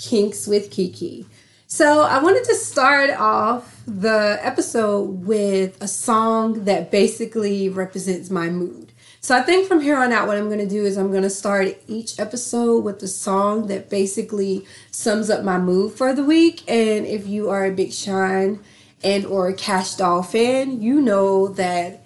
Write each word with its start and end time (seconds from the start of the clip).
Kinks 0.00 0.46
with 0.46 0.70
Kiki. 0.70 1.26
So, 1.66 2.02
I 2.02 2.20
wanted 2.20 2.42
to 2.44 2.54
start 2.56 3.10
off 3.10 3.82
the 3.86 4.38
episode 4.42 5.24
with 5.24 5.80
a 5.80 5.86
song 5.86 6.64
that 6.64 6.90
basically 6.90 7.68
represents 7.68 8.28
my 8.28 8.48
mood. 8.48 8.92
So, 9.20 9.36
I 9.36 9.42
think 9.42 9.68
from 9.68 9.80
here 9.80 9.96
on 9.96 10.10
out, 10.10 10.26
what 10.26 10.36
I'm 10.36 10.48
going 10.48 10.58
to 10.58 10.66
do 10.66 10.84
is 10.84 10.96
I'm 10.96 11.10
going 11.10 11.22
to 11.22 11.30
start 11.30 11.76
each 11.86 12.18
episode 12.18 12.82
with 12.82 13.00
a 13.02 13.08
song 13.08 13.66
that 13.68 13.88
basically 13.90 14.66
sums 14.90 15.30
up 15.30 15.44
my 15.44 15.58
mood 15.58 15.92
for 15.92 16.12
the 16.12 16.24
week. 16.24 16.68
And 16.68 17.06
if 17.06 17.28
you 17.28 17.50
are 17.50 17.66
a 17.66 17.70
Big 17.70 17.92
Sean 17.92 18.60
and 19.04 19.26
or 19.26 19.48
a 19.48 19.54
Kash 19.54 19.94
Doll 19.94 20.22
fan, 20.22 20.82
you 20.82 21.00
know 21.00 21.46
that 21.48 22.02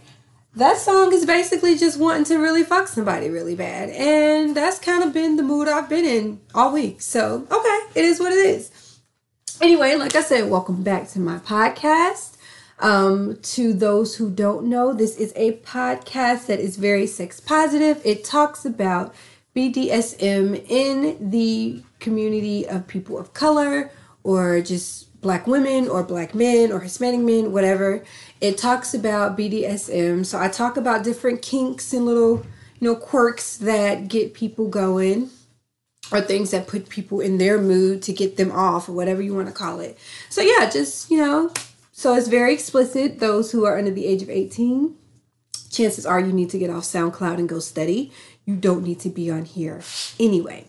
that 0.57 0.79
song 0.79 1.13
is 1.13 1.27
basically 1.27 1.77
just 1.77 1.99
wanting 1.99 2.25
to 2.25 2.39
really 2.39 2.63
fuck 2.63 2.87
somebody 2.87 3.29
really 3.29 3.57
bad. 3.57 3.91
And 3.91 4.57
that's 4.57 4.79
kind 4.79 5.03
of 5.03 5.13
been 5.13 5.37
the 5.37 5.43
mood 5.43 5.69
I've 5.69 5.89
been 5.89 6.05
in 6.05 6.41
all 6.55 6.73
week. 6.73 7.01
So, 7.01 7.47
okay, 7.51 7.81
it 7.95 8.05
is 8.05 8.21
what 8.21 8.33
it 8.33 8.47
is. 8.47 9.01
Anyway, 9.61 9.97
like 9.97 10.15
I 10.15 10.23
said, 10.23 10.49
welcome 10.51 10.83
back 10.83 11.09
to 11.11 11.21
my 11.21 11.39
podcast. 11.39 12.37
Um, 12.81 13.39
to 13.43 13.73
those 13.73 14.17
who 14.17 14.31
don't 14.31 14.67
know, 14.67 14.93
this 14.93 15.17
is 15.17 15.33
a 15.37 15.53
podcast 15.59 16.47
that 16.47 16.61
is 16.61 16.77
very 16.77 17.07
sex 17.07 17.41
positive. 17.41 18.01
It 18.05 18.25
talks 18.25 18.65
about 18.65 19.15
BDSM 19.55 20.65
in 20.69 21.31
the 21.31 21.83
community 22.01 22.67
of 22.67 22.87
people 22.89 23.19
of 23.19 23.33
color 23.33 23.91
or 24.25 24.61
just 24.61 25.04
black 25.25 25.47
women 25.47 25.89
or 25.89 26.03
black 26.03 26.35
men 26.35 26.71
or 26.71 26.81
Hispanic 26.81 27.21
men, 27.21 27.51
whatever. 27.51 28.05
It 28.43 28.59
talks 28.59 28.93
about 28.93 29.39
BDSM. 29.39 30.27
So 30.27 30.39
I 30.39 30.49
talk 30.49 30.77
about 30.77 31.03
different 31.03 31.41
kinks 31.41 31.95
and 31.95 32.05
little, 32.05 32.45
you 32.79 32.89
know, 32.89 32.95
quirks 32.95 33.57
that 33.57 34.09
get 34.09 34.35
people 34.35 34.69
going 34.69 35.31
or 36.13 36.21
things 36.21 36.51
that 36.51 36.69
put 36.69 36.91
people 36.91 37.21
in 37.21 37.39
their 37.39 37.59
mood 37.59 38.03
to 38.03 38.13
get 38.13 38.37
them 38.37 38.53
off 38.53 38.87
or 38.87 38.93
whatever 38.93 39.23
you 39.23 39.35
want 39.35 39.49
to 39.49 39.55
call 39.55 39.81
it. 39.81 39.99
So 40.29 40.43
yeah, 40.43 40.69
just, 40.69 41.11
you 41.11 41.17
know, 41.17 41.51
so 41.91 42.15
it's 42.15 42.29
very 42.29 42.53
explicit. 42.53 43.19
Those 43.19 43.51
who 43.51 43.65
are 43.65 43.79
under 43.79 43.93
the 43.93 44.05
age 44.05 44.21
of 44.21 44.29
18, 44.29 44.95
chances 45.71 46.05
are 46.05 46.21
you 46.21 46.35
need 46.35 46.51
to 46.51 46.59
get 46.59 46.69
off 46.69 46.85
SoundCloud 46.85 47.39
and 47.39 47.49
go 47.49 47.61
study. 47.61 48.13
You 48.45 48.57
don't 48.57 48.85
need 48.85 49.01
to 49.01 49.09
be 49.09 49.31
on 49.31 49.47
here 49.47 49.81
anyway. 50.21 50.67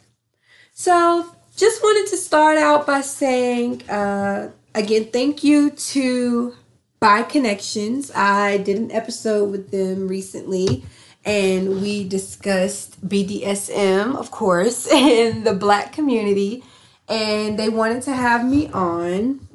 So 0.71 1.35
just 1.55 1.81
wanted 1.81 2.09
to 2.09 2.17
start 2.17 2.57
out 2.57 2.85
by 2.85 3.01
saying 3.01 3.87
uh, 3.89 4.51
again, 4.73 5.05
thank 5.05 5.43
you 5.43 5.71
to 5.71 6.53
Bi 6.99 7.23
Connections. 7.23 8.11
I 8.13 8.57
did 8.57 8.77
an 8.77 8.91
episode 8.91 9.49
with 9.51 9.71
them 9.71 10.07
recently 10.07 10.83
and 11.23 11.81
we 11.81 12.07
discussed 12.07 13.07
BDSM, 13.07 14.15
of 14.15 14.31
course, 14.31 14.87
in 14.91 15.43
the 15.43 15.53
black 15.53 15.93
community. 15.93 16.63
And 17.07 17.57
they 17.57 17.69
wanted 17.69 18.03
to 18.03 18.13
have 18.13 18.43
me 18.43 18.67
on. 18.69 19.47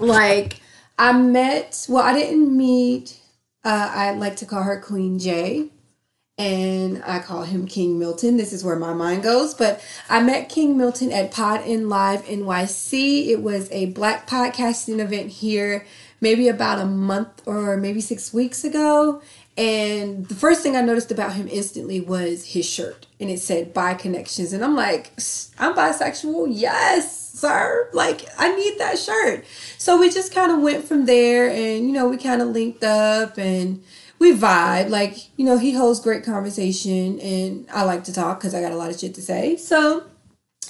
Like, 0.00 0.60
I 0.98 1.12
met, 1.12 1.86
well, 1.88 2.04
I 2.04 2.12
didn't 2.12 2.56
meet, 2.56 3.20
uh, 3.64 3.90
I 3.94 4.12
like 4.12 4.36
to 4.36 4.46
call 4.46 4.64
her 4.64 4.80
Queen 4.80 5.18
J 5.18 5.70
and 6.38 7.02
I 7.04 7.18
call 7.18 7.42
him 7.42 7.66
King 7.66 7.98
Milton. 7.98 8.36
This 8.36 8.52
is 8.52 8.64
where 8.64 8.76
my 8.76 8.94
mind 8.94 9.22
goes. 9.22 9.54
But 9.54 9.84
I 10.08 10.22
met 10.22 10.48
King 10.48 10.78
Milton 10.78 11.12
at 11.12 11.30
Pod 11.30 11.66
in 11.66 11.88
Live 11.88 12.24
NYC. 12.24 13.28
It 13.28 13.42
was 13.42 13.70
a 13.70 13.86
black 13.86 14.28
podcasting 14.28 14.98
event 14.98 15.28
here, 15.30 15.86
maybe 16.20 16.48
about 16.48 16.78
a 16.78 16.86
month 16.86 17.42
or 17.46 17.76
maybe 17.76 18.00
six 18.00 18.32
weeks 18.32 18.64
ago. 18.64 19.20
And 19.56 20.26
the 20.26 20.34
first 20.34 20.62
thing 20.62 20.76
I 20.76 20.80
noticed 20.80 21.12
about 21.12 21.34
him 21.34 21.46
instantly 21.48 22.00
was 22.00 22.52
his 22.52 22.64
shirt. 22.66 23.06
And 23.20 23.28
it 23.28 23.38
said 23.38 23.74
Bi 23.74 23.92
Connections. 23.94 24.54
And 24.54 24.64
I'm 24.64 24.74
like, 24.74 25.12
I'm 25.58 25.74
bisexual. 25.74 26.48
Yes, 26.50 27.32
sir. 27.38 27.90
Like, 27.92 28.24
I 28.38 28.56
need 28.56 28.78
that 28.78 28.98
shirt. 28.98 29.44
So 29.76 30.00
we 30.00 30.08
just 30.08 30.34
kind 30.34 30.50
of 30.50 30.60
went 30.60 30.84
from 30.84 31.04
there 31.04 31.50
and, 31.50 31.86
you 31.86 31.92
know, 31.92 32.08
we 32.08 32.16
kind 32.16 32.40
of 32.40 32.48
linked 32.48 32.82
up 32.82 33.36
and 33.36 33.82
we 34.22 34.32
vibe. 34.32 34.88
Like, 34.88 35.16
you 35.36 35.44
know, 35.44 35.58
he 35.58 35.72
holds 35.72 36.00
great 36.00 36.24
conversation 36.24 37.18
and 37.20 37.66
I 37.72 37.82
like 37.82 38.04
to 38.04 38.12
talk 38.12 38.38
because 38.38 38.54
I 38.54 38.62
got 38.62 38.72
a 38.72 38.76
lot 38.76 38.90
of 38.90 38.98
shit 38.98 39.14
to 39.16 39.22
say. 39.22 39.56
So, 39.56 40.04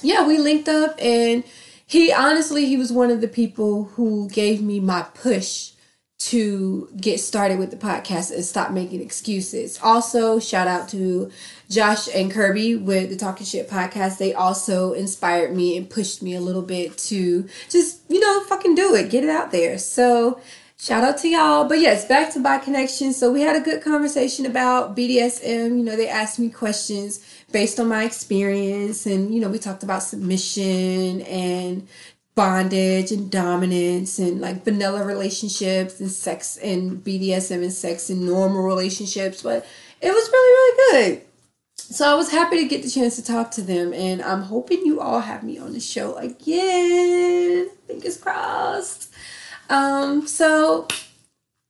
yeah, 0.01 0.27
we 0.27 0.39
linked 0.39 0.67
up 0.67 0.95
and 0.99 1.43
he 1.85 2.11
honestly, 2.11 2.65
he 2.65 2.77
was 2.77 2.91
one 2.91 3.11
of 3.11 3.21
the 3.21 3.27
people 3.27 3.85
who 3.95 4.27
gave 4.27 4.61
me 4.61 4.79
my 4.79 5.03
push 5.03 5.73
to 6.17 6.89
get 6.97 7.19
started 7.19 7.59
with 7.59 7.69
the 7.69 7.77
podcast 7.77 8.33
and 8.33 8.43
stop 8.43 8.71
making 8.71 9.01
excuses. 9.01 9.77
Also, 9.83 10.39
shout 10.39 10.67
out 10.67 10.89
to 10.89 11.29
Josh 11.69 12.07
and 12.15 12.31
Kirby 12.31 12.75
with 12.75 13.09
the 13.09 13.15
Talking 13.15 13.45
Shit 13.45 13.69
podcast. 13.69 14.17
They 14.17 14.33
also 14.33 14.93
inspired 14.93 15.55
me 15.55 15.77
and 15.77 15.87
pushed 15.87 16.23
me 16.23 16.33
a 16.33 16.41
little 16.41 16.61
bit 16.61 16.97
to 17.09 17.47
just, 17.69 18.01
you 18.09 18.19
know, 18.19 18.41
fucking 18.45 18.73
do 18.73 18.95
it, 18.95 19.11
get 19.11 19.23
it 19.23 19.29
out 19.29 19.51
there. 19.51 19.77
So, 19.77 20.39
Shout 20.77 21.03
out 21.03 21.17
to 21.19 21.29
y'all. 21.29 21.67
But 21.67 21.79
yes, 21.79 22.05
back 22.05 22.33
to 22.33 22.39
Bi 22.39 22.57
Connection. 22.57 23.13
So 23.13 23.31
we 23.31 23.41
had 23.41 23.55
a 23.55 23.61
good 23.61 23.83
conversation 23.83 24.45
about 24.45 24.97
BDSM. 24.97 25.77
You 25.77 25.83
know, 25.83 25.95
they 25.95 26.09
asked 26.09 26.39
me 26.39 26.49
questions 26.49 27.25
based 27.51 27.79
on 27.79 27.87
my 27.87 28.03
experience. 28.03 29.05
And, 29.05 29.33
you 29.33 29.39
know, 29.39 29.49
we 29.49 29.59
talked 29.59 29.83
about 29.83 30.03
submission 30.03 31.21
and 31.21 31.87
bondage 32.35 33.11
and 33.11 33.29
dominance 33.31 34.17
and 34.17 34.41
like 34.41 34.63
vanilla 34.65 35.05
relationships 35.05 35.99
and 35.99 36.09
sex 36.11 36.57
and 36.57 37.03
BDSM 37.03 37.61
and 37.61 37.71
sex 37.71 38.09
and 38.09 38.25
normal 38.25 38.63
relationships. 38.63 39.43
But 39.43 39.65
it 40.01 40.11
was 40.11 40.29
really, 40.31 40.51
really 40.51 41.13
good. 41.15 41.25
So 41.77 42.11
I 42.11 42.15
was 42.15 42.31
happy 42.31 42.57
to 42.57 42.67
get 42.67 42.81
the 42.81 42.89
chance 42.89 43.15
to 43.17 43.23
talk 43.23 43.51
to 43.51 43.61
them. 43.61 43.93
And 43.93 44.21
I'm 44.21 44.41
hoping 44.41 44.85
you 44.85 44.99
all 44.99 45.19
have 45.19 45.43
me 45.43 45.59
on 45.59 45.73
the 45.73 45.79
show 45.79 46.15
again. 46.15 47.69
Fingers 47.87 48.17
crossed. 48.17 49.12
Um, 49.69 50.27
so 50.27 50.87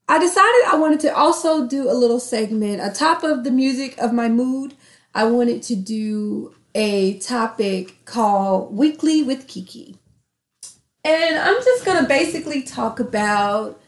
I 0.08 0.20
decided 0.20 0.66
I 0.68 0.78
wanted 0.78 1.00
to 1.02 1.16
also 1.16 1.68
do 1.68 1.90
a 1.90 1.94
little 1.94 2.20
segment. 2.20 2.82
On 2.82 2.94
top 2.94 3.24
of 3.24 3.44
the 3.44 3.52
music 3.52 3.98
of 3.98 4.14
my 4.14 4.30
mood, 4.30 4.76
I 5.16 5.26
wanted 5.26 5.64
to 5.64 5.76
do 5.76 6.54
a 6.76 7.20
topic 7.20 8.04
called 8.06 8.76
Weekly 8.76 9.24
with 9.24 9.48
Kiki. 9.48 9.96
And 11.04 11.38
I'm 11.38 11.62
just 11.64 11.86
going 11.86 12.02
to 12.02 12.08
basically 12.08 12.64
talk 12.64 13.00
about 13.00 13.80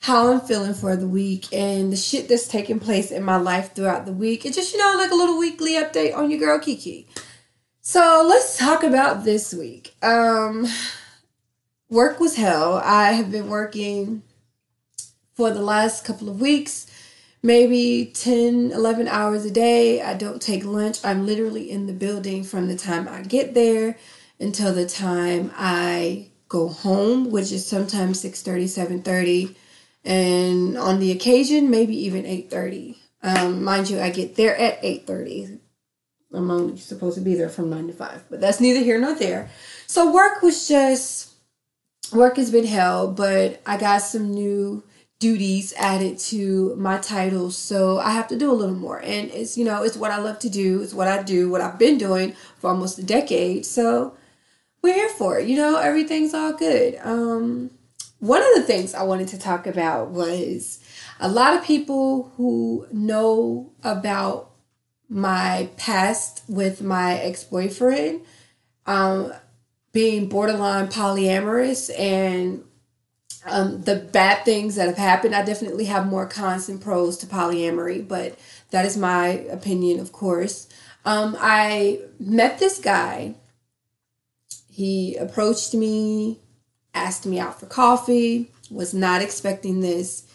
how 0.00 0.32
I'm 0.32 0.40
feeling 0.40 0.74
for 0.74 0.96
the 0.96 1.06
week 1.06 1.52
and 1.52 1.92
the 1.92 1.96
shit 1.96 2.28
that's 2.28 2.48
taking 2.48 2.80
place 2.80 3.10
in 3.10 3.22
my 3.22 3.36
life 3.36 3.74
throughout 3.74 4.04
the 4.04 4.12
week. 4.12 4.44
It's 4.44 4.56
just, 4.56 4.72
you 4.72 4.78
know, 4.78 4.94
like 4.96 5.10
a 5.10 5.14
little 5.14 5.38
weekly 5.38 5.74
update 5.74 6.16
on 6.16 6.30
your 6.30 6.40
girl 6.40 6.58
Kiki. 6.58 7.06
So 7.80 8.24
let's 8.28 8.58
talk 8.58 8.82
about 8.82 9.24
this 9.24 9.54
week. 9.54 9.94
Um, 10.02 10.66
work 11.92 12.18
was 12.18 12.36
hell. 12.36 12.80
I 12.82 13.12
have 13.12 13.30
been 13.30 13.48
working 13.48 14.22
for 15.34 15.50
the 15.50 15.60
last 15.60 16.06
couple 16.06 16.30
of 16.30 16.40
weeks, 16.40 16.90
maybe 17.42 18.10
10, 18.14 18.72
11 18.72 19.08
hours 19.08 19.44
a 19.44 19.50
day. 19.50 20.00
I 20.00 20.14
don't 20.14 20.40
take 20.40 20.64
lunch. 20.64 21.04
I'm 21.04 21.26
literally 21.26 21.70
in 21.70 21.86
the 21.86 21.92
building 21.92 22.44
from 22.44 22.66
the 22.66 22.76
time 22.76 23.06
I 23.08 23.22
get 23.22 23.52
there 23.52 23.98
until 24.40 24.72
the 24.72 24.86
time 24.86 25.52
I 25.54 26.28
go 26.48 26.68
home, 26.68 27.30
which 27.30 27.52
is 27.52 27.66
sometimes 27.66 28.22
6:30, 28.22 28.68
7:30, 28.68 29.54
and 30.02 30.78
on 30.78 30.98
the 30.98 31.12
occasion 31.12 31.70
maybe 31.70 31.96
even 31.96 32.24
8:30. 32.24 32.96
Um, 33.22 33.62
mind 33.62 33.90
you, 33.90 34.00
I 34.00 34.10
get 34.10 34.36
there 34.36 34.56
at 34.56 34.82
8:30. 34.82 35.60
I'm 36.32 36.50
only 36.50 36.78
supposed 36.78 37.16
to 37.16 37.20
be 37.20 37.34
there 37.34 37.50
from 37.50 37.68
9 37.68 37.88
to 37.88 37.92
5, 37.92 38.24
but 38.30 38.40
that's 38.40 38.60
neither 38.60 38.80
here 38.80 38.98
nor 38.98 39.14
there. 39.14 39.50
So 39.86 40.10
work 40.10 40.40
was 40.40 40.66
just 40.66 41.31
work 42.12 42.36
has 42.36 42.50
been 42.50 42.66
hell, 42.66 43.08
but 43.08 43.60
I 43.66 43.76
got 43.76 44.02
some 44.02 44.32
new 44.32 44.82
duties 45.18 45.72
added 45.78 46.18
to 46.18 46.74
my 46.76 46.98
title, 46.98 47.50
so 47.50 47.98
I 48.00 48.10
have 48.10 48.26
to 48.28 48.36
do 48.36 48.50
a 48.50 48.54
little 48.54 48.74
more. 48.74 48.98
And 48.98 49.30
it's 49.30 49.56
you 49.56 49.64
know, 49.64 49.82
it's 49.84 49.96
what 49.96 50.10
I 50.10 50.18
love 50.18 50.38
to 50.40 50.50
do, 50.50 50.82
it's 50.82 50.94
what 50.94 51.08
I 51.08 51.22
do, 51.22 51.48
what 51.50 51.60
I've 51.60 51.78
been 51.78 51.98
doing 51.98 52.34
for 52.58 52.70
almost 52.70 52.98
a 52.98 53.04
decade. 53.04 53.64
So 53.64 54.16
we're 54.82 54.94
here 54.94 55.08
for 55.10 55.38
it. 55.38 55.48
You 55.48 55.56
know, 55.56 55.76
everything's 55.76 56.34
all 56.34 56.52
good. 56.52 56.98
Um 57.02 57.70
one 58.18 58.40
of 58.40 58.54
the 58.54 58.62
things 58.62 58.94
I 58.94 59.02
wanted 59.02 59.28
to 59.28 59.38
talk 59.38 59.66
about 59.66 60.10
was 60.10 60.78
a 61.18 61.28
lot 61.28 61.54
of 61.54 61.64
people 61.64 62.32
who 62.36 62.86
know 62.92 63.72
about 63.82 64.50
my 65.08 65.68
past 65.76 66.42
with 66.48 66.82
my 66.82 67.18
ex-boyfriend 67.18 68.22
um 68.86 69.32
being 69.92 70.28
borderline 70.28 70.88
polyamorous 70.88 71.90
and 71.98 72.64
um, 73.44 73.82
the 73.82 73.96
bad 73.96 74.44
things 74.44 74.76
that 74.76 74.86
have 74.86 74.96
happened. 74.96 75.34
I 75.34 75.44
definitely 75.44 75.84
have 75.86 76.06
more 76.06 76.26
cons 76.26 76.68
and 76.68 76.80
pros 76.80 77.18
to 77.18 77.26
polyamory, 77.26 78.06
but 78.06 78.38
that 78.70 78.84
is 78.84 78.96
my 78.96 79.28
opinion, 79.28 80.00
of 80.00 80.12
course. 80.12 80.68
Um, 81.04 81.36
I 81.38 82.00
met 82.18 82.58
this 82.58 82.78
guy. 82.78 83.34
He 84.70 85.16
approached 85.16 85.74
me, 85.74 86.40
asked 86.94 87.26
me 87.26 87.38
out 87.38 87.60
for 87.60 87.66
coffee, 87.66 88.50
was 88.70 88.94
not 88.94 89.20
expecting 89.20 89.80
this. 89.80 90.26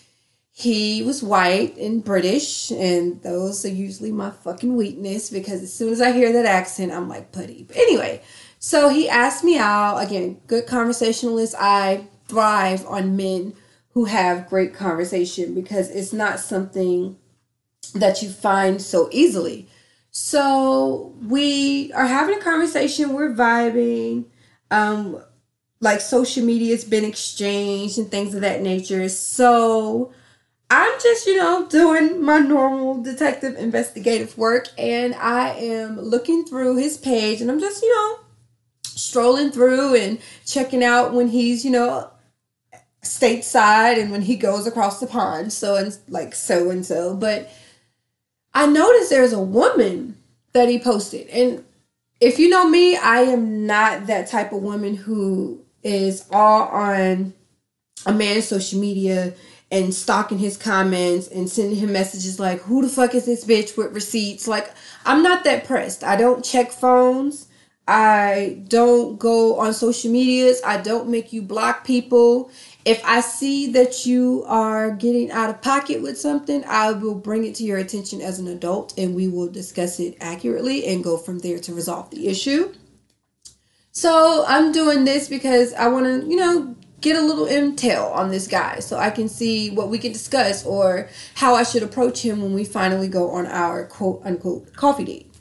He 0.52 1.04
was 1.04 1.22
white 1.22 1.78
and 1.78 2.04
British, 2.04 2.72
and 2.72 3.22
those 3.22 3.64
are 3.64 3.70
usually 3.70 4.12
my 4.12 4.32
fucking 4.32 4.76
weakness 4.76 5.30
because 5.30 5.62
as 5.62 5.72
soon 5.72 5.94
as 5.94 6.02
I 6.02 6.12
hear 6.12 6.34
that 6.34 6.48
accent, 6.48 6.92
I'm 6.92 7.08
like 7.08 7.32
putty. 7.32 7.64
But 7.64 7.78
anyway, 7.78 8.22
So 8.60 8.90
he 8.90 9.08
asked 9.10 9.44
me 9.44 9.58
out. 9.58 9.98
Again, 9.98 10.42
good 10.48 10.68
conversationalist. 10.68 11.56
I 11.60 12.08
thrive 12.28 12.86
on 12.88 13.16
men 13.16 13.54
who 13.92 14.06
have 14.06 14.50
great 14.50 14.74
conversation 14.74 15.54
because 15.54 15.90
it's 15.90 16.14
not 16.14 16.40
something 16.40 17.18
that 17.94 18.22
you 18.22 18.30
find 18.30 18.82
so 18.82 19.10
easily. 19.12 19.68
So 20.12 21.14
we 21.22 21.92
are 21.94 22.08
having 22.08 22.38
a 22.38 22.42
conversation, 22.42 23.14
we're 23.14 23.34
vibing. 23.34 24.26
Um, 24.72 25.22
like 25.80 26.02
social 26.02 26.44
media 26.44 26.72
has 26.72 26.84
been 26.84 27.06
exchanged 27.06 27.98
and 27.98 28.10
things 28.10 28.34
of 28.34 28.42
that 28.42 28.62
nature. 28.62 29.08
So 29.10 30.12
I'm 30.70 31.00
just, 31.02 31.28
you 31.28 31.38
know, 31.38 31.68
doing 31.68 32.24
my 32.24 32.40
normal 32.40 33.02
detective 33.02 33.56
investigative 33.58 34.38
work 34.38 34.68
and 34.78 35.14
I 35.16 35.50
am 35.52 36.00
looking 36.00 36.46
through 36.46 36.78
his 36.78 36.98
page 36.98 37.42
and 37.42 37.52
I'm 37.52 37.60
just, 37.60 37.82
you 37.82 37.96
know, 37.96 38.20
strolling 38.98 39.52
through 39.52 39.96
and 39.96 40.20
checking 40.46 40.84
out 40.84 41.14
when 41.14 41.30
he's, 41.30 41.64
you 41.64 41.72
know, 41.72 42.10
stateside 43.04 44.02
and 44.02 44.12
when 44.12 44.22
he 44.22 44.36
goes 44.36 44.68
across 44.68 45.00
the 45.00 45.08
pond, 45.08 45.54
so 45.54 45.76
and 45.76 45.98
like 46.10 46.36
so 46.36 46.70
and 46.70 46.86
so. 46.86 47.16
But 47.16 47.50
I 48.54 48.66
noticed 48.66 49.10
there's 49.10 49.34
a 49.34 49.40
woman 49.40 50.18
that 50.54 50.70
he 50.70 50.80
posted. 50.80 51.28
And 51.28 51.64
if 52.20 52.40
you 52.40 52.50
know 52.50 52.68
me, 52.68 52.98
I 52.98 53.22
am 53.22 53.66
not 53.66 54.08
that 54.08 54.28
type 54.28 54.52
of 54.52 54.64
woman 54.64 54.96
who 54.96 55.64
is 55.84 56.26
all 56.32 56.64
on 56.64 57.34
a 58.06 58.14
man's 58.14 58.48
social 58.48 58.80
media 58.80 59.34
and 59.70 59.94
stalking 59.94 60.40
his 60.40 60.58
comments 60.58 61.28
and 61.28 61.50
sending 61.50 61.78
him 61.78 61.92
messages 61.92 62.40
like, 62.40 62.62
who 62.62 62.82
the 62.82 62.90
fuck 62.90 63.14
is 63.14 63.26
this 63.26 63.46
bitch 63.46 63.78
with 63.78 63.94
receipts? 63.94 64.48
Like, 64.48 64.72
I'm 65.06 65.22
not 65.22 65.44
that 65.44 65.66
pressed. 65.66 66.04
I 66.04 66.16
don't 66.16 66.44
check 66.44 66.72
phones. 66.72 67.47
I 67.88 68.62
don't 68.68 69.18
go 69.18 69.60
on 69.60 69.74
social 69.74 70.12
medias. 70.12 70.62
I 70.66 70.78
don't 70.78 71.10
make 71.10 71.32
you 71.32 71.42
block 71.42 71.86
people. 71.86 72.52
If 72.84 73.04
I 73.06 73.22
see 73.22 73.72
that 73.72 74.06
you 74.06 74.44
are 74.48 74.92
getting 74.92 75.32
out 75.32 75.50
of 75.50 75.62
pocket 75.62 76.02
with 76.02 76.20
something, 76.20 76.64
I 76.68 76.92
will 76.92 77.16
bring 77.16 77.46
it 77.46 77.56
to 77.56 77.64
your 77.64 77.78
attention 77.78 78.22
as 78.22 78.40
an 78.40 78.48
adult 78.48 78.98
and 78.98 79.16
we 79.16 79.28
will 79.28 79.48
discuss 79.48 80.00
it 80.00 80.18
accurately 80.20 80.86
and 80.86 81.04
go 81.04 81.18
from 81.18 81.40
there 81.40 81.60
to 81.60 81.74
resolve 81.74 82.10
the 82.10 82.28
issue. 82.28 82.74
So 83.92 84.46
I'm 84.48 84.72
doing 84.72 85.06
this 85.06 85.28
because 85.28 85.74
I 85.74 85.88
want 85.88 86.06
to, 86.06 86.30
you 86.30 86.36
know, 86.36 86.76
get 87.02 87.16
a 87.16 87.22
little 87.22 87.46
intel 87.46 88.14
on 88.14 88.30
this 88.30 88.48
guy 88.48 88.80
so 88.80 88.98
I 88.98 89.10
can 89.10 89.30
see 89.30 89.70
what 89.70 89.90
we 89.90 89.98
can 89.98 90.12
discuss 90.12 90.66
or 90.66 91.10
how 91.36 91.56
I 91.56 91.64
should 91.64 91.84
approach 91.84 92.22
him 92.22 92.42
when 92.42 92.54
we 92.54 92.64
finally 92.64 93.08
go 93.08 93.32
on 93.32 93.46
our 93.48 93.86
quote 93.86 94.22
unquote 94.26 94.74
coffee 94.76 95.06
date. 95.06 95.34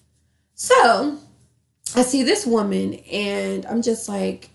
So 0.54 1.18
I 1.94 2.02
see 2.02 2.22
this 2.22 2.44
woman 2.44 2.94
and 3.12 3.64
I'm 3.66 3.82
just 3.82 4.08
like, 4.08 4.50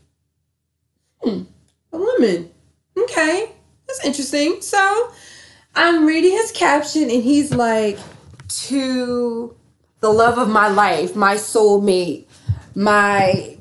hmm, 1.22 1.44
a 1.94 1.98
woman. 1.98 2.52
Okay, 2.98 3.52
that's 3.88 4.06
interesting. 4.06 4.62
So 4.62 5.12
I'm 5.76 6.06
reading 6.06 6.32
his 6.32 6.52
caption 6.52 7.04
and 7.04 7.24
he's 7.24 7.54
like, 7.54 7.98
to 8.52 9.56
the 10.02 10.10
love 10.10 10.38
of 10.38 10.50
my 10.50 10.68
life, 10.68 11.16
my 11.16 11.36
soulmate, 11.36 12.26
my 12.76 13.58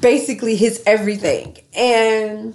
basically 0.00 0.56
his 0.56 0.82
everything. 0.86 1.56
And 1.74 2.54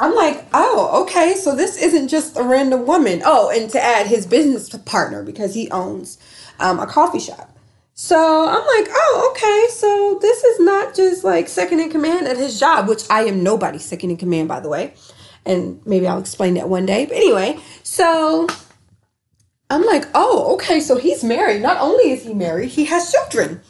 I'm 0.00 0.14
like, 0.14 0.44
oh, 0.52 1.02
okay, 1.02 1.34
so 1.34 1.56
this 1.56 1.80
isn't 1.80 2.08
just 2.08 2.36
a 2.36 2.42
random 2.42 2.86
woman. 2.86 3.22
Oh, 3.24 3.50
and 3.50 3.70
to 3.70 3.82
add 3.82 4.06
his 4.06 4.26
business 4.26 4.68
partner 4.84 5.22
because 5.22 5.54
he 5.54 5.70
owns 5.70 6.18
um, 6.60 6.78
a 6.78 6.86
coffee 6.86 7.20
shop. 7.20 7.57
So 8.00 8.46
I'm 8.46 8.64
like, 8.64 8.88
oh, 8.94 9.28
okay, 9.32 9.74
so 9.74 10.20
this 10.22 10.44
is 10.44 10.60
not 10.60 10.94
just 10.94 11.24
like 11.24 11.48
second 11.48 11.80
in 11.80 11.90
command 11.90 12.28
at 12.28 12.36
his 12.36 12.60
job, 12.60 12.86
which 12.86 13.02
I 13.10 13.24
am 13.24 13.42
nobody's 13.42 13.84
second 13.84 14.12
in 14.12 14.16
command, 14.16 14.46
by 14.46 14.60
the 14.60 14.68
way. 14.68 14.94
And 15.44 15.84
maybe 15.84 16.06
I'll 16.06 16.20
explain 16.20 16.54
that 16.54 16.68
one 16.68 16.86
day. 16.86 17.06
But 17.06 17.16
anyway, 17.16 17.58
so 17.82 18.46
I'm 19.68 19.84
like, 19.84 20.04
oh, 20.14 20.54
okay, 20.54 20.78
so 20.78 20.96
he's 20.96 21.24
married. 21.24 21.60
Not 21.60 21.78
only 21.80 22.12
is 22.12 22.22
he 22.22 22.34
married, 22.34 22.68
he 22.68 22.84
has 22.84 23.10
children. 23.10 23.62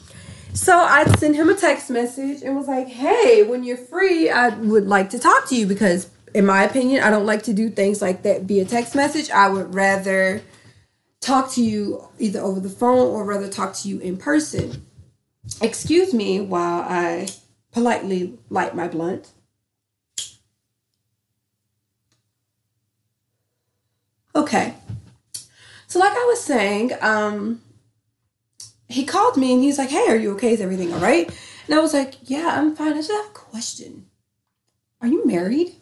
So 0.52 0.76
I 0.76 1.06
sent 1.14 1.34
him 1.34 1.48
a 1.48 1.54
text 1.54 1.88
message 1.88 2.42
and 2.42 2.54
was 2.54 2.68
like, 2.68 2.88
hey, 2.88 3.44
when 3.44 3.64
you're 3.64 3.78
free, 3.78 4.28
I 4.28 4.50
would 4.50 4.86
like 4.86 5.08
to 5.10 5.18
talk 5.18 5.48
to 5.48 5.56
you 5.56 5.66
because 5.66 6.10
in 6.34 6.44
my 6.44 6.64
opinion, 6.64 7.02
I 7.02 7.08
don't 7.08 7.24
like 7.24 7.44
to 7.44 7.54
do 7.54 7.70
things 7.70 8.02
like 8.02 8.24
that 8.24 8.42
via 8.42 8.66
text 8.66 8.94
message. 8.94 9.30
I 9.30 9.48
would 9.48 9.74
rather 9.74 10.42
talk 11.20 11.50
to 11.52 11.62
you 11.62 12.08
either 12.18 12.40
over 12.40 12.60
the 12.60 12.68
phone 12.68 13.08
or 13.08 13.24
rather 13.24 13.48
talk 13.48 13.74
to 13.74 13.88
you 13.88 13.98
in 14.00 14.16
person. 14.16 14.86
Excuse 15.60 16.12
me 16.12 16.40
while 16.40 16.82
I 16.82 17.28
politely 17.72 18.38
light 18.50 18.74
my 18.74 18.88
blunt. 18.88 19.30
Okay. 24.34 24.74
So 25.86 25.98
like 25.98 26.12
I 26.12 26.24
was 26.28 26.40
saying, 26.42 26.92
um 27.00 27.62
he 28.88 29.04
called 29.04 29.36
me 29.36 29.52
and 29.52 29.62
he's 29.62 29.78
like, 29.78 29.90
"Hey, 29.90 30.06
are 30.08 30.16
you 30.16 30.32
okay? 30.32 30.52
Is 30.52 30.60
everything 30.60 30.92
all 30.92 31.00
right?" 31.00 31.28
And 31.66 31.74
I 31.74 31.80
was 31.80 31.92
like, 31.92 32.14
"Yeah, 32.22 32.58
I'm 32.58 32.74
fine. 32.74 32.92
I 32.92 32.96
just 32.96 33.10
have 33.10 33.26
a 33.26 33.30
question. 33.30 34.06
Are 35.00 35.08
you 35.08 35.26
married?" 35.26 35.74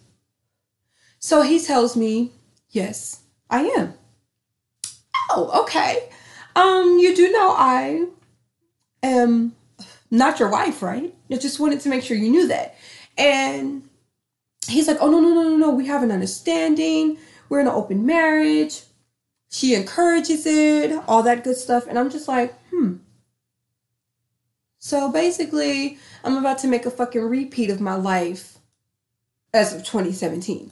So 1.18 1.42
he 1.42 1.58
tells 1.60 1.96
me, 1.96 2.32
Yes, 2.70 3.22
I 3.50 3.62
am. 3.62 3.94
Oh, 5.31 5.62
okay. 5.62 6.08
Um, 6.55 6.99
you 6.99 7.14
do 7.14 7.31
know 7.32 7.55
I 7.56 8.06
am 9.02 9.55
not 10.11 10.38
your 10.40 10.49
wife, 10.49 10.82
right? 10.82 11.14
I 11.31 11.37
just 11.37 11.61
wanted 11.61 11.81
to 11.81 11.88
make 11.88 12.02
sure 12.02 12.17
you 12.17 12.31
knew 12.31 12.49
that. 12.49 12.76
And 13.19 13.82
he's 14.69 14.88
like, 14.88 14.99
Oh, 15.00 15.11
no, 15.11 15.20
no, 15.20 15.34
no, 15.34 15.43
no, 15.43 15.56
no. 15.56 15.70
We 15.70 15.87
have 15.87 16.02
an 16.02 16.12
understanding. 16.12 17.19
We're 17.49 17.61
in 17.61 17.67
an 17.67 17.75
open 17.75 18.06
marriage. 18.06 18.82
She 19.50 19.75
encourages 19.75 20.44
it, 20.46 20.93
all 21.06 21.23
that 21.23 21.44
good 21.44 21.56
stuff. 21.56 21.87
And 21.87 21.99
I'm 21.99 22.11
just 22.11 22.29
like, 22.29 22.55
Hmm. 22.70 22.96
So 24.79 25.11
basically, 25.11 25.99
I'm 26.22 26.37
about 26.37 26.58
to 26.58 26.69
make 26.69 26.87
a 26.87 26.90
fucking 26.90 27.20
repeat 27.22 27.70
of 27.70 27.81
my 27.81 27.94
life 27.96 28.58
as 29.52 29.72
of 29.72 29.82
2017. 29.82 30.70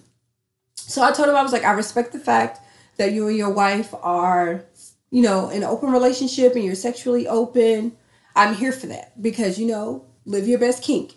So 0.77 1.03
I 1.03 1.11
told 1.11 1.29
him 1.29 1.35
I 1.35 1.43
was 1.43 1.53
like, 1.53 1.65
I 1.65 1.73
respect 1.73 2.13
the 2.13 2.19
fact 2.19 2.61
that 2.97 3.13
you 3.13 3.29
and 3.29 3.37
your 3.37 3.51
wife 3.51 3.95
are, 4.03 4.65
you 5.11 5.23
know, 5.23 5.49
in 5.51 5.63
an 5.63 5.69
open 5.69 5.91
relationship 5.91 6.55
and 6.55 6.65
you're 6.65 6.75
sexually 6.75 7.27
open. 7.27 7.97
I'm 8.37 8.55
here 8.55 8.73
for 8.73 8.87
that 8.89 9.21
because 9.21 9.59
you 9.59 9.67
know, 9.67 10.07
live 10.25 10.49
your 10.49 10.59
best 10.59 10.83
kink. 10.83 11.15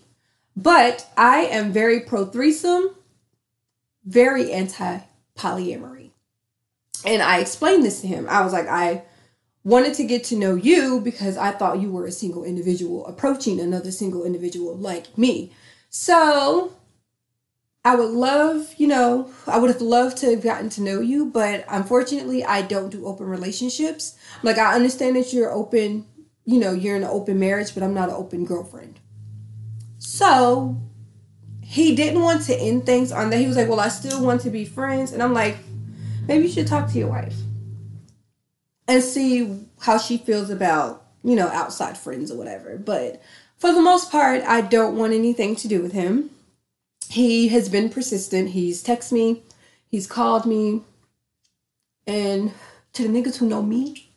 But 0.55 1.07
I 1.15 1.41
am 1.41 1.71
very 1.71 1.99
pro 1.99 2.25
threesome, 2.25 2.95
very 4.05 4.51
anti 4.51 4.99
polyamory. 5.37 6.11
And 7.05 7.21
I 7.21 7.39
explained 7.39 7.83
this 7.83 8.01
to 8.01 8.07
him. 8.07 8.27
I 8.27 8.41
was 8.41 8.53
like, 8.53 8.67
I 8.67 9.03
wanted 9.63 9.93
to 9.95 10.03
get 10.03 10.23
to 10.23 10.35
know 10.35 10.55
you 10.55 11.01
because 11.01 11.37
I 11.37 11.51
thought 11.51 11.81
you 11.81 11.91
were 11.91 12.05
a 12.05 12.11
single 12.11 12.43
individual 12.43 13.05
approaching 13.05 13.59
another 13.59 13.91
single 13.91 14.25
individual 14.25 14.75
like 14.75 15.17
me. 15.17 15.53
So 15.89 16.73
I 17.87 17.95
would 17.95 18.11
love, 18.11 18.73
you 18.75 18.85
know, 18.85 19.31
I 19.47 19.57
would 19.57 19.69
have 19.69 19.79
loved 19.79 20.17
to 20.17 20.31
have 20.31 20.43
gotten 20.43 20.67
to 20.71 20.81
know 20.81 20.99
you, 20.99 21.27
but 21.27 21.63
unfortunately, 21.69 22.43
I 22.43 22.61
don't 22.61 22.89
do 22.89 23.07
open 23.07 23.27
relationships. 23.27 24.17
Like, 24.43 24.57
I 24.57 24.75
understand 24.75 25.15
that 25.15 25.31
you're 25.31 25.53
open, 25.53 26.05
you 26.43 26.59
know, 26.59 26.73
you're 26.73 26.97
in 26.97 27.03
an 27.03 27.09
open 27.09 27.39
marriage, 27.39 27.73
but 27.73 27.83
I'm 27.83 27.93
not 27.93 28.09
an 28.09 28.15
open 28.15 28.43
girlfriend. 28.43 28.99
So, 29.99 30.75
he 31.63 31.95
didn't 31.95 32.21
want 32.21 32.43
to 32.47 32.57
end 32.57 32.85
things 32.85 33.13
on 33.13 33.29
that. 33.29 33.39
He 33.39 33.47
was 33.47 33.55
like, 33.55 33.69
Well, 33.69 33.79
I 33.79 33.87
still 33.87 34.21
want 34.21 34.41
to 34.41 34.49
be 34.49 34.65
friends. 34.65 35.13
And 35.13 35.23
I'm 35.23 35.33
like, 35.33 35.55
Maybe 36.27 36.47
you 36.47 36.51
should 36.51 36.67
talk 36.67 36.91
to 36.91 36.99
your 36.99 37.07
wife 37.07 37.37
and 38.89 39.01
see 39.01 39.65
how 39.79 39.97
she 39.97 40.17
feels 40.17 40.49
about, 40.49 41.05
you 41.23 41.37
know, 41.37 41.47
outside 41.47 41.97
friends 41.97 42.31
or 42.31 42.37
whatever. 42.37 42.77
But 42.77 43.21
for 43.57 43.71
the 43.71 43.81
most 43.81 44.11
part, 44.11 44.43
I 44.43 44.59
don't 44.59 44.97
want 44.97 45.13
anything 45.13 45.55
to 45.55 45.69
do 45.69 45.81
with 45.81 45.93
him 45.93 46.31
he 47.09 47.47
has 47.49 47.69
been 47.69 47.89
persistent. 47.89 48.49
He's 48.49 48.83
texted 48.83 49.13
me, 49.13 49.43
he's 49.89 50.07
called 50.07 50.45
me, 50.45 50.81
and 52.05 52.51
to 52.93 53.07
the 53.07 53.09
niggas 53.09 53.37
who 53.37 53.47
know 53.47 53.61
me, 53.61 54.11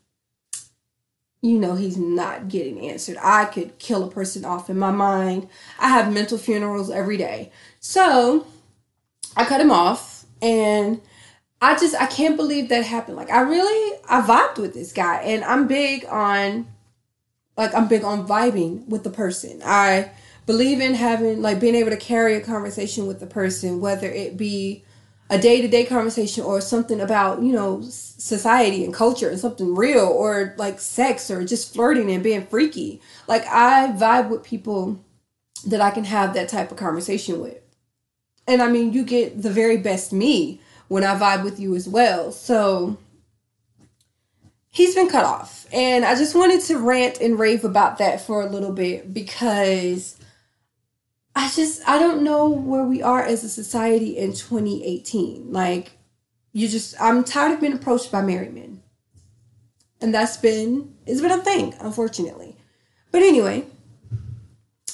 you 1.42 1.58
know 1.58 1.74
he's 1.74 1.96
not 1.96 2.48
getting 2.48 2.80
answered. 2.88 3.16
I 3.22 3.46
could 3.46 3.78
kill 3.78 4.04
a 4.04 4.10
person 4.10 4.44
off 4.44 4.68
in 4.68 4.78
my 4.78 4.90
mind. 4.90 5.48
I 5.78 5.88
have 5.88 6.12
mental 6.12 6.38
funerals 6.38 6.90
every 6.90 7.16
day. 7.16 7.50
So 7.80 8.46
I 9.36 9.44
cut 9.44 9.60
him 9.60 9.70
off 9.70 10.26
and 10.42 11.00
I 11.62 11.78
just 11.78 11.94
I 11.94 12.06
can't 12.06 12.36
believe 12.36 12.68
that 12.68 12.84
happened. 12.84 13.16
Like 13.16 13.30
I 13.30 13.40
really 13.40 13.98
I 14.08 14.20
vibed 14.20 14.58
with 14.58 14.74
this 14.74 14.92
guy 14.92 15.22
and 15.22 15.44
I'm 15.44 15.66
big 15.66 16.04
on 16.06 16.66
like 17.56 17.74
I'm 17.74 17.88
big 17.88 18.04
on 18.04 18.26
vibing 18.26 18.86
with 18.86 19.04
the 19.04 19.10
person. 19.10 19.62
I 19.64 20.10
believe 20.50 20.80
in 20.80 20.94
having 20.94 21.42
like 21.42 21.60
being 21.60 21.74
able 21.74 21.90
to 21.90 21.96
carry 21.96 22.34
a 22.34 22.40
conversation 22.40 23.06
with 23.06 23.20
the 23.20 23.26
person 23.26 23.80
whether 23.80 24.10
it 24.10 24.36
be 24.36 24.84
a 25.28 25.38
day-to-day 25.38 25.84
conversation 25.84 26.42
or 26.42 26.60
something 26.60 27.00
about 27.00 27.42
you 27.42 27.52
know 27.52 27.80
society 27.82 28.84
and 28.84 28.92
culture 28.92 29.28
and 29.28 29.38
something 29.38 29.74
real 29.74 30.06
or 30.06 30.54
like 30.58 30.80
sex 30.80 31.30
or 31.30 31.44
just 31.44 31.72
flirting 31.72 32.10
and 32.10 32.22
being 32.22 32.46
freaky 32.46 33.00
like 33.28 33.46
i 33.46 33.88
vibe 33.96 34.28
with 34.28 34.42
people 34.42 35.02
that 35.66 35.80
I 35.80 35.90
can 35.90 36.04
have 36.04 36.34
that 36.34 36.48
type 36.48 36.70
of 36.70 36.76
conversation 36.76 37.40
with. 37.40 37.58
And 38.46 38.62
I 38.62 38.68
mean, 38.68 38.92
you 38.92 39.04
get 39.04 39.42
the 39.42 39.50
very 39.50 39.76
best 39.76 40.12
me 40.12 40.60
when 40.88 41.04
I 41.04 41.18
vibe 41.18 41.44
with 41.44 41.60
you 41.60 41.76
as 41.76 41.88
well. 41.88 42.32
So 42.32 42.98
he's 44.70 44.94
been 44.94 45.08
cut 45.08 45.24
off. 45.24 45.66
And 45.72 46.04
I 46.04 46.14
just 46.14 46.34
wanted 46.34 46.62
to 46.62 46.78
rant 46.78 47.20
and 47.20 47.38
rave 47.38 47.64
about 47.64 47.98
that 47.98 48.20
for 48.20 48.42
a 48.42 48.50
little 48.50 48.72
bit 48.72 49.12
because 49.12 50.16
I 51.34 51.48
just 51.50 51.86
I 51.88 51.98
don't 51.98 52.22
know 52.22 52.48
where 52.48 52.84
we 52.84 53.02
are 53.02 53.22
as 53.22 53.44
a 53.44 53.48
society 53.48 54.16
in 54.16 54.32
2018. 54.32 55.52
Like 55.52 55.92
you 56.52 56.68
just 56.68 57.00
I'm 57.00 57.24
tired 57.24 57.52
of 57.52 57.60
being 57.60 57.72
approached 57.72 58.10
by 58.10 58.22
married 58.22 58.54
men. 58.54 58.82
And 60.00 60.14
that's 60.14 60.36
been 60.36 60.96
it's 61.06 61.20
been 61.20 61.30
a 61.30 61.42
thing, 61.42 61.74
unfortunately. 61.80 62.56
But 63.12 63.22
anyway, 63.22 63.66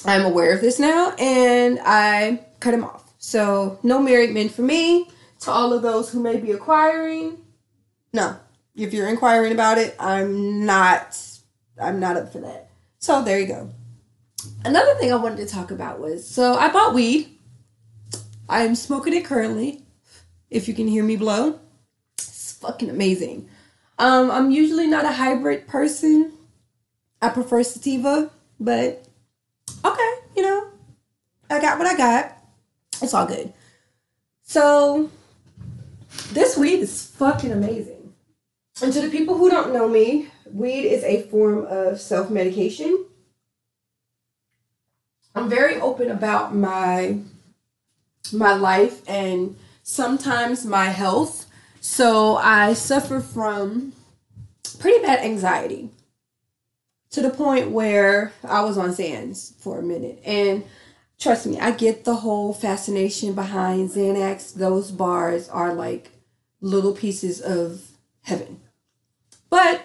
I'm 0.05 0.25
aware 0.25 0.53
of 0.53 0.61
this 0.61 0.79
now 0.79 1.11
and 1.17 1.79
I 1.83 2.45
cut 2.59 2.73
him 2.73 2.83
off. 2.83 3.13
So 3.17 3.79
no 3.83 3.99
married 3.99 4.33
men 4.33 4.49
for 4.49 4.61
me. 4.61 5.09
To 5.41 5.51
all 5.51 5.71
of 5.71 5.83
those 5.83 6.09
who 6.09 6.19
may 6.19 6.37
be 6.37 6.51
acquiring, 6.51 7.37
no. 8.11 8.37
If 8.75 8.91
you're 8.91 9.07
inquiring 9.07 9.51
about 9.51 9.77
it, 9.77 9.95
I'm 9.99 10.65
not 10.65 11.17
I'm 11.79 11.99
not 11.99 12.17
up 12.17 12.31
for 12.31 12.39
that. 12.39 12.69
So 12.99 13.23
there 13.23 13.39
you 13.39 13.47
go. 13.47 13.69
Another 14.65 14.95
thing 14.95 15.11
I 15.11 15.15
wanted 15.15 15.37
to 15.37 15.47
talk 15.47 15.71
about 15.71 15.99
was 15.99 16.27
so 16.27 16.55
I 16.55 16.71
bought 16.71 16.93
weed. 16.93 17.37
I'm 18.49 18.75
smoking 18.75 19.13
it 19.13 19.25
currently. 19.25 19.83
If 20.49 20.67
you 20.67 20.73
can 20.73 20.87
hear 20.87 21.03
me 21.03 21.17
blow, 21.17 21.59
it's 22.17 22.53
fucking 22.53 22.89
amazing. 22.89 23.49
Um, 23.99 24.31
I'm 24.31 24.51
usually 24.51 24.87
not 24.87 25.05
a 25.05 25.11
hybrid 25.11 25.67
person. 25.67 26.33
I 27.21 27.29
prefer 27.29 27.63
sativa, 27.63 28.31
but 28.59 29.05
okay, 29.83 30.11
you 30.35 30.43
know, 30.43 30.67
I 31.49 31.59
got 31.59 31.79
what 31.79 31.87
I 31.87 31.97
got. 31.97 32.37
It's 33.01 33.13
all 33.13 33.25
good. 33.25 33.53
So, 34.43 35.09
this 36.31 36.57
weed 36.57 36.79
is 36.79 37.07
fucking 37.07 37.51
amazing. 37.51 38.13
And 38.81 38.93
to 38.93 39.01
the 39.01 39.09
people 39.09 39.35
who 39.37 39.49
don't 39.49 39.73
know 39.73 39.87
me, 39.87 40.29
weed 40.45 40.85
is 40.85 41.03
a 41.03 41.23
form 41.23 41.65
of 41.65 41.99
self 41.99 42.29
medication. 42.29 43.06
I'm 45.37 45.49
very 45.49 45.79
open 45.79 46.09
about 46.09 46.55
my 46.55 47.19
my 48.33 48.53
life 48.53 49.07
and 49.07 49.55
sometimes 49.83 50.65
my 50.65 50.85
health. 50.85 51.45
So 51.79 52.37
I 52.37 52.73
suffer 52.73 53.19
from 53.19 53.93
pretty 54.79 55.01
bad 55.05 55.23
anxiety 55.23 55.89
to 57.11 57.21
the 57.21 57.29
point 57.29 57.71
where 57.71 58.33
I 58.43 58.61
was 58.61 58.77
on 58.77 58.89
Xans 58.89 59.55
for 59.61 59.79
a 59.79 59.83
minute. 59.83 60.21
And 60.25 60.63
trust 61.19 61.45
me, 61.45 61.59
I 61.59 61.71
get 61.71 62.03
the 62.03 62.15
whole 62.15 62.51
fascination 62.51 63.33
behind 63.33 63.91
Xanax. 63.91 64.53
Those 64.53 64.91
bars 64.91 65.47
are 65.49 65.73
like 65.73 66.11
little 66.61 66.93
pieces 66.93 67.39
of 67.41 67.91
heaven. 68.23 68.59
But 69.49 69.81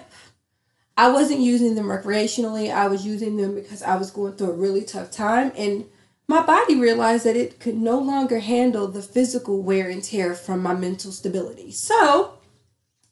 I 0.96 1.10
wasn't 1.10 1.40
using 1.40 1.74
them 1.74 1.86
recreationally. 1.86 2.72
I 2.72 2.86
was 2.88 3.06
using 3.06 3.36
them 3.36 3.54
because 3.54 3.82
I 3.82 3.96
was 3.96 4.10
going 4.10 4.34
through 4.34 4.50
a 4.50 4.56
really 4.56 4.82
tough 4.82 5.10
time 5.10 5.52
and 5.56 5.86
my 6.28 6.42
body 6.42 6.78
realized 6.78 7.24
that 7.24 7.36
it 7.36 7.60
could 7.60 7.76
no 7.76 7.98
longer 7.98 8.38
handle 8.38 8.88
the 8.88 9.02
physical 9.02 9.62
wear 9.62 9.88
and 9.88 10.02
tear 10.02 10.34
from 10.34 10.62
my 10.62 10.74
mental 10.74 11.12
stability. 11.12 11.72
So, 11.72 12.38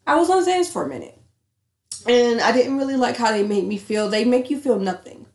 I 0.07 0.17
was 0.17 0.31
on 0.31 0.47
Xans 0.47 0.73
for 0.73 0.85
a 0.85 0.89
minute. 0.89 1.19
And 2.07 2.41
I 2.41 2.53
didn't 2.53 2.79
really 2.79 2.97
like 2.97 3.17
how 3.17 3.31
they 3.31 3.43
made 3.43 3.67
me 3.67 3.77
feel. 3.77 4.09
They 4.09 4.25
make 4.25 4.49
you 4.49 4.59
feel 4.59 4.79
nothing. 4.79 5.27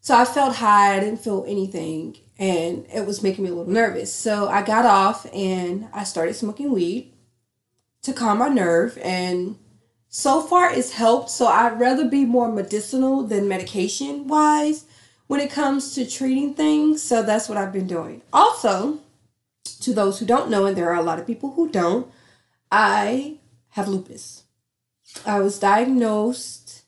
So 0.00 0.14
I 0.14 0.26
felt 0.26 0.56
high, 0.56 0.96
I 0.96 1.00
didn't 1.00 1.24
feel 1.24 1.46
anything, 1.48 2.18
and 2.38 2.84
it 2.92 3.06
was 3.06 3.22
making 3.22 3.42
me 3.42 3.50
a 3.50 3.54
little 3.54 3.72
nervous. 3.72 4.12
So 4.12 4.48
I 4.48 4.60
got 4.60 4.84
off 4.84 5.26
and 5.32 5.88
I 5.94 6.04
started 6.04 6.34
smoking 6.34 6.72
weed 6.72 7.14
to 8.02 8.12
calm 8.12 8.38
my 8.38 8.48
nerve 8.48 8.98
and 9.02 9.56
so 10.16 10.40
far 10.40 10.72
it's 10.72 10.92
helped. 10.92 11.28
So 11.28 11.48
I'd 11.48 11.80
rather 11.80 12.04
be 12.04 12.24
more 12.24 12.48
medicinal 12.48 13.24
than 13.24 13.48
medication 13.48 14.28
wise 14.28 14.84
when 15.26 15.40
it 15.40 15.50
comes 15.50 15.92
to 15.96 16.08
treating 16.08 16.54
things. 16.54 17.02
So 17.02 17.24
that's 17.24 17.48
what 17.48 17.58
I've 17.58 17.72
been 17.72 17.88
doing. 17.88 18.22
Also, 18.32 19.00
to 19.80 19.92
those 19.92 20.20
who 20.20 20.24
don't 20.24 20.50
know, 20.50 20.66
and 20.66 20.76
there 20.76 20.88
are 20.88 21.00
a 21.00 21.02
lot 21.02 21.18
of 21.18 21.26
people 21.26 21.54
who 21.54 21.68
don't, 21.68 22.06
I 22.70 23.38
have 23.70 23.88
lupus. 23.88 24.44
I 25.26 25.40
was 25.40 25.58
diagnosed 25.58 26.84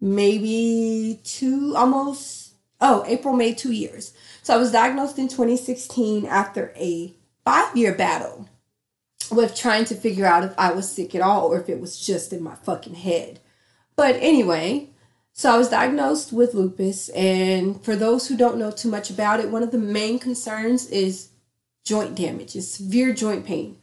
maybe 0.00 1.20
two, 1.24 1.74
almost, 1.76 2.52
oh, 2.80 3.02
April, 3.08 3.34
May, 3.34 3.52
two 3.52 3.72
years. 3.72 4.12
So 4.44 4.54
I 4.54 4.58
was 4.58 4.70
diagnosed 4.70 5.18
in 5.18 5.26
2016 5.26 6.24
after 6.24 6.72
a 6.76 7.16
five 7.44 7.76
year 7.76 7.94
battle 7.94 8.47
with 9.30 9.54
trying 9.54 9.84
to 9.86 9.94
figure 9.94 10.26
out 10.26 10.44
if 10.44 10.54
I 10.58 10.72
was 10.72 10.90
sick 10.90 11.14
at 11.14 11.22
all 11.22 11.48
or 11.48 11.60
if 11.60 11.68
it 11.68 11.80
was 11.80 11.98
just 11.98 12.32
in 12.32 12.42
my 12.42 12.54
fucking 12.54 12.94
head. 12.94 13.40
But 13.96 14.16
anyway, 14.16 14.90
so 15.32 15.54
I 15.54 15.58
was 15.58 15.70
diagnosed 15.70 16.32
with 16.32 16.54
lupus, 16.54 17.08
and 17.10 17.82
for 17.84 17.94
those 17.94 18.26
who 18.26 18.36
don't 18.36 18.58
know 18.58 18.70
too 18.70 18.88
much 18.88 19.10
about 19.10 19.40
it, 19.40 19.50
one 19.50 19.62
of 19.62 19.70
the 19.70 19.78
main 19.78 20.18
concerns 20.18 20.88
is 20.90 21.30
joint 21.84 22.16
damage, 22.16 22.56
is 22.56 22.70
severe 22.70 23.12
joint 23.12 23.46
pain. 23.46 23.78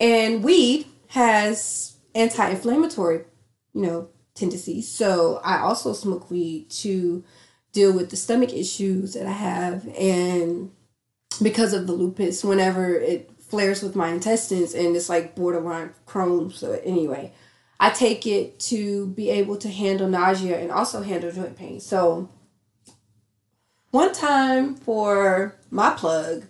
And 0.00 0.42
weed 0.42 0.86
has 1.08 1.96
anti-inflammatory, 2.14 3.24
you 3.72 3.82
know, 3.82 4.08
tendencies. 4.34 4.88
So 4.88 5.40
I 5.44 5.58
also 5.58 5.92
smoke 5.92 6.30
weed 6.30 6.70
to 6.70 7.22
deal 7.72 7.92
with 7.92 8.10
the 8.10 8.16
stomach 8.16 8.52
issues 8.52 9.14
that 9.14 9.26
I 9.26 9.32
have 9.32 9.86
and 9.98 10.70
because 11.42 11.72
of 11.72 11.86
the 11.86 11.92
lupus 11.92 12.44
whenever 12.44 12.94
it 12.94 13.30
flares 13.54 13.84
with 13.84 13.94
my 13.94 14.08
intestines 14.08 14.74
and 14.74 14.96
it's 14.96 15.08
like 15.08 15.36
borderline 15.36 15.94
Crohn's. 16.08 16.56
So 16.56 16.72
anyway, 16.82 17.32
I 17.78 17.90
take 17.90 18.26
it 18.26 18.58
to 18.70 19.06
be 19.06 19.30
able 19.30 19.56
to 19.58 19.68
handle 19.68 20.08
nausea 20.08 20.58
and 20.58 20.72
also 20.72 21.02
handle 21.02 21.30
joint 21.30 21.56
pain. 21.56 21.78
So 21.78 22.28
one 23.92 24.12
time 24.12 24.74
for 24.74 25.54
my 25.70 25.90
plug, 25.90 26.46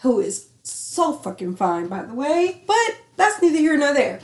who 0.00 0.18
is 0.18 0.48
so 0.64 1.12
fucking 1.12 1.54
fine 1.54 1.86
by 1.86 2.02
the 2.02 2.14
way, 2.14 2.64
but 2.66 2.96
that's 3.14 3.40
neither 3.40 3.58
here 3.58 3.76
nor 3.76 3.94
there. 3.94 4.18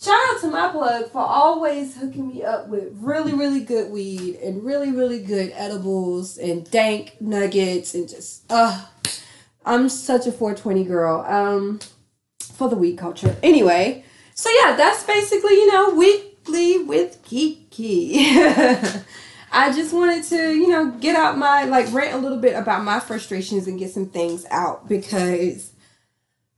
Shout 0.00 0.14
out 0.14 0.40
to 0.42 0.46
my 0.52 0.68
plug 0.68 1.10
for 1.10 1.18
always 1.18 1.96
hooking 1.96 2.28
me 2.28 2.44
up 2.44 2.68
with 2.68 2.92
really, 3.00 3.34
really 3.34 3.64
good 3.64 3.90
weed 3.90 4.36
and 4.36 4.62
really, 4.62 4.92
really 4.92 5.20
good 5.20 5.50
edibles 5.56 6.38
and 6.38 6.70
dank 6.70 7.20
nuggets 7.20 7.96
and 7.96 8.08
just 8.08 8.44
uh 8.50 8.84
I'm 9.68 9.88
such 9.88 10.26
a 10.26 10.32
420 10.32 10.84
girl. 10.84 11.24
Um, 11.28 11.80
for 12.58 12.68
the 12.68 12.76
weed 12.76 12.98
culture. 12.98 13.36
Anyway, 13.42 14.04
so 14.34 14.50
yeah, 14.60 14.74
that's 14.76 15.04
basically 15.04 15.54
you 15.54 15.72
know 15.72 15.94
weekly 15.94 16.82
with 16.82 17.22
Kiki. 17.22 18.14
I 19.50 19.72
just 19.72 19.94
wanted 19.94 20.24
to 20.24 20.52
you 20.54 20.68
know 20.68 20.90
get 20.90 21.16
out 21.16 21.38
my 21.38 21.64
like 21.64 21.90
rant 21.92 22.14
a 22.14 22.18
little 22.18 22.38
bit 22.38 22.56
about 22.56 22.82
my 22.82 22.98
frustrations 22.98 23.68
and 23.68 23.78
get 23.78 23.92
some 23.92 24.06
things 24.06 24.44
out 24.50 24.88
because 24.88 25.72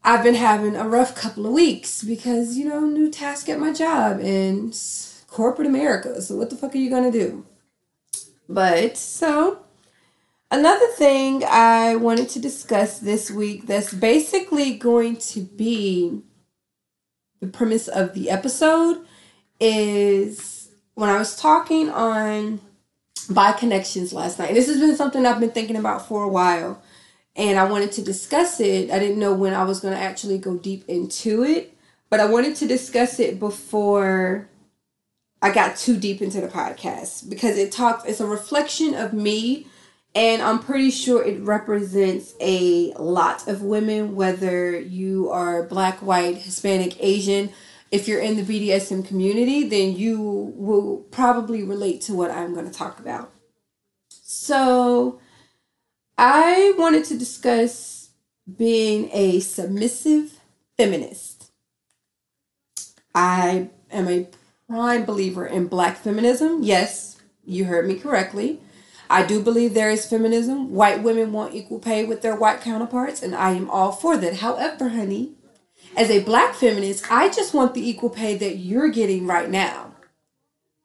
I've 0.02 0.24
been 0.24 0.34
having 0.34 0.74
a 0.74 0.88
rough 0.88 1.14
couple 1.14 1.46
of 1.46 1.52
weeks 1.52 2.02
because 2.02 2.56
you 2.56 2.64
know 2.64 2.80
new 2.80 3.10
task 3.10 3.48
at 3.50 3.60
my 3.60 3.72
job 3.72 4.20
and 4.20 4.76
corporate 5.28 5.68
America. 5.68 6.22
So 6.22 6.36
what 6.36 6.48
the 6.48 6.56
fuck 6.56 6.74
are 6.74 6.78
you 6.78 6.90
gonna 6.90 7.12
do? 7.12 7.44
But 8.48 8.96
so 8.96 9.60
Another 10.52 10.88
thing 10.88 11.44
I 11.46 11.94
wanted 11.94 12.28
to 12.30 12.40
discuss 12.40 12.98
this 12.98 13.30
week 13.30 13.68
that's 13.68 13.94
basically 13.94 14.74
going 14.74 15.16
to 15.16 15.42
be 15.42 16.22
the 17.40 17.46
premise 17.46 17.86
of 17.86 18.14
the 18.14 18.30
episode 18.30 19.06
is 19.60 20.68
when 20.94 21.08
I 21.08 21.18
was 21.18 21.36
talking 21.36 21.88
on 21.88 22.60
Bi 23.28 23.52
Connections 23.52 24.12
last 24.12 24.40
night. 24.40 24.54
This 24.54 24.66
has 24.66 24.80
been 24.80 24.96
something 24.96 25.24
I've 25.24 25.38
been 25.38 25.52
thinking 25.52 25.76
about 25.76 26.08
for 26.08 26.24
a 26.24 26.28
while. 26.28 26.82
And 27.36 27.56
I 27.56 27.70
wanted 27.70 27.92
to 27.92 28.02
discuss 28.02 28.58
it. 28.58 28.90
I 28.90 28.98
didn't 28.98 29.20
know 29.20 29.32
when 29.32 29.54
I 29.54 29.62
was 29.62 29.78
going 29.78 29.94
to 29.94 30.00
actually 30.00 30.38
go 30.38 30.56
deep 30.56 30.84
into 30.88 31.44
it, 31.44 31.76
but 32.10 32.18
I 32.18 32.26
wanted 32.26 32.56
to 32.56 32.66
discuss 32.66 33.20
it 33.20 33.38
before 33.38 34.48
I 35.40 35.52
got 35.52 35.76
too 35.76 35.96
deep 35.96 36.20
into 36.20 36.40
the 36.40 36.48
podcast 36.48 37.30
because 37.30 37.56
it 37.56 37.70
talks, 37.70 38.04
it's 38.04 38.18
a 38.18 38.26
reflection 38.26 38.94
of 38.94 39.12
me 39.12 39.68
and 40.14 40.42
I'm 40.42 40.58
pretty 40.58 40.90
sure 40.90 41.22
it 41.22 41.40
represents 41.40 42.34
a 42.40 42.92
lot 42.94 43.46
of 43.46 43.62
women, 43.62 44.16
whether 44.16 44.78
you 44.78 45.30
are 45.30 45.62
black, 45.62 46.02
white, 46.02 46.38
Hispanic, 46.38 46.96
Asian. 47.02 47.50
If 47.92 48.08
you're 48.08 48.20
in 48.20 48.36
the 48.36 48.42
BDSM 48.42 49.06
community, 49.06 49.68
then 49.68 49.96
you 49.96 50.20
will 50.56 50.98
probably 51.10 51.62
relate 51.62 52.00
to 52.02 52.14
what 52.14 52.30
I'm 52.30 52.54
going 52.54 52.68
to 52.68 52.76
talk 52.76 52.98
about. 52.98 53.32
So, 54.08 55.20
I 56.18 56.74
wanted 56.76 57.04
to 57.06 57.18
discuss 57.18 58.10
being 58.56 59.10
a 59.12 59.40
submissive 59.40 60.40
feminist. 60.76 61.50
I 63.14 63.70
am 63.90 64.08
a 64.08 64.28
prime 64.68 65.04
believer 65.04 65.46
in 65.46 65.66
black 65.66 65.96
feminism. 65.96 66.62
Yes, 66.62 67.20
you 67.44 67.64
heard 67.64 67.86
me 67.86 67.98
correctly. 67.98 68.60
I 69.10 69.26
do 69.26 69.42
believe 69.42 69.74
there 69.74 69.90
is 69.90 70.06
feminism. 70.06 70.72
White 70.72 71.02
women 71.02 71.32
want 71.32 71.54
equal 71.54 71.80
pay 71.80 72.04
with 72.04 72.22
their 72.22 72.36
white 72.36 72.60
counterparts, 72.60 73.22
and 73.22 73.34
I 73.34 73.50
am 73.50 73.68
all 73.68 73.90
for 73.90 74.16
that. 74.16 74.36
However, 74.36 74.90
honey, 74.90 75.32
as 75.96 76.10
a 76.10 76.22
black 76.22 76.54
feminist, 76.54 77.10
I 77.10 77.28
just 77.28 77.52
want 77.52 77.74
the 77.74 77.86
equal 77.86 78.10
pay 78.10 78.36
that 78.36 78.58
you're 78.58 78.88
getting 78.88 79.26
right 79.26 79.50
now 79.50 79.94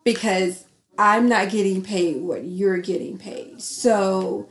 because 0.03 0.65
I'm 0.98 1.29
not 1.29 1.51
getting 1.51 1.84
paid 1.84 2.24
what 2.24 2.46
you're 2.46 2.79
getting 2.79 3.20
paid. 3.20 3.62
So 3.62 4.50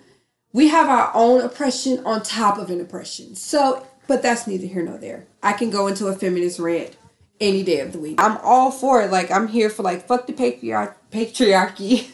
we 0.53 0.69
have 0.69 0.89
our 0.89 1.11
own 1.13 1.41
oppression 1.41 2.01
on 2.07 2.23
top 2.23 2.59
of 2.59 2.71
an 2.71 2.81
oppression. 2.81 3.35
So, 3.35 3.85
but 4.07 4.23
that's 4.23 4.47
neither 4.47 4.67
here 4.67 4.85
nor 4.85 4.99
there. 4.99 5.27
I 5.43 5.53
can 5.53 5.71
go 5.71 5.89
into 5.89 6.07
a 6.07 6.15
feminist 6.15 6.61
rant 6.61 6.97
any 7.41 7.65
day 7.65 7.81
of 7.81 7.93
the 7.93 7.99
week. 7.99 8.21
I'm 8.21 8.39
all 8.39 8.71
for 8.71 9.03
it. 9.03 9.11
Like 9.11 9.33
I'm 9.33 9.49
here 9.49 9.69
for 9.69 9.83
like 9.83 10.07
fuck 10.07 10.29
the 10.29 10.33
patriarch 10.33 10.97
patriarchy. 11.11 12.11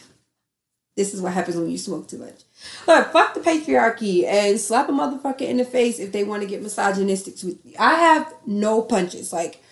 this 0.95 1.13
is 1.13 1.21
what 1.21 1.33
happens 1.33 1.55
when 1.55 1.69
you 1.69 1.77
smoke 1.77 2.07
too 2.07 2.17
much. 2.17 2.43
But 2.85 3.11
fuck 3.11 3.33
the 3.33 3.39
patriarchy 3.39 4.25
and 4.25 4.59
slap 4.59 4.89
a 4.89 4.91
motherfucker 4.91 5.41
in 5.41 5.57
the 5.57 5.65
face 5.65 5.99
if 5.99 6.11
they 6.11 6.23
want 6.23 6.41
to 6.41 6.47
get 6.47 6.61
misogynistic 6.61 7.35
with 7.43 7.63
me. 7.63 7.75
I 7.79 7.95
have 7.95 8.33
no 8.45 8.81
punches. 8.81 9.31
Like 9.31 9.63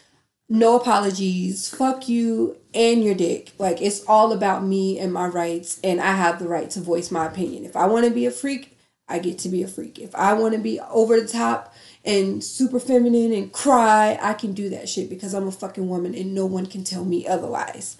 no 0.47 0.77
apologies. 0.77 1.69
Fuck 1.69 2.07
you 2.07 2.57
and 2.73 3.03
your 3.03 3.15
dick. 3.15 3.51
Like 3.59 3.81
it's 3.81 4.03
all 4.05 4.31
about 4.31 4.63
me 4.63 4.97
and 4.97 5.13
my 5.13 5.27
rights 5.27 5.79
and 5.83 5.99
I 5.99 6.13
have 6.13 6.39
the 6.39 6.47
right 6.47 6.69
to 6.71 6.79
voice 6.79 7.11
my 7.11 7.27
opinion. 7.27 7.65
If 7.65 7.75
I 7.75 7.85
want 7.85 8.05
to 8.05 8.11
be 8.11 8.25
a 8.25 8.31
freak, 8.31 8.77
I 9.07 9.19
get 9.19 9.39
to 9.39 9.49
be 9.49 9.61
a 9.61 9.67
freak. 9.67 9.99
If 9.99 10.15
I 10.15 10.33
want 10.33 10.53
to 10.53 10.59
be 10.59 10.79
over 10.79 11.19
the 11.19 11.27
top 11.27 11.73
and 12.05 12.43
super 12.43 12.79
feminine 12.79 13.33
and 13.33 13.51
cry, 13.51 14.17
I 14.21 14.33
can 14.33 14.53
do 14.53 14.69
that 14.69 14.87
shit 14.87 15.09
because 15.09 15.33
I'm 15.33 15.47
a 15.47 15.51
fucking 15.51 15.89
woman 15.89 16.15
and 16.15 16.33
no 16.33 16.45
one 16.45 16.65
can 16.65 16.83
tell 16.83 17.03
me 17.03 17.27
otherwise. 17.27 17.97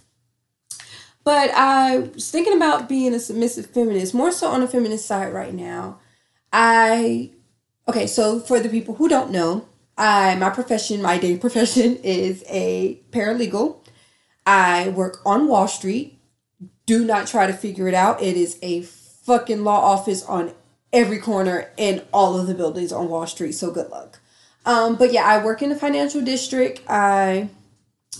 But 1.24 1.52
I 1.52 2.00
was 2.00 2.32
thinking 2.32 2.56
about 2.56 2.90
being 2.90 3.14
a 3.14 3.20
submissive 3.20 3.68
feminist, 3.68 4.14
more 4.14 4.32
so 4.32 4.48
on 4.48 4.62
the 4.62 4.68
feminist 4.68 5.06
side 5.06 5.34
right 5.34 5.54
now. 5.54 6.00
I 6.52 7.32
okay, 7.88 8.08
so 8.08 8.40
for 8.40 8.60
the 8.60 8.70
people 8.70 8.96
who 8.96 9.08
don't 9.08 9.32
know, 9.32 9.68
I 9.98 10.36
my 10.36 10.50
profession, 10.50 11.02
my 11.02 11.18
day 11.18 11.38
profession 11.46 11.98
is 11.98 12.44
a 12.48 13.02
paralegal. 13.12 13.78
I 14.46 14.90
work 14.90 15.20
on 15.26 15.48
Wall 15.48 15.68
Street. 15.68 16.20
Do 16.86 17.06
not 17.06 17.28
try 17.28 17.46
to 17.46 17.54
figure 17.54 17.88
it 17.88 17.94
out. 17.94 18.22
It 18.22 18.36
is 18.36 18.58
a 18.62 18.82
fucking 18.82 19.64
law 19.64 19.80
office 19.80 20.24
on 20.26 20.54
every 20.92 21.20
corner 21.20 21.70
in 21.78 22.02
all 22.12 22.40
of 22.40 22.48
the 22.48 22.56
buildings 22.56 22.92
on 22.92 23.10
Wall 23.10 23.28
Street. 23.28 23.52
So 23.52 23.70
good 23.70 23.90
luck. 23.90 24.20
Um, 24.66 24.96
but 24.96 25.14
yeah, 25.14 25.24
I 25.24 25.44
work 25.44 25.62
in 25.62 25.70
the 25.70 25.76
financial 25.76 26.22
district. 26.22 26.82
I 26.88 27.50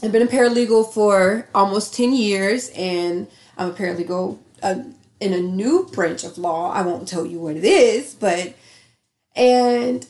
have 0.02 0.12
been 0.12 0.22
a 0.22 0.28
paralegal 0.28 0.94
for 0.94 1.48
almost 1.54 1.94
10 1.94 2.14
years, 2.14 2.70
and 2.70 3.28
I'm 3.58 3.70
a 3.70 3.74
paralegal 3.74 4.38
uh, 4.64 4.76
in 5.20 5.34
a 5.34 5.40
new 5.40 5.90
branch 5.92 6.24
of 6.24 6.38
law. 6.38 6.72
I 6.72 6.82
won't 6.82 7.08
tell 7.08 7.26
you 7.26 7.40
what 7.40 7.58
it 7.58 7.66
is, 7.66 8.14
but, 8.14 8.56
and 9.36 10.06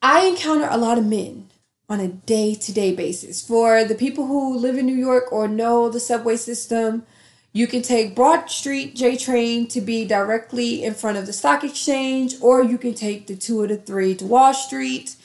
I 0.00 0.26
encounter 0.26 0.68
a 0.70 0.76
lot 0.76 0.98
of 0.98 1.06
men 1.06 1.50
on 1.88 2.00
a 2.00 2.08
day 2.08 2.54
to 2.54 2.72
day 2.72 2.94
basis. 2.94 3.46
For 3.46 3.84
the 3.84 3.94
people 3.94 4.26
who 4.26 4.56
live 4.56 4.78
in 4.78 4.86
New 4.86 4.96
York 4.96 5.32
or 5.32 5.48
know 5.48 5.88
the 5.88 6.00
subway 6.00 6.36
system, 6.36 7.04
you 7.52 7.66
can 7.66 7.82
take 7.82 8.16
Broad 8.16 8.48
Street 8.50 8.94
J 8.94 9.16
train 9.16 9.66
to 9.68 9.80
be 9.80 10.06
directly 10.06 10.84
in 10.84 10.94
front 10.94 11.18
of 11.18 11.26
the 11.26 11.32
stock 11.32 11.64
exchange, 11.64 12.36
or 12.40 12.62
you 12.62 12.78
can 12.78 12.94
take 12.94 13.26
the 13.26 13.36
two 13.36 13.60
or 13.60 13.66
the 13.66 13.76
three 13.76 14.14
to 14.14 14.24
Wall 14.24 14.54
Street. 14.54 15.16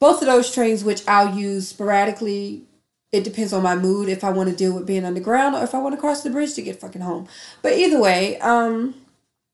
Both 0.00 0.22
of 0.22 0.26
those 0.26 0.52
trains, 0.52 0.82
which 0.82 1.06
I'll 1.06 1.38
use 1.38 1.68
sporadically, 1.68 2.64
it 3.12 3.24
depends 3.24 3.52
on 3.52 3.62
my 3.62 3.76
mood 3.76 4.08
if 4.08 4.24
I 4.24 4.30
want 4.30 4.50
to 4.50 4.56
deal 4.56 4.74
with 4.74 4.86
being 4.86 5.04
underground 5.04 5.54
or 5.54 5.62
if 5.62 5.74
I 5.74 5.78
want 5.78 5.94
to 5.94 6.00
cross 6.00 6.22
the 6.22 6.30
bridge 6.30 6.54
to 6.54 6.62
get 6.62 6.80
fucking 6.80 7.02
home. 7.02 7.28
But 7.62 7.74
either 7.74 8.00
way, 8.00 8.38
um, 8.40 8.94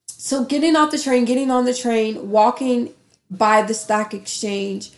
so 0.07 0.43
getting 0.43 0.75
off 0.75 0.91
the 0.91 0.99
train, 0.99 1.25
getting 1.25 1.51
on 1.51 1.65
the 1.65 1.73
train, 1.73 2.31
walking 2.31 2.93
by 3.29 3.61
the 3.61 3.73
stock 3.73 4.13
exchange, 4.13 4.91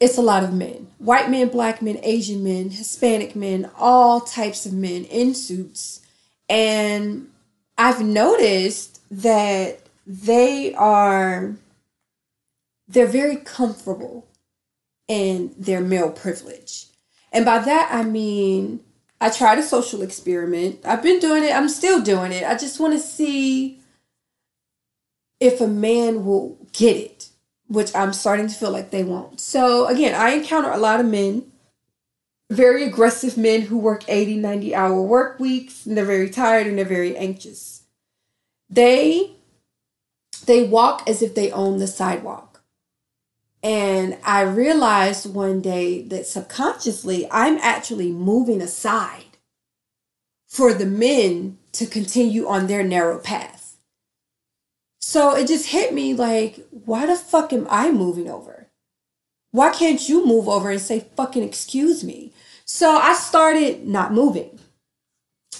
it's 0.00 0.16
a 0.16 0.22
lot 0.22 0.42
of 0.42 0.54
men 0.54 0.88
white 0.98 1.30
men, 1.30 1.48
black 1.48 1.82
men, 1.82 1.98
Asian 2.02 2.44
men, 2.44 2.70
Hispanic 2.70 3.34
men, 3.34 3.70
all 3.78 4.20
types 4.20 4.66
of 4.66 4.72
men 4.72 5.04
in 5.04 5.34
suits. 5.34 6.00
And 6.48 7.28
I've 7.78 8.02
noticed 8.02 9.00
that 9.10 9.80
they 10.06 10.74
are 10.74 11.54
they're 12.88 13.06
very 13.06 13.36
comfortable 13.36 14.26
in 15.06 15.54
their 15.56 15.80
male 15.80 16.10
privilege. 16.10 16.86
And 17.32 17.44
by 17.44 17.58
that 17.58 17.90
I 17.92 18.04
mean 18.04 18.80
I 19.20 19.30
tried 19.30 19.58
a 19.58 19.62
social 19.62 20.02
experiment. 20.02 20.80
I've 20.84 21.02
been 21.02 21.20
doing 21.20 21.44
it. 21.44 21.54
I'm 21.54 21.68
still 21.68 22.00
doing 22.00 22.32
it. 22.32 22.44
I 22.44 22.56
just 22.56 22.80
want 22.80 22.94
to 22.94 22.98
see 22.98 23.80
if 25.38 25.60
a 25.60 25.66
man 25.66 26.24
will 26.24 26.58
get 26.72 26.96
it 26.96 27.30
which 27.70 27.94
I'm 27.94 28.12
starting 28.12 28.48
to 28.48 28.54
feel 28.54 28.72
like 28.72 28.90
they 28.90 29.04
won't. 29.04 29.38
So 29.38 29.86
again, 29.86 30.12
I 30.16 30.30
encounter 30.30 30.72
a 30.72 30.76
lot 30.76 30.98
of 30.98 31.06
men, 31.06 31.52
very 32.50 32.82
aggressive 32.82 33.38
men 33.38 33.62
who 33.62 33.78
work 33.78 34.02
80, 34.08 34.38
90 34.38 34.74
hour 34.74 35.00
work 35.00 35.38
weeks, 35.38 35.86
and 35.86 35.96
they're 35.96 36.04
very 36.04 36.28
tired 36.30 36.66
and 36.66 36.76
they're 36.76 36.84
very 36.84 37.16
anxious. 37.16 37.84
They 38.68 39.36
they 40.46 40.64
walk 40.64 41.08
as 41.08 41.22
if 41.22 41.36
they 41.36 41.52
own 41.52 41.78
the 41.78 41.86
sidewalk. 41.86 42.49
And 43.62 44.18
I 44.24 44.42
realized 44.42 45.34
one 45.34 45.60
day 45.60 46.02
that 46.02 46.26
subconsciously 46.26 47.28
I'm 47.30 47.58
actually 47.58 48.10
moving 48.10 48.62
aside 48.62 49.24
for 50.48 50.72
the 50.72 50.86
men 50.86 51.58
to 51.72 51.86
continue 51.86 52.46
on 52.46 52.66
their 52.66 52.82
narrow 52.82 53.18
path. 53.18 53.76
So 55.00 55.34
it 55.34 55.46
just 55.46 55.66
hit 55.66 55.92
me 55.94 56.14
like, 56.14 56.66
why 56.70 57.06
the 57.06 57.16
fuck 57.16 57.52
am 57.52 57.66
I 57.70 57.90
moving 57.90 58.30
over? 58.30 58.68
Why 59.52 59.70
can't 59.70 60.08
you 60.08 60.26
move 60.26 60.48
over 60.48 60.70
and 60.70 60.80
say 60.80 61.06
fucking 61.16 61.42
excuse 61.42 62.04
me? 62.04 62.32
So 62.64 62.96
I 62.96 63.14
started 63.14 63.86
not 63.86 64.12
moving. 64.12 64.58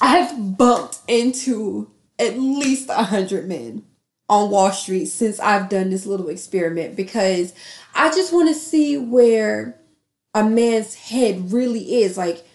I 0.01 0.19
have 0.19 0.57
bumped 0.57 1.01
into 1.09 1.91
at 2.19 2.39
least 2.39 2.89
a 2.89 3.05
hundred 3.05 3.49
men 3.49 3.85
on 4.31 4.49
Wall 4.49 4.71
Street 4.71 5.07
since 5.07 5.41
I've 5.41 5.69
done 5.69 5.91
this 5.91 6.07
little 6.07 6.29
experiment 6.29 6.97
because 6.97 7.53
I 7.95 8.11
just 8.11 8.33
want 8.33 8.49
to 8.49 8.55
see 8.55 8.97
where 8.97 9.77
a 10.33 10.49
man's 10.49 10.95
head 10.95 11.53
really 11.53 12.03
is. 12.03 12.17
Like, 12.17 12.47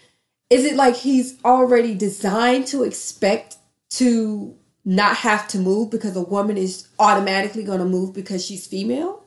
is 0.50 0.64
it 0.64 0.78
like 0.78 0.96
he's 0.96 1.38
already 1.44 1.94
designed 1.94 2.68
to 2.68 2.84
expect 2.84 3.58
to 3.92 4.56
not 4.86 5.18
have 5.18 5.48
to 5.50 5.60
move 5.60 5.92
because 5.92 6.16
a 6.16 6.22
woman 6.22 6.58
is 6.58 6.88
automatically 6.98 7.64
going 7.64 7.80
to 7.80 7.86
move 7.86 8.14
because 8.14 8.46
she's 8.46 8.66
female. 8.66 9.24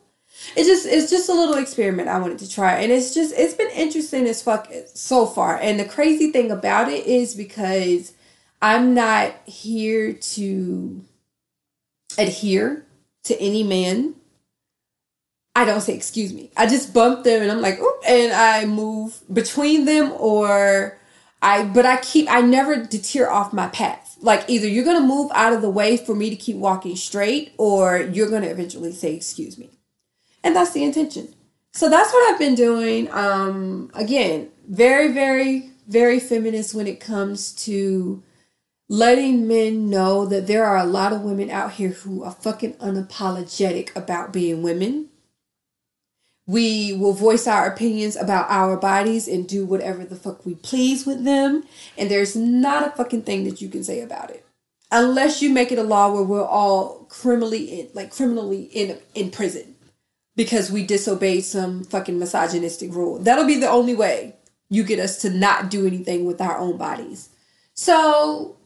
It's 0.56 0.68
just 0.68 0.86
it's 0.86 1.10
just 1.10 1.28
a 1.28 1.34
little 1.34 1.56
experiment 1.56 2.08
I 2.08 2.20
wanted 2.20 2.38
to 2.38 2.48
try 2.48 2.80
and 2.80 2.92
it's 2.92 3.12
just 3.12 3.34
it's 3.36 3.54
been 3.54 3.70
interesting 3.70 4.24
as 4.26 4.40
fuck 4.40 4.72
so 4.94 5.26
far. 5.26 5.56
And 5.56 5.80
the 5.80 5.84
crazy 5.84 6.30
thing 6.30 6.52
about 6.52 6.88
it 6.88 7.06
is 7.06 7.34
because 7.34 8.12
I'm 8.62 8.94
not 8.94 9.34
here 9.46 10.12
to 10.12 11.04
adhere 12.18 12.84
to 13.24 13.40
any 13.40 13.62
man. 13.62 14.14
I 15.54 15.64
don't 15.64 15.80
say 15.80 15.94
excuse 15.94 16.32
me. 16.32 16.50
I 16.56 16.66
just 16.66 16.92
bump 16.92 17.24
them 17.24 17.42
and 17.42 17.50
I'm 17.50 17.62
like, 17.62 17.80
Oop, 17.80 18.02
and 18.06 18.32
I 18.32 18.64
move 18.66 19.20
between 19.32 19.86
them 19.86 20.12
or 20.12 20.98
I 21.40 21.64
but 21.64 21.86
I 21.86 21.96
keep 21.98 22.28
I 22.28 22.40
never 22.40 22.84
deter 22.84 23.28
off 23.28 23.52
my 23.52 23.68
path 23.68 24.08
like 24.20 24.44
either 24.48 24.66
you're 24.66 24.84
to 25.00 25.06
move 25.06 25.30
out 25.34 25.52
of 25.52 25.62
the 25.62 25.70
way 25.70 25.96
for 25.96 26.14
me 26.14 26.30
to 26.30 26.36
keep 26.36 26.56
walking 26.56 26.96
straight 26.96 27.52
or 27.56 28.00
you're 28.00 28.28
to 28.42 28.48
eventually 28.48 28.92
say 28.92 29.14
excuse 29.14 29.58
me 29.58 29.70
and 30.42 30.54
that's 30.54 30.72
the 30.72 30.82
intention 30.82 31.34
so 31.72 31.88
that's 31.88 32.12
what 32.12 32.32
i've 32.32 32.38
been 32.38 32.54
doing 32.54 33.08
um 33.12 33.90
again 33.94 34.48
very 34.68 35.12
very 35.12 35.70
very 35.86 36.18
feminist 36.18 36.74
when 36.74 36.86
it 36.86 37.00
comes 37.00 37.52
to 37.52 38.22
letting 38.88 39.46
men 39.46 39.90
know 39.90 40.24
that 40.26 40.46
there 40.46 40.64
are 40.64 40.78
a 40.78 40.84
lot 40.84 41.12
of 41.12 41.22
women 41.22 41.50
out 41.50 41.72
here 41.72 41.90
who 41.90 42.22
are 42.22 42.32
fucking 42.32 42.74
unapologetic 42.74 43.94
about 43.94 44.32
being 44.32 44.62
women 44.62 45.08
we 46.48 46.94
will 46.94 47.12
voice 47.12 47.46
our 47.46 47.66
opinions 47.66 48.16
about 48.16 48.46
our 48.48 48.78
bodies 48.78 49.28
and 49.28 49.46
do 49.46 49.66
whatever 49.66 50.02
the 50.06 50.16
fuck 50.16 50.46
we 50.46 50.54
please 50.54 51.04
with 51.04 51.22
them. 51.24 51.62
And 51.98 52.10
there's 52.10 52.34
not 52.34 52.88
a 52.88 52.96
fucking 52.96 53.22
thing 53.22 53.44
that 53.44 53.60
you 53.60 53.68
can 53.68 53.84
say 53.84 54.00
about 54.00 54.30
it. 54.30 54.46
Unless 54.90 55.42
you 55.42 55.50
make 55.50 55.70
it 55.70 55.78
a 55.78 55.82
law 55.82 56.10
where 56.10 56.22
we're 56.22 56.42
all 56.42 57.04
criminally 57.10 57.80
in, 57.80 57.88
like 57.92 58.10
criminally 58.10 58.62
in 58.72 58.98
in 59.14 59.30
prison 59.30 59.74
because 60.36 60.72
we 60.72 60.86
disobeyed 60.86 61.44
some 61.44 61.84
fucking 61.84 62.18
misogynistic 62.18 62.94
rule. 62.94 63.18
That'll 63.18 63.44
be 63.44 63.60
the 63.60 63.68
only 63.68 63.94
way 63.94 64.34
you 64.70 64.84
get 64.84 64.98
us 64.98 65.20
to 65.22 65.30
not 65.30 65.68
do 65.68 65.86
anything 65.86 66.24
with 66.24 66.40
our 66.40 66.56
own 66.56 66.78
bodies. 66.78 67.28
So 67.74 68.56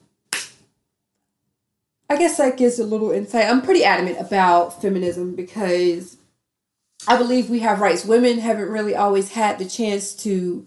I 2.12 2.16
guess 2.16 2.36
that 2.36 2.56
gives 2.56 2.78
a 2.78 2.84
little 2.84 3.10
insight. 3.10 3.46
I'm 3.46 3.62
pretty 3.62 3.84
adamant 3.84 4.20
about 4.20 4.80
feminism 4.80 5.34
because 5.34 6.16
I 7.08 7.16
believe 7.16 7.50
we 7.50 7.60
have 7.60 7.80
rights. 7.80 8.04
Women 8.04 8.38
haven't 8.38 8.68
really 8.68 8.94
always 8.94 9.32
had 9.32 9.58
the 9.58 9.64
chance 9.64 10.14
to 10.16 10.66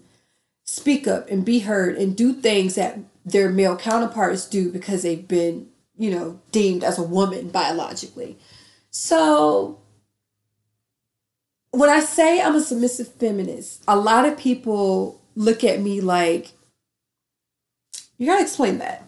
speak 0.64 1.06
up 1.06 1.30
and 1.30 1.44
be 1.44 1.60
heard 1.60 1.96
and 1.96 2.16
do 2.16 2.32
things 2.32 2.74
that 2.74 2.98
their 3.24 3.50
male 3.50 3.76
counterparts 3.76 4.48
do 4.48 4.70
because 4.70 5.02
they've 5.02 5.26
been 5.26 5.68
you 5.96 6.10
know, 6.10 6.40
deemed 6.52 6.84
as 6.84 6.98
a 6.98 7.02
woman 7.02 7.48
biologically. 7.48 8.38
So 8.90 9.80
when 11.70 11.90
I 11.90 12.00
say 12.00 12.40
I'm 12.40 12.54
a 12.54 12.60
submissive 12.60 13.08
feminist, 13.08 13.82
a 13.88 13.96
lot 13.96 14.26
of 14.26 14.38
people 14.38 15.20
look 15.34 15.64
at 15.64 15.80
me 15.80 16.00
like, 16.00 16.52
you 18.18 18.26
gotta 18.26 18.42
explain 18.42 18.78
that. 18.78 19.05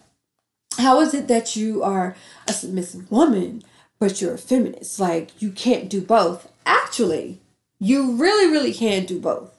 How 0.77 1.01
is 1.01 1.13
it 1.13 1.27
that 1.27 1.55
you 1.55 1.83
are 1.83 2.15
a 2.47 2.53
submissive 2.53 3.11
woman, 3.11 3.63
but 3.99 4.21
you're 4.21 4.35
a 4.35 4.37
feminist? 4.37 4.99
Like, 4.99 5.41
you 5.41 5.51
can't 5.51 5.89
do 5.89 6.01
both. 6.01 6.51
Actually, 6.65 7.39
you 7.79 8.13
really, 8.13 8.51
really 8.51 8.73
can 8.73 9.05
do 9.05 9.19
both. 9.19 9.55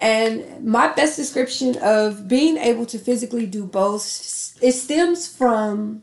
And 0.00 0.64
my 0.64 0.88
best 0.88 1.16
description 1.16 1.76
of 1.80 2.26
being 2.26 2.56
able 2.56 2.86
to 2.86 2.98
physically 2.98 3.46
do 3.46 3.64
both, 3.64 4.58
it 4.60 4.72
stems 4.72 5.28
from 5.28 6.02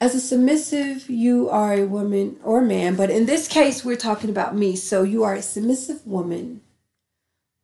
as 0.00 0.14
a 0.14 0.20
submissive, 0.20 1.08
you 1.08 1.48
are 1.48 1.72
a 1.72 1.86
woman 1.86 2.38
or 2.44 2.60
man, 2.60 2.96
but 2.96 3.10
in 3.10 3.24
this 3.24 3.48
case, 3.48 3.82
we're 3.82 3.96
talking 3.96 4.28
about 4.28 4.54
me. 4.54 4.76
So 4.76 5.02
you 5.02 5.24
are 5.24 5.34
a 5.34 5.42
submissive 5.42 6.06
woman 6.06 6.60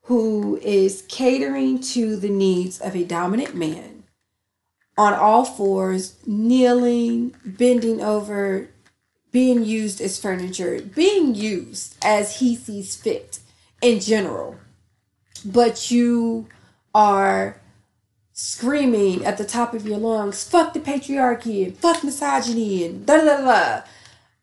who 0.04 0.58
is 0.62 1.04
catering 1.08 1.80
to 1.80 2.16
the 2.16 2.30
needs 2.30 2.80
of 2.80 2.96
a 2.96 3.04
dominant 3.04 3.54
man 3.54 3.91
on 4.96 5.14
all 5.14 5.44
fours, 5.44 6.16
kneeling, 6.26 7.34
bending 7.44 8.00
over, 8.00 8.68
being 9.30 9.64
used 9.64 10.00
as 10.00 10.20
furniture, 10.20 10.80
being 10.80 11.34
used 11.34 11.96
as 12.04 12.38
he 12.38 12.54
sees 12.54 12.94
fit 12.94 13.40
in 13.80 14.00
general. 14.00 14.56
But 15.44 15.90
you 15.90 16.46
are 16.94 17.60
screaming 18.32 19.24
at 19.24 19.38
the 19.38 19.44
top 19.44 19.74
of 19.74 19.86
your 19.86 19.98
lungs, 19.98 20.44
fuck 20.48 20.74
the 20.74 20.80
patriarchy 20.80 21.64
and 21.64 21.76
fuck 21.76 22.02
misogyny 22.04 22.84
and 22.84 23.06
da 23.06 23.16
da 23.18 23.40
da. 23.40 23.82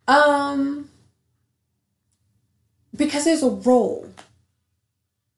Um, 0.08 0.90
because 2.96 3.26
there's 3.26 3.44
a 3.44 3.50
role. 3.50 4.10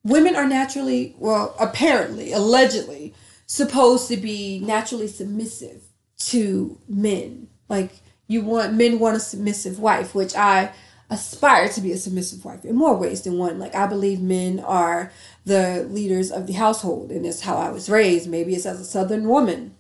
Women 0.04 0.36
are 0.36 0.48
naturally, 0.48 1.16
well, 1.20 1.56
apparently, 1.60 2.32
allegedly, 2.32 3.14
supposed 3.52 4.08
to 4.08 4.16
be 4.16 4.60
naturally 4.60 5.10
submissive 5.10 5.82
to 6.18 6.80
men. 6.88 7.50
Like 7.68 7.92
you 8.26 8.44
want 8.46 8.74
men 8.76 8.98
want 8.98 9.18
a 9.18 9.20
submissive 9.20 9.78
wife, 9.78 10.16
which 10.16 10.34
I 10.38 10.72
aspire 11.10 11.68
to 11.68 11.82
be 11.82 11.92
a 11.92 11.98
submissive 11.98 12.46
wife 12.46 12.64
in 12.64 12.78
more 12.78 12.96
ways 12.96 13.24
than 13.24 13.38
one. 13.38 13.60
Like 13.60 13.76
I 13.76 13.88
believe 13.88 14.22
men 14.22 14.62
are 14.62 15.12
the 15.44 15.86
leaders 15.90 16.32
of 16.32 16.48
the 16.48 16.54
household, 16.54 17.12
and 17.12 17.26
it's 17.26 17.42
how 17.42 17.58
I 17.58 17.72
was 17.72 17.90
raised. 17.90 18.30
Maybe 18.30 18.56
it's 18.56 18.66
as 18.66 18.80
a 18.80 18.86
Southern 18.86 19.28
woman, 19.28 19.76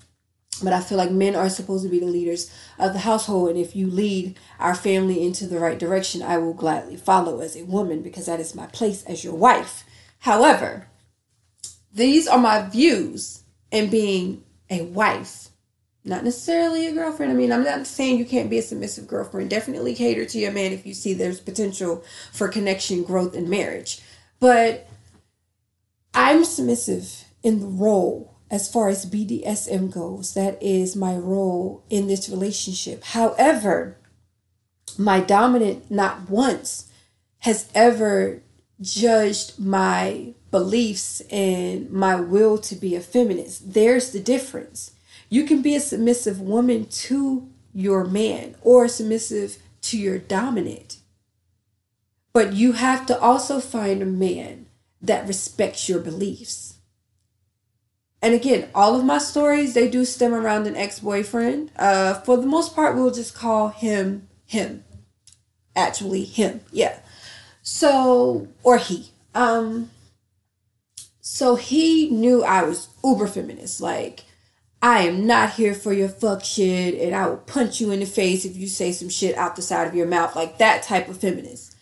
but 0.61 0.73
I 0.73 0.81
feel 0.81 0.97
like 0.97 1.11
men 1.11 1.37
are 1.37 1.47
supposed 1.47 1.85
to 1.85 1.89
be 1.89 2.01
the 2.01 2.07
leaders 2.07 2.53
of 2.77 2.91
the 2.91 2.99
household. 2.99 3.51
And 3.51 3.57
if 3.57 3.73
you 3.73 3.87
lead 3.87 4.37
our 4.59 4.75
family 4.75 5.25
into 5.25 5.47
the 5.47 5.59
right 5.59 5.79
direction, 5.79 6.21
I 6.21 6.39
will 6.39 6.53
gladly 6.53 6.97
follow 6.97 7.39
as 7.39 7.55
a 7.55 7.63
woman 7.63 8.01
because 8.01 8.25
that 8.25 8.41
is 8.41 8.53
my 8.53 8.65
place 8.67 9.05
as 9.05 9.23
your 9.23 9.35
wife. 9.35 9.85
However, 10.19 10.87
these 11.93 12.27
are 12.27 12.37
my 12.37 12.67
views 12.67 13.40
in 13.71 13.89
being 13.89 14.43
a 14.69 14.83
wife 14.83 15.51
not 16.03 16.23
necessarily 16.23 16.87
a 16.87 16.93
girlfriend. 16.93 17.31
I 17.31 17.35
mean, 17.35 17.51
I'm 17.51 17.63
not 17.63 17.85
saying 17.85 18.17
you 18.17 18.25
can't 18.25 18.49
be 18.49 18.57
a 18.57 18.63
submissive 18.63 19.07
girlfriend. 19.07 19.49
Definitely 19.49 19.93
cater 19.93 20.25
to 20.25 20.39
your 20.39 20.51
man 20.51 20.71
if 20.71 20.85
you 20.85 20.93
see 20.93 21.13
there's 21.13 21.39
potential 21.39 22.03
for 22.33 22.47
connection, 22.47 23.03
growth, 23.03 23.35
and 23.35 23.47
marriage. 23.47 24.01
But 24.39 24.87
I'm 26.13 26.43
submissive 26.43 27.25
in 27.43 27.59
the 27.59 27.67
role 27.67 28.35
as 28.49 28.71
far 28.71 28.89
as 28.89 29.05
BDSM 29.05 29.91
goes. 29.91 30.33
That 30.33 30.61
is 30.61 30.95
my 30.95 31.15
role 31.15 31.83
in 31.89 32.07
this 32.07 32.29
relationship. 32.29 33.03
However, 33.03 33.97
my 34.97 35.19
dominant 35.19 35.91
not 35.91 36.29
once 36.29 36.89
has 37.39 37.69
ever 37.75 38.41
judged 38.81 39.59
my 39.59 40.33
beliefs 40.51 41.21
and 41.31 41.89
my 41.89 42.15
will 42.15 42.57
to 42.59 42.75
be 42.75 42.95
a 42.95 43.01
feminist. 43.01 43.73
There's 43.73 44.11
the 44.11 44.19
difference 44.19 44.91
you 45.31 45.45
can 45.45 45.61
be 45.61 45.75
a 45.75 45.79
submissive 45.79 46.41
woman 46.41 46.85
to 46.87 47.49
your 47.73 48.03
man 48.03 48.53
or 48.61 48.89
submissive 48.89 49.57
to 49.81 49.97
your 49.97 50.19
dominant. 50.19 50.97
But 52.33 52.53
you 52.53 52.73
have 52.73 53.05
to 53.05 53.17
also 53.17 53.61
find 53.61 54.01
a 54.01 54.05
man 54.05 54.65
that 55.01 55.27
respects 55.27 55.87
your 55.87 55.99
beliefs. 55.99 56.75
And 58.21 58.33
again, 58.33 58.69
all 58.75 58.95
of 58.95 59.05
my 59.05 59.17
stories, 59.17 59.73
they 59.73 59.89
do 59.89 60.03
stem 60.03 60.33
around 60.33 60.67
an 60.67 60.75
ex-boyfriend. 60.75 61.71
Uh, 61.77 62.15
for 62.15 62.35
the 62.35 62.45
most 62.45 62.75
part, 62.75 62.95
we'll 62.95 63.11
just 63.11 63.33
call 63.33 63.69
him 63.69 64.27
him. 64.45 64.83
Actually, 65.75 66.25
him. 66.25 66.59
Yeah. 66.73 66.99
So, 67.61 68.49
or 68.63 68.77
he. 68.77 69.11
Um, 69.33 69.89
so 71.33 71.55
he 71.55 72.09
knew 72.09 72.43
I 72.43 72.63
was 72.63 72.89
uber 73.01 73.25
feminist. 73.25 73.79
Like, 73.79 74.25
I 74.81 75.03
am 75.03 75.25
not 75.25 75.53
here 75.53 75.73
for 75.73 75.93
your 75.93 76.09
fuck 76.09 76.43
shit 76.43 76.99
and 76.99 77.15
I 77.15 77.25
will 77.29 77.37
punch 77.37 77.79
you 77.79 77.91
in 77.91 78.01
the 78.01 78.05
face 78.05 78.43
if 78.43 78.57
you 78.57 78.67
say 78.67 78.91
some 78.91 79.07
shit 79.07 79.37
out 79.37 79.55
the 79.55 79.61
side 79.61 79.87
of 79.87 79.95
your 79.95 80.07
mouth, 80.07 80.35
like 80.35 80.57
that 80.57 80.83
type 80.83 81.07
of 81.07 81.21
feminist. 81.21 81.73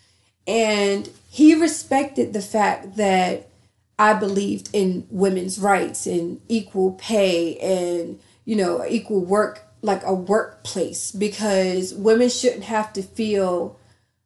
And 0.45 1.09
he 1.31 1.55
respected 1.55 2.31
the 2.31 2.43
fact 2.43 2.97
that 2.97 3.49
I 3.97 4.13
believed 4.13 4.69
in 4.71 5.07
women's 5.09 5.57
rights 5.57 6.05
and 6.05 6.39
equal 6.47 6.91
pay 6.91 7.57
and, 7.57 8.19
you 8.45 8.55
know, 8.55 8.85
equal 8.87 9.25
work, 9.25 9.63
like 9.81 10.03
a 10.05 10.13
workplace, 10.13 11.11
because 11.11 11.91
women 11.95 12.29
shouldn't 12.29 12.65
have 12.65 12.93
to 12.93 13.01
feel, 13.01 13.79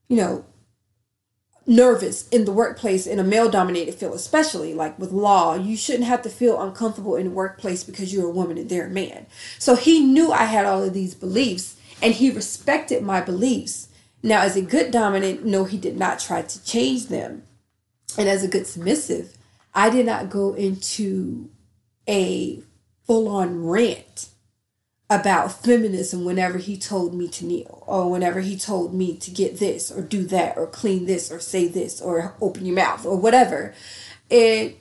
you 0.10 0.18
know, 0.18 0.44
nervous 1.66 2.28
in 2.30 2.46
the 2.46 2.52
workplace 2.52 3.08
in 3.08 3.20
a 3.20 3.24
male 3.24 3.50
dominated 3.50 3.96
field 3.96 4.14
especially 4.14 4.74
like 4.74 4.98
with 5.00 5.12
law 5.12 5.56
you 5.56 5.78
shouldn't 5.78 6.04
have 6.04 6.22
to 6.22 6.30
feel 6.30 6.62
uncomfortable 6.62 7.16
in 7.16 7.26
the 7.26 7.32
workplace 7.32 7.84
because 7.84 8.14
you're 8.14 8.28
a 8.28 8.32
woman 8.32 8.58
and 8.58 8.70
they're 8.70 8.88
a 8.88 8.90
man. 8.90 9.26
So 9.60 9.76
he 9.76 10.02
knew 10.02 10.32
i 10.32 10.44
had 10.44 10.66
all 10.66 10.84
of 10.84 10.94
these 10.94 11.16
beliefs 11.16 11.78
and 12.02 12.14
he 12.14 12.30
respected 12.30 13.02
my 13.02 13.22
beliefs. 13.22 13.88
Now 14.22 14.42
as 14.42 14.58
a 14.58 14.62
good 14.62 14.92
dominant 14.92 15.46
no 15.46 15.64
he 15.64 15.78
did 15.78 15.98
not 15.98 16.20
try 16.20 16.42
to 16.42 16.64
change 16.66 17.08
them. 17.08 17.44
And 18.18 18.28
as 18.28 18.44
a 18.44 18.50
good 18.50 18.68
submissive 18.68 19.38
i 19.74 19.90
did 19.90 20.06
not 20.06 20.30
go 20.30 20.54
into 20.54 21.50
a 22.10 22.62
full-on 23.06 23.66
rant 23.66 24.30
about 25.14 25.64
feminism 25.64 26.26
whenever 26.26 26.58
he 26.58 26.78
told 26.78 27.14
me 27.14 27.28
to 27.28 27.46
kneel 27.46 27.84
or 27.88 28.10
whenever 28.10 28.40
he 28.40 28.58
told 28.58 28.94
me 28.94 29.16
to 29.18 29.32
get 29.32 29.60
this 29.60 29.92
or 29.92 30.02
do 30.02 30.24
that 30.26 30.58
or 30.58 30.68
clean 30.68 31.06
this 31.06 31.32
or 31.32 31.40
say 31.40 31.68
this 31.68 32.02
or 32.02 32.36
open 32.42 32.66
your 32.66 32.76
mouth 32.76 33.06
or 33.06 33.18
whatever. 33.18 33.74
It 34.30 34.80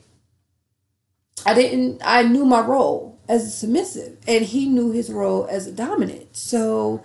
i 1.44 1.54
didn't 1.54 2.00
i 2.04 2.22
knew 2.22 2.44
my 2.44 2.60
role 2.60 3.18
as 3.28 3.44
a 3.44 3.50
submissive 3.50 4.16
and 4.28 4.44
he 4.44 4.68
knew 4.68 4.92
his 4.92 5.10
role 5.10 5.46
as 5.50 5.66
a 5.66 5.72
dominant. 5.72 6.36
So 6.36 7.04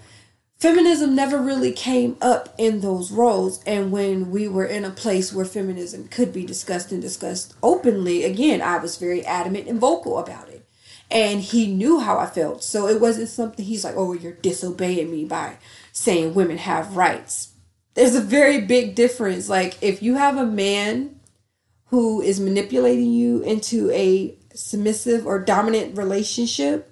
feminism 0.58 1.16
never 1.16 1.40
really 1.42 1.72
came 1.72 2.18
up 2.22 2.54
in 2.58 2.82
those 2.82 3.12
roles 3.12 3.64
and 3.66 3.92
when 3.92 4.32
we 4.32 4.48
were 4.48 4.66
in 4.66 4.86
a 4.86 4.90
place 4.90 5.32
where 5.32 5.46
feminism 5.46 6.08
could 6.08 6.34
be 6.34 6.46
discussed 6.46 6.92
and 6.92 7.02
discussed 7.02 7.54
openly 7.62 8.24
again 8.24 8.60
i 8.60 8.78
was 8.78 8.98
very 8.98 9.24
adamant 9.24 9.68
and 9.68 9.80
vocal 9.80 10.18
about 10.18 10.50
it 10.50 10.57
and 11.10 11.42
he 11.42 11.68
knew 11.68 12.00
how 12.00 12.18
I 12.18 12.26
felt. 12.26 12.64
So 12.64 12.88
it 12.88 13.00
wasn't 13.00 13.30
something 13.30 13.66
he's 13.66 13.84
like, 13.84 13.96
oh, 13.98 14.14
you're 14.14 14.34
disobeying 14.34 15.12
me 15.12 15.26
by 15.26 15.58
saying 15.92 16.34
women 16.34 16.58
have 16.58 16.98
rights. 16.98 17.54
There's 17.94 18.16
a 18.16 18.22
very 18.22 18.62
big 18.62 18.94
difference. 18.96 19.50
Like, 19.50 19.78
if 19.82 20.04
you 20.04 20.16
have 20.16 20.38
a 20.38 20.46
man 20.46 21.20
who 21.88 22.22
is 22.22 22.40
manipulating 22.40 23.12
you 23.12 23.42
into 23.42 23.90
a 23.92 24.38
submissive 24.54 25.26
or 25.26 25.40
dominant 25.40 25.98
relationship 25.98 26.92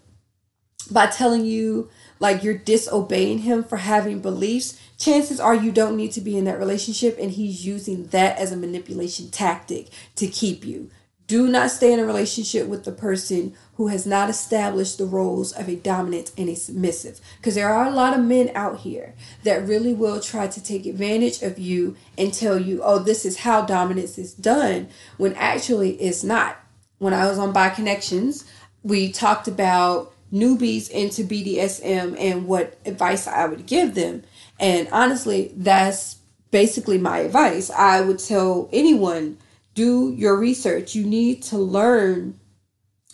by 0.90 1.08
telling 1.08 1.46
you 1.46 1.90
like 2.20 2.44
you're 2.44 2.58
disobeying 2.58 3.40
him 3.40 3.64
for 3.64 3.78
having 3.78 4.20
beliefs, 4.20 4.80
chances 4.98 5.40
are 5.40 5.54
you 5.54 5.72
don't 5.72 5.98
need 5.98 6.12
to 6.14 6.22
be 6.22 6.38
in 6.38 6.46
that 6.46 6.60
relationship 6.60 7.18
and 7.20 7.32
he's 7.32 7.66
using 7.66 8.06
that 8.08 8.38
as 8.38 8.52
a 8.52 8.58
manipulation 8.58 9.30
tactic 9.30 9.90
to 10.16 10.28
keep 10.28 10.64
you. 10.64 10.90
Do 11.28 11.48
not 11.48 11.72
stay 11.72 11.92
in 11.92 12.00
a 12.00 12.06
relationship 12.06 12.68
with 12.68 12.86
the 12.86 12.92
person 12.92 13.56
who 13.76 13.88
has 13.88 14.06
not 14.06 14.30
established 14.30 14.98
the 14.98 15.06
roles 15.06 15.52
of 15.52 15.68
a 15.68 15.76
dominant 15.76 16.32
and 16.38 16.50
a 16.50 16.56
submissive. 16.56 17.20
Because 17.38 17.56
there 17.56 17.74
are 17.74 17.86
a 17.86 17.92
lot 17.92 18.18
of 18.18 18.24
men 18.24 18.52
out 18.54 18.82
here 18.82 19.16
that 19.44 19.68
really 19.68 19.94
will 19.94 20.20
try 20.20 20.48
to 20.48 20.64
take 20.64 20.86
advantage 20.86 21.42
of 21.42 21.58
you 21.58 21.96
and 22.18 22.32
tell 22.32 22.60
you, 22.60 22.82
oh, 22.84 23.00
this 23.00 23.26
is 23.26 23.40
how 23.40 23.62
dominance 23.62 24.20
is 24.20 24.34
done, 24.34 24.88
when 25.18 25.34
actually 25.34 25.94
it's 25.96 26.24
not. 26.24 26.60
When 27.00 27.14
I 27.14 27.28
was 27.28 27.40
on 27.40 27.52
Bi 27.52 27.70
Connections, 27.70 28.46
we 28.84 29.12
talked 29.12 29.48
about 29.48 30.14
newbies 30.32 30.90
into 30.90 31.24
BDSM 31.24 32.16
and 32.20 32.48
what 32.48 32.78
advice 32.86 33.28
I 33.28 33.48
would 33.48 33.66
give 33.66 33.96
them. 33.96 34.24
And 34.60 34.88
honestly, 34.92 35.52
that's 35.56 36.18
basically 36.52 36.98
my 36.98 37.20
advice. 37.20 37.70
I 37.72 38.02
would 38.02 38.20
tell 38.20 38.70
anyone 38.72 39.38
do 39.76 40.14
your 40.18 40.36
research. 40.38 40.96
You 40.96 41.06
need 41.06 41.44
to 41.44 41.58
learn 41.58 42.40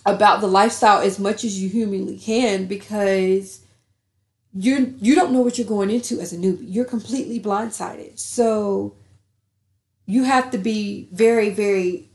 about 0.05 0.41
the 0.41 0.47
lifestyle 0.47 1.01
as 1.01 1.19
much 1.19 1.43
as 1.43 1.61
you 1.61 1.69
humanly 1.69 2.17
can 2.17 2.65
because 2.65 3.61
you 4.53 4.95
you 4.99 5.15
don't 5.15 5.31
know 5.31 5.41
what 5.41 5.57
you're 5.57 5.67
going 5.67 5.89
into 5.89 6.19
as 6.19 6.31
a 6.31 6.37
newbie. 6.37 6.65
You're 6.67 6.85
completely 6.85 7.39
blindsided. 7.39 8.17
So 8.19 8.95
you 10.05 10.23
have 10.23 10.51
to 10.51 10.57
be 10.57 11.09
very 11.11 11.49
very 11.49 12.09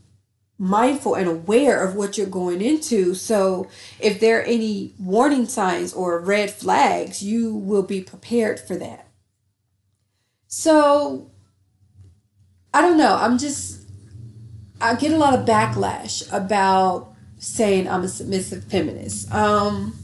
mindful 0.59 1.15
and 1.15 1.29
aware 1.29 1.85
of 1.85 1.95
what 1.95 2.17
you're 2.17 2.27
going 2.27 2.63
into. 2.63 3.15
So 3.15 3.69
if 4.01 4.21
there 4.21 4.39
are 4.41 4.45
any 4.45 4.95
warning 4.99 5.47
signs 5.47 5.93
or 5.93 6.19
red 6.21 6.51
flags, 6.51 7.23
you 7.23 7.55
will 7.55 7.83
be 7.83 8.01
prepared 8.01 8.59
for 8.59 8.75
that. 8.77 9.09
So 10.49 11.31
I 12.73 12.81
don't 12.81 12.97
know. 12.97 13.17
I'm 13.17 13.39
just 13.39 13.86
I 14.81 14.95
get 14.97 15.13
a 15.13 15.17
lot 15.17 15.35
of 15.35 15.47
backlash 15.47 16.31
about 16.33 17.15
saying 17.39 17.89
I'm 17.89 18.03
a 18.03 18.09
submissive 18.09 18.65
feminist. 18.65 19.33
Um 19.33 19.99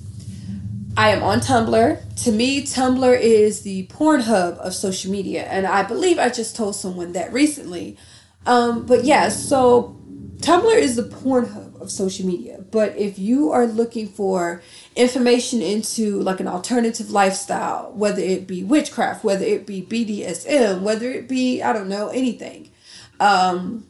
I 0.97 1.09
am 1.11 1.23
on 1.23 1.41
Tumblr. 1.41 2.23
To 2.25 2.33
me, 2.33 2.63
Tumblr 2.63 3.19
is 3.19 3.63
the 3.63 3.87
Pornhub 3.87 4.59
of 4.59 4.75
social 4.75 5.11
media, 5.11 5.45
and 5.45 5.67
I 5.67 5.85
believe 5.85 6.19
I 6.19 6.29
just 6.29 6.55
told 6.55 6.77
someone 6.77 7.13
that 7.13 7.33
recently. 7.33 7.97
Um, 8.45 8.85
but 8.85 9.05
yeah, 9.05 9.31
so 9.31 9.99
Tumblr 10.39 10.77
is 10.77 10.97
the 10.97 11.05
Pornhub 11.05 11.81
of 11.81 11.91
social 11.91 12.27
media. 12.27 12.63
But 12.71 12.97
if 12.99 13.19
you 13.19 13.53
are 13.53 13.67
looking 13.67 14.07
for 14.07 14.61
information 14.97 15.63
into 15.63 16.21
like 16.21 16.41
an 16.41 16.49
alternative 16.49 17.11
lifestyle, 17.11 17.93
whether 17.93 18.21
it 18.21 18.47
be 18.47 18.63
witchcraft, 18.63 19.25
whether 19.25 19.47
it 19.47 19.67
be 19.67 19.81
BDSM, 19.83 20.83
whether 20.83 21.11
it 21.11 21.27
be 21.27 21.63
I 21.63 21.73
don't 21.73 21.89
know 21.89 22.09
anything, 22.09 22.71
um, 23.19 23.87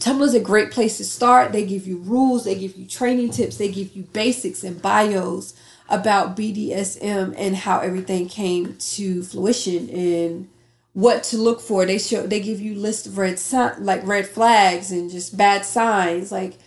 Tumblr 0.00 0.24
is 0.24 0.34
a 0.34 0.40
great 0.40 0.70
place 0.70 0.96
to 0.96 1.04
start. 1.04 1.52
They 1.52 1.64
give 1.64 1.86
you 1.86 1.98
rules, 1.98 2.44
they 2.44 2.54
give 2.54 2.76
you 2.76 2.86
training 2.86 3.30
tips, 3.30 3.58
they 3.58 3.70
give 3.70 3.94
you 3.94 4.04
basics 4.04 4.64
and 4.64 4.80
bios 4.80 5.54
about 5.90 6.36
BDSM 6.36 7.34
and 7.36 7.54
how 7.56 7.80
everything 7.80 8.28
came 8.28 8.76
to 8.76 9.22
fruition 9.22 9.90
and 9.90 10.48
what 10.94 11.22
to 11.24 11.36
look 11.36 11.60
for. 11.60 11.84
They 11.84 11.98
show 11.98 12.26
they 12.26 12.40
give 12.40 12.60
you 12.60 12.74
list 12.74 13.06
of 13.06 13.18
red 13.18 13.38
like 13.78 14.06
red 14.06 14.26
flags 14.26 14.90
and 14.90 15.10
just 15.10 15.36
bad 15.36 15.66
signs. 15.66 16.32
Like 16.32 16.58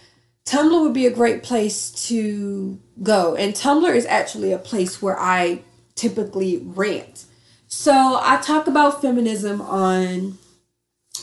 Tumblr 0.46 0.82
would 0.82 0.94
be 0.94 1.08
a 1.08 1.12
great 1.12 1.42
place 1.42 1.90
to 2.08 2.80
go. 3.02 3.36
And 3.36 3.54
Tumblr 3.54 3.96
is 3.96 4.06
actually 4.06 4.52
a 4.52 4.60
place 4.60 5.02
where 5.02 5.20
I 5.20 5.62
typically 5.96 6.58
rant. 6.64 7.26
So 7.68 8.20
I 8.22 8.40
talk 8.44 8.68
about 8.68 9.02
feminism 9.02 9.60
on 9.60 10.38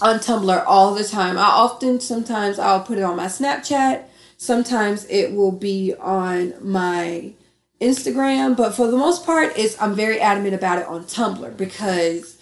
on 0.01 0.19
Tumblr 0.19 0.65
all 0.67 0.95
the 0.95 1.05
time. 1.05 1.37
I 1.37 1.43
often 1.43 2.01
sometimes 2.01 2.59
I'll 2.59 2.83
put 2.83 2.99
it 2.99 3.03
on 3.03 3.17
my 3.17 3.27
Snapchat. 3.27 4.05
Sometimes 4.37 5.05
it 5.11 5.35
will 5.35 5.53
be 5.53 5.95
on 5.95 6.55
my 6.61 7.33
Instagram, 7.81 8.57
but 8.57 8.75
for 8.75 8.91
the 8.91 8.97
most 8.97 9.25
part, 9.27 9.53
it's 9.57 9.81
I'm 9.81 9.95
very 9.95 10.21
adamant 10.21 10.55
about 10.55 10.79
it 10.79 10.87
on 10.87 11.05
Tumblr 11.05 11.57
because 11.57 12.39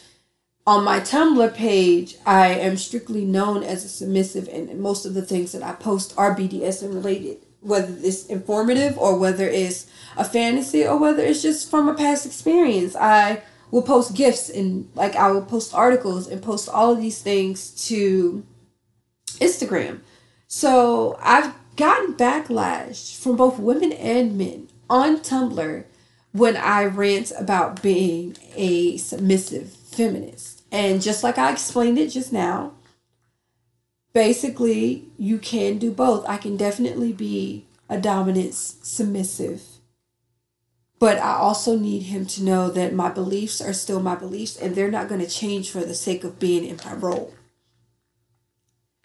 on 0.67 0.85
my 0.85 1.01
Tumblr 1.01 1.55
page, 1.55 2.17
I 2.27 2.49
am 2.49 2.77
strictly 2.77 3.25
known 3.25 3.63
as 3.63 3.85
a 3.85 3.89
submissive, 3.89 4.49
and 4.49 4.79
most 4.81 5.07
of 5.07 5.15
the 5.15 5.23
things 5.23 5.53
that 5.53 5.63
I 5.63 5.73
post 5.73 6.15
are 6.17 6.37
BDSM 6.37 6.95
related, 6.95 7.39
whether 7.61 7.93
it's 8.01 8.27
informative 8.27 8.97
or 8.99 9.19
whether 9.19 9.49
it's 9.49 9.87
a 10.17 10.25
fantasy 10.25 10.87
or 10.87 10.99
whether 10.99 11.23
it's 11.23 11.43
just 11.43 11.71
from 11.71 11.89
a 11.89 11.95
past 11.95 12.27
experience. 12.27 12.95
I 12.95 13.43
will 13.71 13.83
post 13.83 14.15
gifts 14.15 14.49
and 14.49 14.91
like 14.95 15.17
I 15.17 15.31
will 15.31 15.43
post 15.43 15.75
articles 15.75 16.27
and 16.29 16.43
post 16.43 16.69
all 16.69 16.93
of 16.93 17.01
these 17.01 17.21
things 17.21 17.71
to 17.89 18.45
Instagram. 19.41 20.01
So 20.47 21.19
I've 21.23 21.53
gotten 21.77 22.15
backlash 22.15 23.17
from 23.19 23.37
both 23.37 23.59
women 23.59 23.93
and 23.93 24.37
men 24.37 24.69
on 24.91 25.19
Tumblr 25.19 25.85
when 26.33 26.57
I 26.57 26.85
rant 26.85 27.33
about 27.39 27.83
being 27.83 28.37
a 28.55 28.97
submissive 28.97 29.71
feminist. 29.71 30.63
And 30.71 31.01
just 31.01 31.23
like 31.23 31.39
I 31.39 31.53
explained 31.53 31.99
it 31.99 32.09
just 32.09 32.33
now, 32.33 32.73
basically 34.13 35.09
you 35.17 35.39
can 35.39 35.79
do 35.79 35.91
both. 35.91 36.29
I 36.29 36.37
can 36.37 36.57
definitely 36.57 37.13
be 37.13 37.67
a 37.89 37.99
dominant 37.99 38.55
submissive. 38.55 39.63
But 40.99 41.19
I 41.19 41.35
also 41.35 41.77
need 41.77 42.05
him 42.05 42.27
to 42.27 42.43
know 42.43 42.71
that 42.71 42.93
my 42.93 43.09
beliefs 43.09 43.61
are 43.61 43.73
still 43.73 44.01
my 44.01 44.17
beliefs 44.17 44.57
and 44.57 44.75
they're 44.75 44.91
not 44.91 45.09
going 45.09 45.21
to 45.21 45.31
change 45.31 45.71
for 45.71 45.81
the 45.81 45.95
sake 45.95 46.25
of 46.25 46.41
being 46.41 46.65
in 46.65 46.79
my 46.85 46.95
role. 46.95 47.33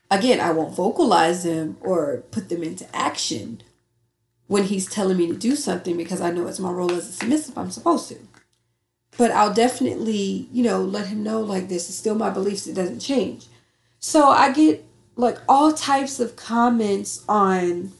Again, 0.10 0.39
I 0.39 0.51
won't 0.51 0.75
vocalize 0.75 1.43
them 1.43 1.77
or 1.82 2.23
put 2.32 2.49
them 2.49 2.63
into 2.63 2.88
action, 2.95 3.62
when 4.47 4.65
he's 4.65 4.86
telling 4.86 5.17
me 5.17 5.27
to 5.27 5.34
do 5.36 5.56
something 5.56 5.97
because 5.97 6.21
I 6.21 6.32
know 6.32 6.47
it's 6.47 6.60
my 6.60 6.71
role 6.71 6.91
as 6.91 7.10
a 7.10 7.12
submissive, 7.12 7.58
I'm 7.58 7.71
supposed 7.71 8.10
to. 8.10 8.17
But 9.17 9.32
I'll 9.32 9.53
definitely, 9.53 10.47
you 10.51 10.63
know, 10.63 10.82
let 10.82 11.08
him 11.08 11.23
know 11.23 11.41
like 11.41 11.69
this 11.69 11.89
is 11.89 11.97
still 11.97 12.15
my 12.15 12.29
beliefs, 12.29 12.67
it 12.67 12.75
doesn't 12.75 12.99
change. 12.99 13.47
So 13.99 14.29
I 14.29 14.51
get 14.51 14.86
like 15.15 15.38
all 15.47 15.73
types 15.73 16.19
of 16.19 16.36
comments 16.36 17.23
on 17.27 17.93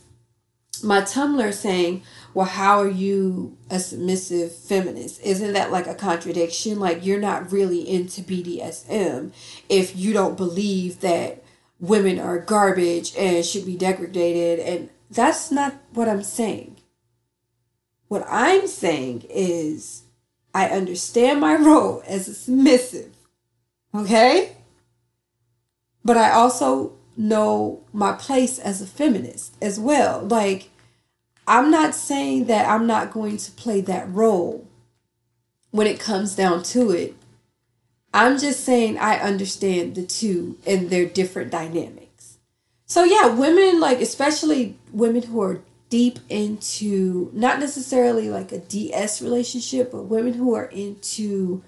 my 0.84 1.02
Tumblr 1.02 1.54
saying, 1.54 2.04
well, 2.34 2.48
how 2.48 2.80
are 2.80 2.90
you 2.90 3.58
a 3.70 3.80
submissive 3.80 4.56
feminist? 4.56 5.22
Isn't 5.24 5.54
that 5.54 5.72
like 5.72 5.88
a 5.88 5.96
contradiction? 5.96 6.80
Like, 6.80 7.06
you're 7.06 7.20
not 7.20 7.52
really 7.52 7.88
into 7.88 8.22
BDSM 8.22 9.32
if 9.70 9.96
you 9.96 10.14
don't 10.14 10.38
believe 10.38 11.02
that 11.02 11.44
women 11.80 12.20
are 12.20 12.40
garbage 12.40 13.16
and 13.18 13.46
should 13.46 13.66
be 13.66 13.76
degraded 13.76 14.60
and 14.60 14.90
that's 15.12 15.52
not 15.52 15.76
what 15.94 16.10
I'm 16.10 16.24
saying. 16.24 16.78
What 18.08 18.26
I'm 18.28 18.68
saying 18.68 19.26
is, 19.30 20.04
I 20.54 20.70
understand 20.70 21.42
my 21.42 21.56
role 21.60 22.04
as 22.08 22.28
a 22.28 22.34
submissive, 22.34 23.14
okay? 23.94 24.58
But 26.04 26.18
I 26.18 26.32
also 26.32 26.94
know 27.16 27.84
my 27.94 28.14
place 28.14 28.60
as 28.60 28.82
a 28.82 28.88
feminist 28.88 29.56
as 29.62 29.80
well. 29.80 30.22
Like, 30.22 30.70
I'm 31.48 31.72
not 31.72 31.94
saying 31.94 32.46
that 32.46 32.68
I'm 32.68 32.88
not 32.88 33.12
going 33.12 33.38
to 33.38 33.52
play 33.52 33.82
that 33.82 34.12
role 34.12 34.68
when 35.72 35.88
it 35.88 36.00
comes 36.00 36.36
down 36.36 36.64
to 36.64 36.92
it. 36.92 37.16
I'm 38.14 38.38
just 38.38 38.64
saying 38.64 38.98
I 38.98 39.18
understand 39.18 39.96
the 39.96 40.04
two 40.04 40.58
and 40.66 40.90
their 40.90 41.06
different 41.06 41.52
dynamics. 41.52 42.38
So 42.86 43.04
yeah, 43.04 43.28
women 43.28 43.80
like 43.80 44.00
especially 44.00 44.78
women 44.92 45.24
who 45.24 45.42
are 45.42 45.62
deep 45.90 46.20
into 46.30 47.30
not 47.34 47.60
necessarily 47.60 48.30
like 48.30 48.52
a 48.52 48.60
DS 48.60 49.22
relationship, 49.22 49.92
but 49.92 50.04
women 50.04 50.34
who 50.34 50.54
are 50.54 50.66
into 50.66 51.64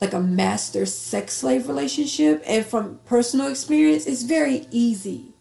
like 0.00 0.12
a 0.12 0.20
master 0.20 0.84
sex 0.84 1.34
slave 1.34 1.68
relationship 1.68 2.42
and 2.46 2.66
from 2.66 2.98
personal 3.04 3.48
experience, 3.48 4.06
it's 4.06 4.22
very 4.22 4.66
easy 4.70 5.33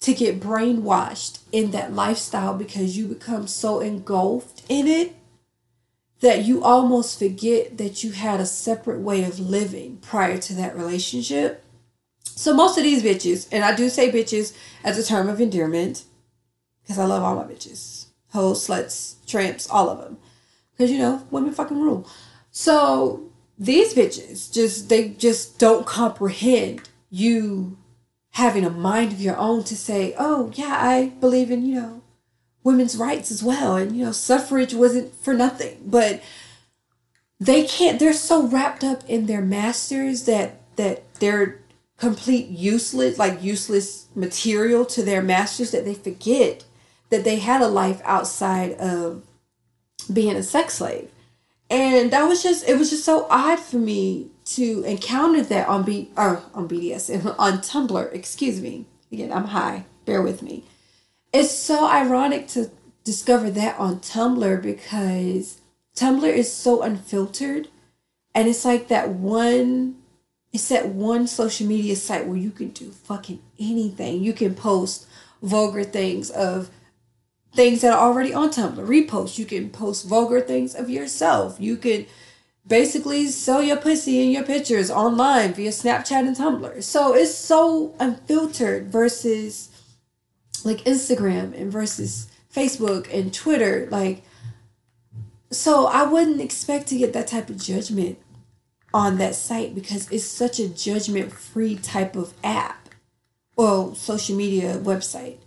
to 0.00 0.14
get 0.14 0.40
brainwashed 0.40 1.40
in 1.52 1.70
that 1.72 1.92
lifestyle 1.92 2.54
because 2.54 2.96
you 2.96 3.06
become 3.06 3.46
so 3.46 3.80
engulfed 3.80 4.62
in 4.68 4.86
it 4.86 5.14
that 6.20 6.44
you 6.44 6.62
almost 6.62 7.18
forget 7.18 7.78
that 7.78 8.04
you 8.04 8.12
had 8.12 8.40
a 8.40 8.46
separate 8.46 9.00
way 9.00 9.24
of 9.24 9.38
living 9.38 9.98
prior 9.98 10.38
to 10.38 10.54
that 10.54 10.76
relationship 10.76 11.64
so 12.40 12.54
most 12.54 12.78
of 12.78 12.84
these 12.84 13.02
bitches, 13.02 13.46
and 13.52 13.62
I 13.62 13.76
do 13.76 13.90
say 13.90 14.10
bitches 14.10 14.56
as 14.82 14.98
a 14.98 15.04
term 15.04 15.28
of 15.28 15.42
endearment, 15.42 16.04
because 16.82 16.98
I 16.98 17.04
love 17.04 17.22
all 17.22 17.34
my 17.34 17.44
bitches, 17.44 18.06
hoes, 18.32 18.66
sluts, 18.66 19.16
tramps, 19.26 19.68
all 19.68 19.90
of 19.90 19.98
them, 19.98 20.16
because 20.72 20.90
you 20.90 20.96
know 20.96 21.26
women 21.30 21.52
fucking 21.52 21.78
rule. 21.78 22.08
So 22.50 23.28
these 23.58 23.92
bitches 23.92 24.50
just 24.50 24.88
they 24.88 25.10
just 25.10 25.58
don't 25.58 25.84
comprehend 25.84 26.88
you 27.10 27.76
having 28.32 28.64
a 28.64 28.70
mind 28.70 29.12
of 29.12 29.20
your 29.20 29.36
own 29.36 29.64
to 29.64 29.76
say, 29.76 30.14
oh 30.18 30.52
yeah, 30.54 30.76
I 30.80 31.12
believe 31.20 31.50
in 31.50 31.64
you 31.64 31.74
know 31.74 32.02
women's 32.62 32.96
rights 32.96 33.30
as 33.30 33.42
well, 33.42 33.76
and 33.76 33.96
you 33.96 34.04
know 34.04 34.12
suffrage 34.12 34.74
wasn't 34.74 35.14
for 35.14 35.34
nothing, 35.34 35.78
but 35.86 36.22
they 37.38 37.64
can't. 37.64 37.98
They're 37.98 38.12
so 38.12 38.46
wrapped 38.46 38.84
up 38.84 39.02
in 39.08 39.26
their 39.26 39.42
masters 39.42 40.24
that 40.24 40.60
that 40.76 41.14
they're 41.14 41.60
complete 41.96 42.48
useless, 42.48 43.18
like 43.18 43.42
useless 43.42 44.06
material 44.14 44.86
to 44.86 45.02
their 45.02 45.22
masters 45.22 45.70
that 45.70 45.84
they 45.84 45.94
forget 45.94 46.64
that 47.10 47.24
they 47.24 47.36
had 47.36 47.60
a 47.60 47.68
life 47.68 48.00
outside 48.04 48.72
of 48.74 49.22
being 50.12 50.34
a 50.36 50.42
sex 50.42 50.74
slave. 50.74 51.10
And 51.70 52.10
that 52.10 52.24
was 52.24 52.42
just 52.42 52.68
it 52.68 52.76
was 52.76 52.90
just 52.90 53.04
so 53.04 53.26
odd 53.30 53.60
for 53.60 53.78
me 53.78 54.30
to 54.56 54.82
encounter 54.82 55.42
that 55.44 55.68
on 55.68 55.84
B 55.84 56.10
or 56.16 56.42
on 56.52 56.68
BDS 56.68 57.34
on 57.38 57.58
Tumblr, 57.58 58.12
excuse 58.12 58.60
me. 58.60 58.86
Again, 59.12 59.32
I'm 59.32 59.46
high. 59.46 59.84
Bear 60.04 60.20
with 60.20 60.42
me. 60.42 60.64
It's 61.32 61.52
so 61.52 61.86
ironic 61.86 62.48
to 62.48 62.70
discover 63.04 63.50
that 63.52 63.78
on 63.78 64.00
Tumblr 64.00 64.62
because 64.62 65.60
Tumblr 65.94 66.24
is 66.24 66.52
so 66.52 66.82
unfiltered 66.82 67.68
and 68.34 68.48
it's 68.48 68.64
like 68.64 68.88
that 68.88 69.10
one 69.10 69.96
it's 70.52 70.68
that 70.68 70.88
one 70.88 71.28
social 71.28 71.66
media 71.66 71.94
site 71.94 72.26
where 72.26 72.36
you 72.36 72.50
can 72.50 72.70
do 72.70 72.90
fucking 72.90 73.40
anything. 73.60 74.22
You 74.22 74.32
can 74.32 74.56
post 74.56 75.06
vulgar 75.42 75.84
things 75.84 76.30
of 76.30 76.70
things 77.52 77.80
that 77.80 77.92
are 77.92 78.08
already 78.08 78.32
on 78.32 78.50
Tumblr. 78.50 78.76
Repost. 78.76 79.38
You 79.38 79.44
can 79.44 79.70
post 79.70 80.06
vulgar 80.06 80.40
things 80.40 80.74
of 80.74 80.88
yourself. 80.88 81.56
You 81.58 81.76
can 81.76 82.06
basically 82.66 83.26
sell 83.26 83.62
your 83.62 83.76
pussy 83.76 84.22
and 84.22 84.32
your 84.32 84.44
pictures 84.44 84.90
online 84.90 85.54
via 85.54 85.70
Snapchat 85.70 86.26
and 86.26 86.36
Tumblr. 86.36 86.82
So 86.82 87.14
it's 87.14 87.34
so 87.34 87.94
unfiltered 87.98 88.90
versus 88.90 89.70
like 90.64 90.78
Instagram 90.84 91.58
and 91.58 91.72
versus 91.72 92.28
Facebook 92.54 93.12
and 93.12 93.32
Twitter. 93.32 93.88
Like, 93.90 94.22
so 95.50 95.86
I 95.86 96.04
wouldn't 96.04 96.40
expect 96.40 96.88
to 96.88 96.98
get 96.98 97.12
that 97.12 97.26
type 97.26 97.50
of 97.50 97.56
judgment 97.56 98.18
on 98.92 99.18
that 99.18 99.34
site 99.34 99.74
because 99.74 100.10
it's 100.10 100.24
such 100.24 100.58
a 100.58 100.68
judgment 100.68 101.32
free 101.32 101.76
type 101.76 102.16
of 102.16 102.34
app 102.42 102.88
well 103.56 103.94
social 103.94 104.36
media 104.36 104.78
website 104.78 105.38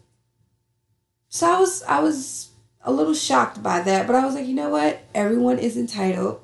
so 1.34 1.52
i 1.52 1.60
was 1.60 1.82
i 1.84 2.00
was 2.00 2.52
a 2.84 2.92
little 2.92 3.16
shocked 3.16 3.64
by 3.64 3.80
that 3.80 4.06
but 4.06 4.16
i 4.16 4.24
was 4.24 4.36
like 4.36 4.46
you 4.46 4.54
know 4.54 4.70
what 4.70 5.02
everyone 5.16 5.58
is 5.58 5.76
entitled 5.76 6.40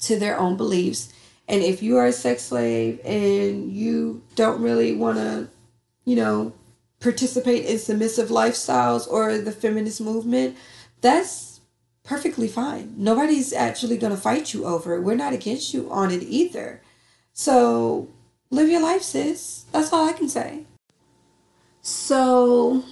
to 0.00 0.18
their 0.18 0.38
own 0.38 0.56
beliefs 0.56 1.12
and 1.46 1.62
if 1.62 1.82
you 1.82 1.96
are 1.96 2.06
a 2.06 2.12
sex 2.12 2.42
slave 2.42 2.98
and 3.04 3.72
you 3.72 4.20
don't 4.34 4.60
really 4.60 4.96
want 4.96 5.16
to 5.16 5.48
you 6.04 6.16
know 6.16 6.52
participate 6.98 7.64
in 7.66 7.78
submissive 7.78 8.28
lifestyles 8.28 9.06
or 9.08 9.38
the 9.38 9.52
feminist 9.52 10.00
movement 10.00 10.56
that's 11.00 11.54
perfectly 12.04 12.46
fine. 12.48 12.94
Nobody's 12.96 13.52
actually 13.52 13.96
going 13.96 14.14
to 14.14 14.20
fight 14.20 14.54
you 14.54 14.66
over 14.66 14.94
it. 14.94 15.02
We're 15.02 15.16
not 15.16 15.32
against 15.32 15.74
you 15.74 15.90
on 15.90 16.10
it 16.10 16.22
either. 16.22 16.80
So 17.32 18.08
live 18.50 18.68
your 18.68 18.82
life, 18.82 19.02
sis. 19.02 19.64
That's 19.72 19.92
all 19.92 20.08
I 20.08 20.12
can 20.12 20.28
say. 20.28 20.64
So 21.80 22.84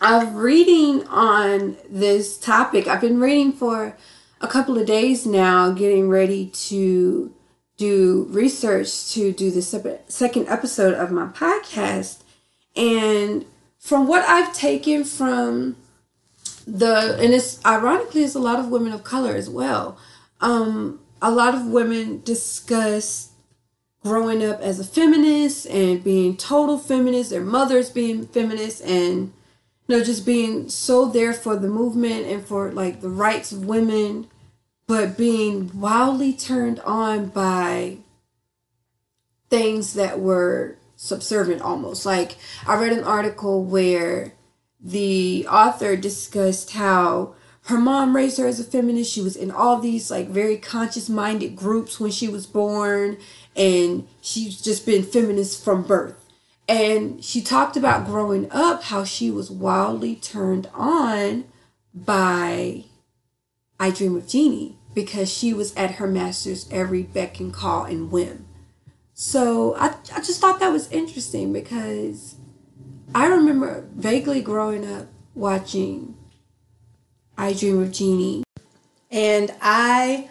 I'm 0.00 0.34
reading 0.34 1.06
on 1.08 1.76
this 1.88 2.36
topic. 2.38 2.86
I've 2.86 3.00
been 3.00 3.20
reading 3.20 3.52
for 3.52 3.96
a 4.40 4.48
couple 4.48 4.76
of 4.78 4.86
days 4.86 5.24
now, 5.24 5.70
getting 5.70 6.08
ready 6.08 6.46
to 6.46 7.32
do 7.76 8.26
research 8.30 9.12
to 9.12 9.32
do 9.32 9.50
the 9.50 9.62
second 10.08 10.48
episode 10.48 10.94
of 10.94 11.10
my 11.10 11.26
podcast. 11.26 12.22
And 12.76 13.44
from 13.78 14.06
what 14.06 14.22
I've 14.24 14.52
taken 14.52 15.04
from 15.04 15.76
the 16.66 17.18
and 17.20 17.34
it's 17.34 17.64
ironically 17.66 18.24
it's 18.24 18.34
a 18.34 18.38
lot 18.38 18.58
of 18.58 18.68
women 18.68 18.92
of 18.92 19.04
color 19.04 19.34
as 19.34 19.50
well. 19.50 19.98
Um, 20.40 21.00
a 21.20 21.30
lot 21.30 21.54
of 21.54 21.66
women 21.66 22.22
discuss 22.24 23.30
growing 24.02 24.44
up 24.44 24.60
as 24.60 24.78
a 24.78 24.84
feminist 24.84 25.66
and 25.66 26.04
being 26.04 26.36
total 26.36 26.78
feminist, 26.78 27.30
their 27.30 27.40
mothers 27.40 27.88
being 27.90 28.26
feminist, 28.26 28.82
and 28.82 29.32
you 29.86 29.96
know 29.96 30.04
just 30.04 30.24
being 30.24 30.68
so 30.68 31.06
there 31.06 31.32
for 31.32 31.56
the 31.56 31.68
movement 31.68 32.26
and 32.26 32.44
for 32.44 32.72
like 32.72 33.00
the 33.00 33.08
rights 33.08 33.52
of 33.52 33.66
women, 33.66 34.28
but 34.86 35.16
being 35.16 35.70
wildly 35.78 36.32
turned 36.32 36.80
on 36.80 37.26
by 37.26 37.98
things 39.50 39.94
that 39.94 40.20
were 40.20 40.76
subservient 40.96 41.62
almost. 41.62 42.06
Like 42.06 42.36
I 42.66 42.80
read 42.80 42.92
an 42.92 43.04
article 43.04 43.64
where 43.64 44.32
the 44.80 45.46
author 45.48 45.96
discussed 45.96 46.72
how 46.72 47.34
her 47.66 47.78
mom 47.78 48.14
raised 48.14 48.38
her 48.38 48.46
as 48.46 48.60
a 48.60 48.64
feminist. 48.64 49.12
She 49.12 49.22
was 49.22 49.36
in 49.36 49.50
all 49.50 49.78
these 49.78 50.10
like 50.10 50.28
very 50.28 50.58
conscious 50.58 51.08
minded 51.08 51.56
groups 51.56 51.98
when 51.98 52.10
she 52.10 52.28
was 52.28 52.46
born, 52.46 53.16
and 53.56 54.06
she's 54.20 54.60
just 54.60 54.84
been 54.84 55.02
feminist 55.02 55.64
from 55.64 55.82
birth. 55.82 56.23
And 56.68 57.22
she 57.22 57.42
talked 57.42 57.76
about 57.76 58.06
growing 58.06 58.50
up 58.50 58.84
how 58.84 59.04
she 59.04 59.30
was 59.30 59.50
wildly 59.50 60.16
turned 60.16 60.68
on 60.74 61.44
by 61.92 62.84
I 63.78 63.90
Dream 63.90 64.16
of 64.16 64.26
Jeannie 64.26 64.78
because 64.94 65.30
she 65.32 65.52
was 65.52 65.74
at 65.74 65.92
her 65.96 66.06
master's 66.06 66.68
every 66.70 67.02
beck 67.02 67.38
and 67.40 67.52
call 67.52 67.84
and 67.84 68.10
whim. 68.10 68.46
So 69.12 69.74
I, 69.76 69.96
I 70.12 70.20
just 70.20 70.40
thought 70.40 70.60
that 70.60 70.72
was 70.72 70.90
interesting 70.90 71.52
because 71.52 72.36
I 73.14 73.26
remember 73.26 73.88
vaguely 73.94 74.40
growing 74.40 74.90
up 74.90 75.08
watching 75.34 76.16
I 77.36 77.52
Dream 77.52 77.82
of 77.82 77.92
Jeannie, 77.92 78.44
and 79.10 79.52
I 79.60 80.30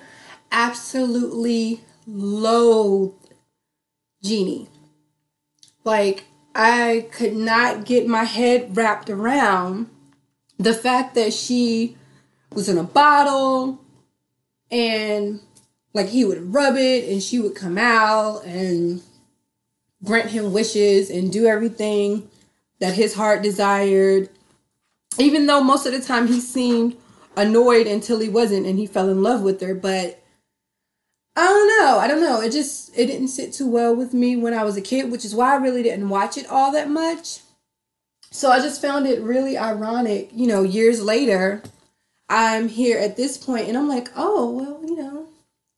absolutely 0.52 1.82
loathed 2.08 3.34
Jeannie. 4.24 4.70
Like, 5.84 6.26
I 6.56 7.08
could 7.12 7.36
not 7.36 7.86
get 7.86 8.08
my 8.08 8.24
head 8.24 8.76
wrapped 8.78 9.10
around 9.10 9.90
the 10.58 10.74
fact 10.74 11.16
that 11.16 11.34
she 11.34 11.98
was 12.52 12.70
in 12.70 12.78
a 12.78 12.84
bottle 12.84 13.80
and 14.70 15.40
like 15.94 16.10
he 16.10 16.26
would 16.26 16.54
rub 16.54 16.76
it 16.76 17.10
and 17.10 17.22
she 17.22 17.40
would 17.40 17.56
come 17.56 17.78
out 17.78 18.46
and 18.46 19.02
grant 20.04 20.30
him 20.30 20.54
wishes 20.54 21.10
and 21.10 21.32
do 21.32 21.46
everything 21.46 22.30
that 22.80 22.94
his 22.94 23.14
heart 23.14 23.42
desired. 23.42 24.30
Even 25.18 25.46
though 25.46 25.64
most 25.64 25.86
of 25.86 25.94
the 25.94 26.02
time 26.02 26.28
he 26.28 26.40
seemed 26.40 26.96
annoyed 27.36 27.88
until 27.88 28.20
he 28.20 28.30
wasn't 28.30 28.66
and 28.66 28.78
he 28.78 28.86
fell 28.86 29.10
in 29.10 29.24
love 29.24 29.42
with 29.42 29.62
her, 29.62 29.74
but 29.74 30.23
I 31.36 31.46
don't 31.46 31.68
know. 31.68 31.98
I 31.98 32.08
don't 32.08 32.22
know. 32.22 32.42
It 32.42 32.52
just 32.52 32.98
it 32.98 33.08
didn't 33.08 33.30
sit 33.30 33.54
too 33.54 33.68
well 33.68 33.96
with 33.96 34.14
me 34.14 34.36
when 34.36 34.54
I 34.54 34.64
was 34.64 34.78
a 34.78 34.82
kid, 34.82 35.12
which 35.12 35.26
is 35.26 35.34
why 35.34 35.54
I 35.54 35.58
really 35.58 35.82
didn't 35.82 36.10
watch 36.10 36.38
it 36.38 36.48
all 36.48 36.72
that 36.74 36.90
much. 36.90 37.40
So 38.30 38.52
I 38.52 38.60
just 38.60 38.82
found 38.82 39.08
it 39.08 39.22
really 39.22 39.58
ironic, 39.58 40.30
you 40.34 40.48
know, 40.48 40.64
years 40.64 41.02
later, 41.04 41.62
I'm 42.30 42.68
here 42.68 42.98
at 42.98 43.16
this 43.16 43.38
point 43.38 43.68
and 43.68 43.78
I'm 43.78 43.88
like, 43.88 44.10
"Oh, 44.16 44.50
well, 44.50 44.80
you 44.84 44.96
know, 44.96 45.28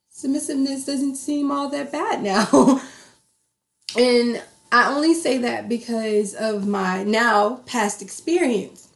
submissiveness 0.10 0.86
doesn't 0.86 1.15
seem 1.15 1.52
all 1.52 1.70
that 1.70 1.91
bad 1.91 2.22
now." 2.22 2.82
and 3.98 4.41
I 4.72 4.94
only 4.94 5.13
say 5.13 5.38
that 5.39 5.70
because 5.70 6.34
of 6.34 6.68
my 6.68 7.04
now 7.04 7.62
past 7.65 8.02
experience. 8.02 8.89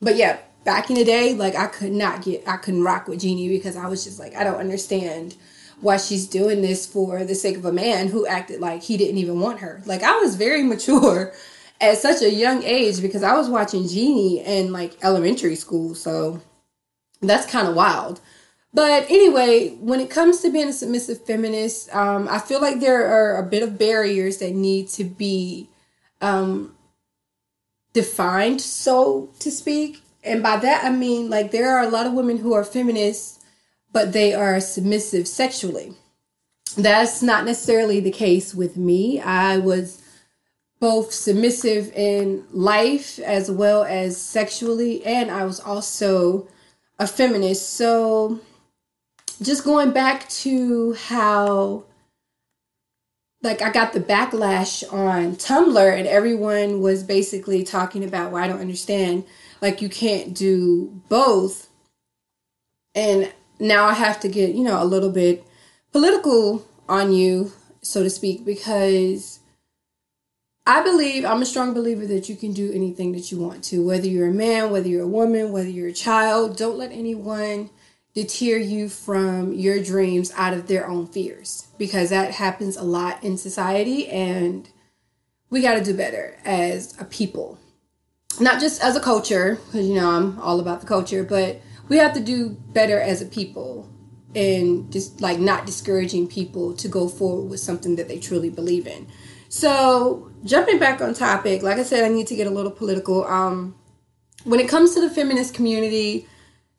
But 0.00 0.16
yeah, 0.16 0.38
back 0.64 0.90
in 0.90 0.96
the 0.96 1.04
day, 1.04 1.34
like 1.34 1.56
I 1.56 1.66
could 1.66 1.92
not 1.92 2.22
get, 2.22 2.46
I 2.46 2.56
couldn't 2.56 2.84
rock 2.84 3.08
with 3.08 3.20
Jeannie 3.20 3.48
because 3.48 3.76
I 3.76 3.86
was 3.88 4.04
just 4.04 4.18
like, 4.18 4.34
I 4.36 4.44
don't 4.44 4.60
understand 4.60 5.36
why 5.82 5.96
she's 5.98 6.26
doing 6.26 6.62
this 6.62 6.86
for 6.86 7.24
the 7.24 7.34
sake 7.34 7.56
of 7.56 7.64
a 7.64 7.72
man 7.72 8.08
who 8.08 8.26
acted 8.26 8.60
like 8.60 8.82
he 8.82 8.96
didn't 8.96 9.18
even 9.18 9.40
want 9.40 9.60
her. 9.60 9.82
Like 9.84 10.02
I 10.02 10.18
was 10.18 10.36
very 10.36 10.62
mature 10.62 11.32
at 11.80 11.98
such 11.98 12.22
a 12.22 12.32
young 12.32 12.62
age 12.62 13.02
because 13.02 13.22
I 13.22 13.36
was 13.36 13.48
watching 13.48 13.86
Jeannie 13.86 14.40
in 14.40 14.72
like 14.72 14.96
elementary 15.02 15.56
school. 15.56 15.94
So 15.94 16.40
that's 17.20 17.50
kind 17.50 17.68
of 17.68 17.74
wild. 17.74 18.20
But 18.72 19.10
anyway, 19.10 19.70
when 19.80 20.00
it 20.00 20.08
comes 20.08 20.40
to 20.40 20.50
being 20.50 20.68
a 20.68 20.72
submissive 20.72 21.26
feminist, 21.26 21.94
um, 21.94 22.26
I 22.30 22.38
feel 22.38 22.60
like 22.60 22.80
there 22.80 23.06
are 23.06 23.36
a 23.36 23.46
bit 23.46 23.62
of 23.62 23.76
barriers 23.76 24.38
that 24.38 24.54
need 24.54 24.88
to 24.90 25.04
be 25.04 25.68
um, 26.22 26.74
defined, 27.92 28.62
so 28.62 29.28
to 29.40 29.50
speak. 29.50 30.00
And 30.24 30.42
by 30.42 30.56
that, 30.56 30.84
I 30.84 30.90
mean 30.90 31.28
like 31.28 31.50
there 31.50 31.76
are 31.76 31.82
a 31.82 31.90
lot 31.90 32.06
of 32.06 32.14
women 32.14 32.38
who 32.38 32.54
are 32.54 32.64
feminists, 32.64 33.41
but 33.92 34.12
they 34.12 34.34
are 34.34 34.60
submissive 34.60 35.28
sexually. 35.28 35.94
That's 36.76 37.22
not 37.22 37.44
necessarily 37.44 38.00
the 38.00 38.10
case 38.10 38.54
with 38.54 38.76
me. 38.76 39.20
I 39.20 39.58
was 39.58 40.02
both 40.80 41.12
submissive 41.12 41.92
in 41.94 42.44
life 42.50 43.18
as 43.20 43.50
well 43.50 43.84
as 43.84 44.20
sexually, 44.20 45.04
and 45.04 45.30
I 45.30 45.44
was 45.44 45.60
also 45.60 46.48
a 46.98 47.06
feminist. 47.06 47.70
So 47.70 48.40
just 49.40 49.64
going 49.64 49.92
back 49.92 50.28
to 50.28 50.94
how 50.94 51.84
like 53.42 53.60
I 53.60 53.70
got 53.70 53.92
the 53.92 54.00
backlash 54.00 54.90
on 54.92 55.36
Tumblr 55.36 55.98
and 55.98 56.06
everyone 56.06 56.80
was 56.80 57.02
basically 57.02 57.64
talking 57.64 58.04
about 58.04 58.30
well 58.30 58.42
I 58.42 58.46
don't 58.46 58.60
understand 58.60 59.24
like 59.60 59.82
you 59.82 59.88
can't 59.88 60.32
do 60.34 61.02
both 61.08 61.68
and 62.94 63.32
now 63.62 63.86
I 63.86 63.94
have 63.94 64.20
to 64.20 64.28
get 64.28 64.54
you 64.54 64.64
know 64.64 64.82
a 64.82 64.84
little 64.84 65.10
bit 65.10 65.44
political 65.92 66.66
on 66.88 67.12
you 67.12 67.52
so 67.80 68.02
to 68.02 68.10
speak 68.10 68.44
because 68.44 69.38
I 70.66 70.82
believe 70.82 71.24
I'm 71.24 71.42
a 71.42 71.46
strong 71.46 71.72
believer 71.72 72.06
that 72.06 72.28
you 72.28 72.36
can 72.36 72.52
do 72.52 72.72
anything 72.72 73.12
that 73.12 73.30
you 73.30 73.38
want 73.38 73.64
to 73.64 73.84
whether 73.86 74.06
you're 74.06 74.28
a 74.28 74.34
man 74.34 74.70
whether 74.70 74.88
you're 74.88 75.04
a 75.04 75.08
woman 75.08 75.52
whether 75.52 75.68
you're 75.68 75.88
a 75.88 75.92
child. 75.92 76.56
Don't 76.56 76.78
let 76.78 76.92
anyone 76.92 77.70
deter 78.14 78.58
you 78.58 78.88
from 78.88 79.54
your 79.54 79.82
dreams 79.82 80.32
out 80.36 80.52
of 80.52 80.66
their 80.66 80.86
own 80.86 81.06
fears 81.06 81.68
because 81.78 82.10
that 82.10 82.32
happens 82.32 82.76
a 82.76 82.82
lot 82.82 83.22
in 83.24 83.38
society 83.38 84.08
and 84.08 84.68
we 85.50 85.62
got 85.62 85.74
to 85.74 85.84
do 85.84 85.94
better 85.94 86.36
as 86.44 87.00
a 87.00 87.04
people. 87.04 87.58
Not 88.40 88.60
just 88.60 88.82
as 88.82 88.96
a 88.96 89.00
culture 89.00 89.58
because 89.66 89.86
you 89.86 89.94
know 89.94 90.10
i'm 90.10 90.38
all 90.40 90.58
about 90.58 90.80
the 90.80 90.86
culture 90.86 91.22
but 91.22 91.60
we 91.92 91.98
have 91.98 92.14
to 92.14 92.20
do 92.20 92.50
better 92.72 92.98
as 92.98 93.20
a 93.22 93.26
people 93.26 93.88
and 94.34 94.90
just 94.90 95.20
like 95.20 95.38
not 95.38 95.66
discouraging 95.66 96.26
people 96.26 96.74
to 96.74 96.88
go 96.88 97.08
forward 97.08 97.50
with 97.50 97.60
something 97.60 97.96
that 97.96 98.08
they 98.08 98.18
truly 98.18 98.50
believe 98.50 98.86
in 98.86 99.06
so 99.48 100.30
jumping 100.44 100.78
back 100.78 101.00
on 101.00 101.12
topic 101.12 101.62
like 101.62 101.78
i 101.78 101.82
said 101.82 102.02
i 102.02 102.08
need 102.08 102.26
to 102.26 102.34
get 102.34 102.46
a 102.46 102.50
little 102.50 102.72
political 102.72 103.24
um 103.26 103.74
when 104.44 104.60
it 104.60 104.68
comes 104.68 104.94
to 104.94 105.00
the 105.00 105.10
feminist 105.10 105.54
community, 105.54 106.26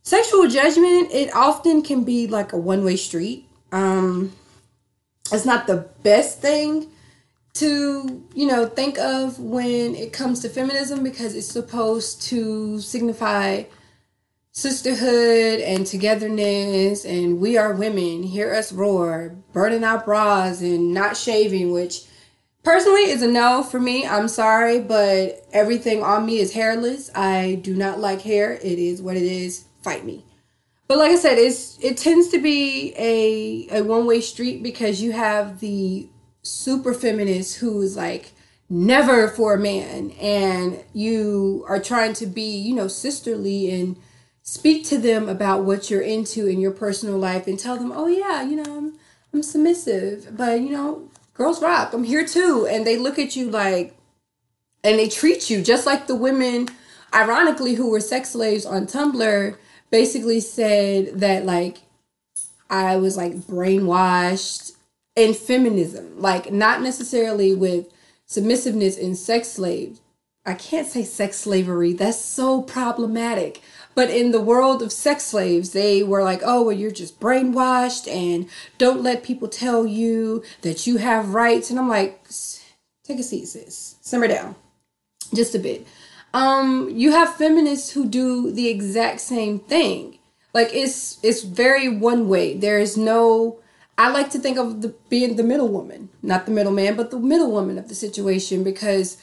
sexual 0.02 0.48
judgment 0.48 1.12
it 1.12 1.34
often 1.36 1.82
can 1.82 2.04
be 2.04 2.28
like 2.28 2.54
a 2.54 2.58
one-way 2.58 2.96
street. 2.96 3.48
Um 3.72 4.34
it's 5.32 5.46
not 5.46 5.68
the 5.68 5.88
best 6.04 6.42
thing 6.42 6.88
to, 7.54 8.24
you 8.34 8.48
know, 8.48 8.68
think 8.68 8.98
of 8.98 9.40
when 9.40 9.96
it 9.96 10.12
comes 10.12 10.42
to 10.42 10.50
feminism 10.50 11.04
because 11.04 11.36
it's 11.36 11.48
supposed 11.48 12.22
to 12.24 12.80
signify 12.82 13.64
sisterhood 14.56 15.60
and 15.62 15.86
togetherness 15.88 17.06
and 17.06 17.40
we 17.40 17.58
are 17.58 17.74
women. 17.74 18.22
Hear 18.22 18.54
us 18.54 18.72
roar 18.72 19.36
burning 19.52 19.84
our 19.84 19.98
bras 20.06 20.62
and 20.62 20.94
not 20.94 21.18
shaving 21.18 21.72
which 21.72 22.04
personally 22.62 23.10
is 23.10 23.24
a 23.24 23.28
no 23.28 23.64
for 23.64 23.80
me. 23.80 24.06
I'm 24.06 24.28
sorry 24.28 24.80
but 24.80 25.44
everything 25.52 26.04
on 26.04 26.28
me 26.28 26.38
is 26.38 26.54
hairless. 26.54 27.10
I 27.16 27.62
do 27.64 27.74
not 27.74 28.00
like 28.00 28.22
hair. 28.22 28.54
It 28.54 28.78
is 28.78 29.02
what 29.02 29.18
it 29.18 29.24
is. 29.24 29.66
Fight 29.82 30.06
me. 30.06 30.24
But 30.88 31.00
like 31.00 31.12
i 31.12 31.16
said 31.16 31.40
it's 31.40 31.80
it 31.80 31.98
tends 31.98 32.28
to 32.30 32.40
be 32.40 32.94
a 32.96 33.80
a 33.80 33.84
one-way 33.84 34.22
street 34.22 34.62
because 34.62 35.02
you 35.02 35.14
have 35.14 35.62
the 35.62 36.08
super 36.44 36.94
feminist 36.94 37.58
who's 37.58 37.98
like 37.98 38.34
never 38.70 39.28
for 39.30 39.56
a 39.56 39.60
man 39.60 40.12
and 40.22 40.84
you 40.94 41.66
are 41.68 41.80
trying 41.80 42.14
to 42.14 42.28
be 42.28 42.56
you 42.56 42.76
know 42.76 42.88
sisterly 42.88 43.72
and 43.72 43.98
speak 44.44 44.86
to 44.86 44.98
them 44.98 45.28
about 45.28 45.64
what 45.64 45.90
you're 45.90 46.02
into 46.02 46.48
in 46.48 46.60
your 46.60 46.72
personal 46.72 47.18
life 47.18 47.48
and 47.48 47.58
tell 47.58 47.78
them, 47.78 47.92
oh 47.94 48.08
yeah, 48.08 48.44
you 48.44 48.58
know, 48.58 48.78
I'm 48.78 48.94
I'm 49.34 49.42
submissive, 49.42 50.38
but 50.38 50.62
you 50.62 50.70
know, 50.70 51.10
girls 51.34 51.62
rock. 51.62 51.94
I'm 51.94 52.04
here 52.04 52.26
too. 52.26 52.68
And 52.70 52.86
they 52.86 52.98
look 52.98 53.18
at 53.18 53.36
you 53.36 53.50
like 53.50 53.96
and 54.84 55.00
they 55.00 55.10
treat 55.10 55.50
you 55.50 55.64
just 55.64 55.86
like 55.86 56.06
the 56.06 56.16
women 56.16 56.68
ironically 57.14 57.74
who 57.74 57.90
were 57.90 58.00
sex 58.00 58.30
slaves 58.30 58.66
on 58.66 58.86
Tumblr 58.86 59.58
basically 59.90 60.40
said 60.40 61.20
that 61.20 61.46
like 61.46 61.82
I 62.70 62.98
was 62.98 63.18
like 63.18 63.34
brainwashed 63.34 64.74
in 65.16 65.34
feminism, 65.34 66.20
like 66.20 66.52
not 66.52 66.82
necessarily 66.82 67.56
with 67.56 67.88
submissiveness 68.28 68.98
in 68.98 69.16
sex 69.16 69.50
slaves. 69.50 70.02
I 70.46 70.56
can't 70.56 70.88
say 70.88 71.04
sex 71.04 71.38
slavery. 71.38 71.94
That's 71.94 72.20
so 72.20 72.62
problematic. 72.62 73.62
But 73.96 74.10
in 74.10 74.32
the 74.32 74.42
world 74.42 74.82
of 74.82 74.92
sex 74.92 75.24
slaves, 75.24 75.72
they 75.72 76.04
were 76.04 76.24
like, 76.24 76.42
oh, 76.44 76.64
well, 76.64 76.76
you're 76.76 76.92
just 76.92 77.20
brainwashed 77.20 78.08
and 78.08 78.50
don't 78.78 79.04
let 79.04 79.24
people 79.24 79.48
tell 79.48 79.86
you 79.86 80.44
that 80.62 80.88
you 80.88 80.98
have 80.98 81.34
rights. 81.34 81.70
And 81.70 81.80
I'm 81.80 81.90
like, 81.90 82.26
take 83.04 83.20
a 83.20 83.24
seat, 83.24 83.48
sis. 83.48 83.98
Simmer 84.02 84.28
down 84.28 84.56
just 85.34 85.56
a 85.56 85.60
bit. 85.60 85.86
Um, 86.34 86.90
you 86.92 87.12
have 87.12 87.36
feminists 87.36 87.92
who 87.92 88.08
do 88.08 88.52
the 88.52 88.68
exact 88.68 89.20
same 89.20 89.60
thing. 89.60 90.18
Like 90.54 90.70
it's 90.72 91.24
it's 91.24 91.42
very 91.44 91.90
one 91.90 92.30
way. 92.30 92.56
There 92.56 92.80
is 92.80 92.98
no 92.98 93.60
I 93.98 94.10
like 94.10 94.30
to 94.32 94.40
think 94.40 94.58
of 94.58 94.82
the 94.82 94.96
being 95.10 95.36
the 95.36 95.44
middle 95.44 95.68
woman, 95.68 96.10
not 96.22 96.46
the 96.46 96.52
middleman, 96.52 96.96
but 96.96 97.12
the 97.12 97.20
middle 97.20 97.52
woman 97.52 97.78
of 97.78 97.88
the 97.88 97.96
situation 97.96 98.64
because 98.64 99.18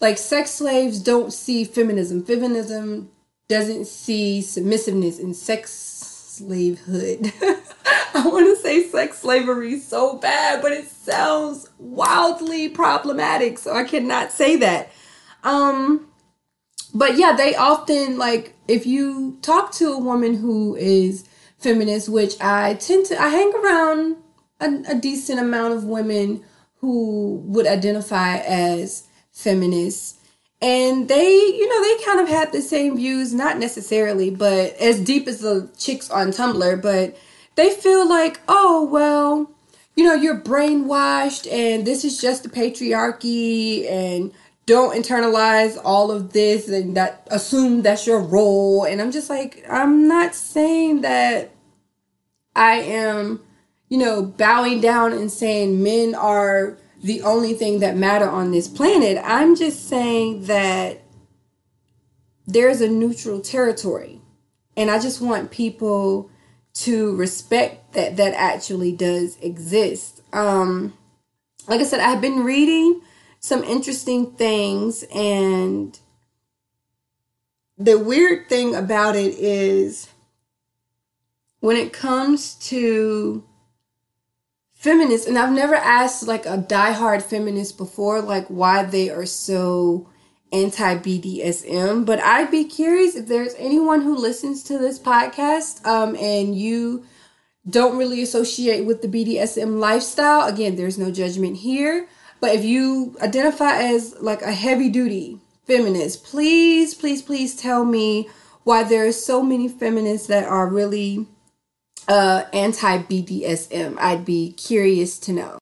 like 0.00 0.18
sex 0.18 0.50
slaves 0.52 1.00
don't 1.00 1.32
see 1.32 1.64
feminism. 1.64 2.24
Feminism 2.24 3.10
doesn't 3.48 3.86
see 3.86 4.40
submissiveness 4.40 5.18
in 5.18 5.34
sex 5.34 5.72
slavehood. 5.72 7.32
I 8.14 8.26
want 8.26 8.46
to 8.46 8.56
say 8.56 8.88
sex 8.88 9.18
slavery 9.18 9.78
so 9.78 10.16
bad, 10.16 10.62
but 10.62 10.72
it 10.72 10.86
sounds 10.86 11.68
wildly 11.78 12.68
problematic, 12.68 13.58
so 13.58 13.74
I 13.74 13.84
cannot 13.84 14.32
say 14.32 14.56
that. 14.56 14.90
Um 15.44 16.08
but 16.94 17.16
yeah, 17.16 17.34
they 17.36 17.54
often 17.54 18.18
like 18.18 18.54
if 18.68 18.86
you 18.86 19.38
talk 19.42 19.72
to 19.72 19.92
a 19.92 19.98
woman 19.98 20.34
who 20.34 20.76
is 20.76 21.28
feminist, 21.58 22.08
which 22.08 22.40
I 22.40 22.74
tend 22.74 23.06
to 23.06 23.20
I 23.20 23.28
hang 23.28 23.52
around 23.54 24.16
a, 24.60 24.92
a 24.92 24.94
decent 24.94 25.38
amount 25.38 25.74
of 25.74 25.84
women 25.84 26.42
who 26.80 27.42
would 27.46 27.66
identify 27.66 28.38
as 28.38 29.06
feminists 29.32 30.15
and 30.62 31.08
they 31.08 31.34
you 31.34 31.68
know 31.68 31.82
they 31.82 32.04
kind 32.04 32.20
of 32.20 32.28
had 32.28 32.50
the 32.52 32.62
same 32.62 32.96
views 32.96 33.34
not 33.34 33.58
necessarily 33.58 34.30
but 34.30 34.74
as 34.78 34.98
deep 35.00 35.28
as 35.28 35.40
the 35.40 35.70
chicks 35.76 36.10
on 36.10 36.28
tumblr 36.28 36.80
but 36.80 37.16
they 37.56 37.70
feel 37.70 38.08
like 38.08 38.40
oh 38.48 38.84
well 38.90 39.50
you 39.96 40.04
know 40.04 40.14
you're 40.14 40.40
brainwashed 40.40 41.50
and 41.52 41.86
this 41.86 42.04
is 42.04 42.20
just 42.20 42.42
the 42.42 42.48
patriarchy 42.48 43.90
and 43.90 44.32
don't 44.64 44.96
internalize 44.96 45.78
all 45.84 46.10
of 46.10 46.32
this 46.32 46.68
and 46.68 46.96
that 46.96 47.26
assume 47.30 47.82
that's 47.82 48.06
your 48.06 48.20
role. 48.20 48.84
And 48.84 49.00
i'm 49.00 49.12
just 49.12 49.30
like 49.30 49.64
i'm 49.68 50.08
not 50.08 50.34
saying 50.34 51.02
that 51.02 51.50
i 52.54 52.76
am 52.76 53.40
you 53.88 53.98
know 53.98 54.22
bowing 54.22 54.80
down 54.80 55.12
and 55.12 55.30
saying 55.30 55.82
men 55.82 56.14
are 56.14 56.78
the 57.02 57.22
only 57.22 57.54
thing 57.54 57.80
that 57.80 57.96
matter 57.96 58.28
on 58.28 58.50
this 58.50 58.68
planet. 58.68 59.18
I'm 59.22 59.54
just 59.54 59.88
saying 59.88 60.46
that 60.46 61.02
there's 62.46 62.80
a 62.80 62.88
neutral 62.88 63.40
territory. 63.40 64.20
And 64.76 64.90
I 64.90 64.98
just 64.98 65.20
want 65.20 65.50
people 65.50 66.30
to 66.74 67.16
respect 67.16 67.94
that 67.94 68.16
that 68.16 68.34
actually 68.34 68.92
does 68.92 69.38
exist. 69.40 70.22
Um 70.32 70.94
like 71.68 71.80
I 71.80 71.84
said, 71.84 72.00
I've 72.00 72.20
been 72.20 72.44
reading 72.44 73.00
some 73.40 73.64
interesting 73.64 74.32
things 74.32 75.04
and 75.14 75.98
the 77.78 77.98
weird 77.98 78.48
thing 78.48 78.74
about 78.74 79.16
it 79.16 79.34
is 79.34 80.08
when 81.60 81.76
it 81.76 81.92
comes 81.92 82.54
to 82.54 83.44
feminists, 84.76 85.26
and 85.26 85.36
I've 85.36 85.52
never 85.52 85.74
asked 85.74 86.26
like 86.26 86.46
a 86.46 86.58
diehard 86.58 87.22
feminist 87.22 87.76
before, 87.76 88.20
like 88.20 88.46
why 88.46 88.84
they 88.84 89.10
are 89.10 89.26
so 89.26 90.08
anti 90.52 90.96
BDSM, 90.96 92.06
but 92.06 92.20
I'd 92.20 92.50
be 92.50 92.64
curious 92.64 93.16
if 93.16 93.26
there's 93.26 93.54
anyone 93.58 94.02
who 94.02 94.16
listens 94.16 94.62
to 94.64 94.78
this 94.78 94.98
podcast 94.98 95.84
um, 95.84 96.14
and 96.16 96.56
you 96.56 97.04
don't 97.68 97.98
really 97.98 98.22
associate 98.22 98.86
with 98.86 99.02
the 99.02 99.08
BDSM 99.08 99.80
lifestyle. 99.80 100.46
Again, 100.46 100.76
there's 100.76 100.98
no 100.98 101.10
judgment 101.10 101.56
here, 101.56 102.08
but 102.40 102.54
if 102.54 102.64
you 102.64 103.16
identify 103.20 103.82
as 103.82 104.14
like 104.20 104.42
a 104.42 104.52
heavy 104.52 104.88
duty 104.88 105.40
feminist, 105.64 106.24
please, 106.24 106.94
please, 106.94 107.22
please 107.22 107.56
tell 107.56 107.84
me 107.84 108.28
why 108.62 108.84
there 108.84 109.06
are 109.06 109.12
so 109.12 109.42
many 109.42 109.68
feminists 109.68 110.28
that 110.28 110.44
are 110.44 110.68
really 110.68 111.26
uh, 112.08 112.44
anti 112.52 112.98
BDSM. 112.98 113.96
I'd 113.98 114.24
be 114.24 114.52
curious 114.52 115.18
to 115.20 115.32
know. 115.32 115.58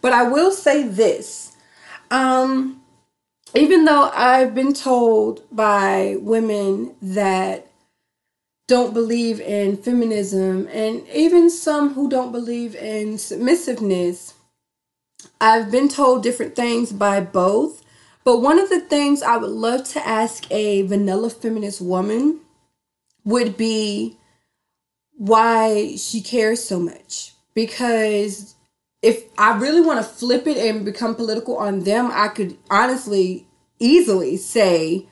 But 0.00 0.12
I 0.12 0.24
will 0.24 0.52
say 0.52 0.82
this. 0.82 1.56
Um, 2.10 2.82
even 3.54 3.84
though 3.84 4.10
I've 4.14 4.54
been 4.54 4.72
told 4.72 5.42
by 5.50 6.16
women 6.20 6.94
that 7.00 7.68
don't 8.66 8.94
believe 8.94 9.40
in 9.40 9.76
feminism 9.76 10.68
and 10.72 11.06
even 11.08 11.50
some 11.50 11.94
who 11.94 12.08
don't 12.08 12.32
believe 12.32 12.74
in 12.74 13.18
submissiveness, 13.18 14.34
I've 15.40 15.70
been 15.70 15.88
told 15.88 16.22
different 16.22 16.56
things 16.56 16.92
by 16.92 17.20
both. 17.20 17.82
But 18.24 18.40
one 18.40 18.58
of 18.58 18.70
the 18.70 18.80
things 18.80 19.22
I 19.22 19.36
would 19.36 19.50
love 19.50 19.84
to 19.90 20.06
ask 20.06 20.50
a 20.50 20.82
vanilla 20.82 21.30
feminist 21.30 21.80
woman 21.80 22.40
would 23.24 23.56
be 23.56 24.16
why 25.16 25.96
she 25.96 26.20
cares 26.20 26.62
so 26.62 26.80
much 26.80 27.34
because 27.54 28.54
if 29.02 29.24
I 29.36 29.56
really 29.58 29.80
want 29.80 29.98
to 29.98 30.12
flip 30.12 30.46
it 30.46 30.56
and 30.56 30.84
become 30.84 31.14
political 31.14 31.56
on 31.58 31.80
them, 31.80 32.10
I 32.12 32.28
could 32.28 32.56
honestly 32.70 33.46
easily 33.78 34.36
say, 34.36 35.06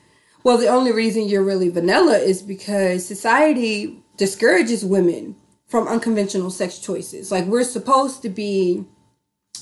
well, 0.44 0.56
the 0.56 0.68
only 0.68 0.92
reason 0.92 1.28
you're 1.28 1.42
really 1.42 1.68
vanilla 1.68 2.16
is 2.16 2.42
because 2.42 3.04
society 3.06 4.02
discourages 4.16 4.84
women 4.84 5.36
from 5.66 5.86
unconventional 5.88 6.50
sex 6.50 6.78
choices. 6.78 7.30
Like 7.30 7.44
we're 7.44 7.64
supposed 7.64 8.22
to 8.22 8.28
be, 8.28 8.84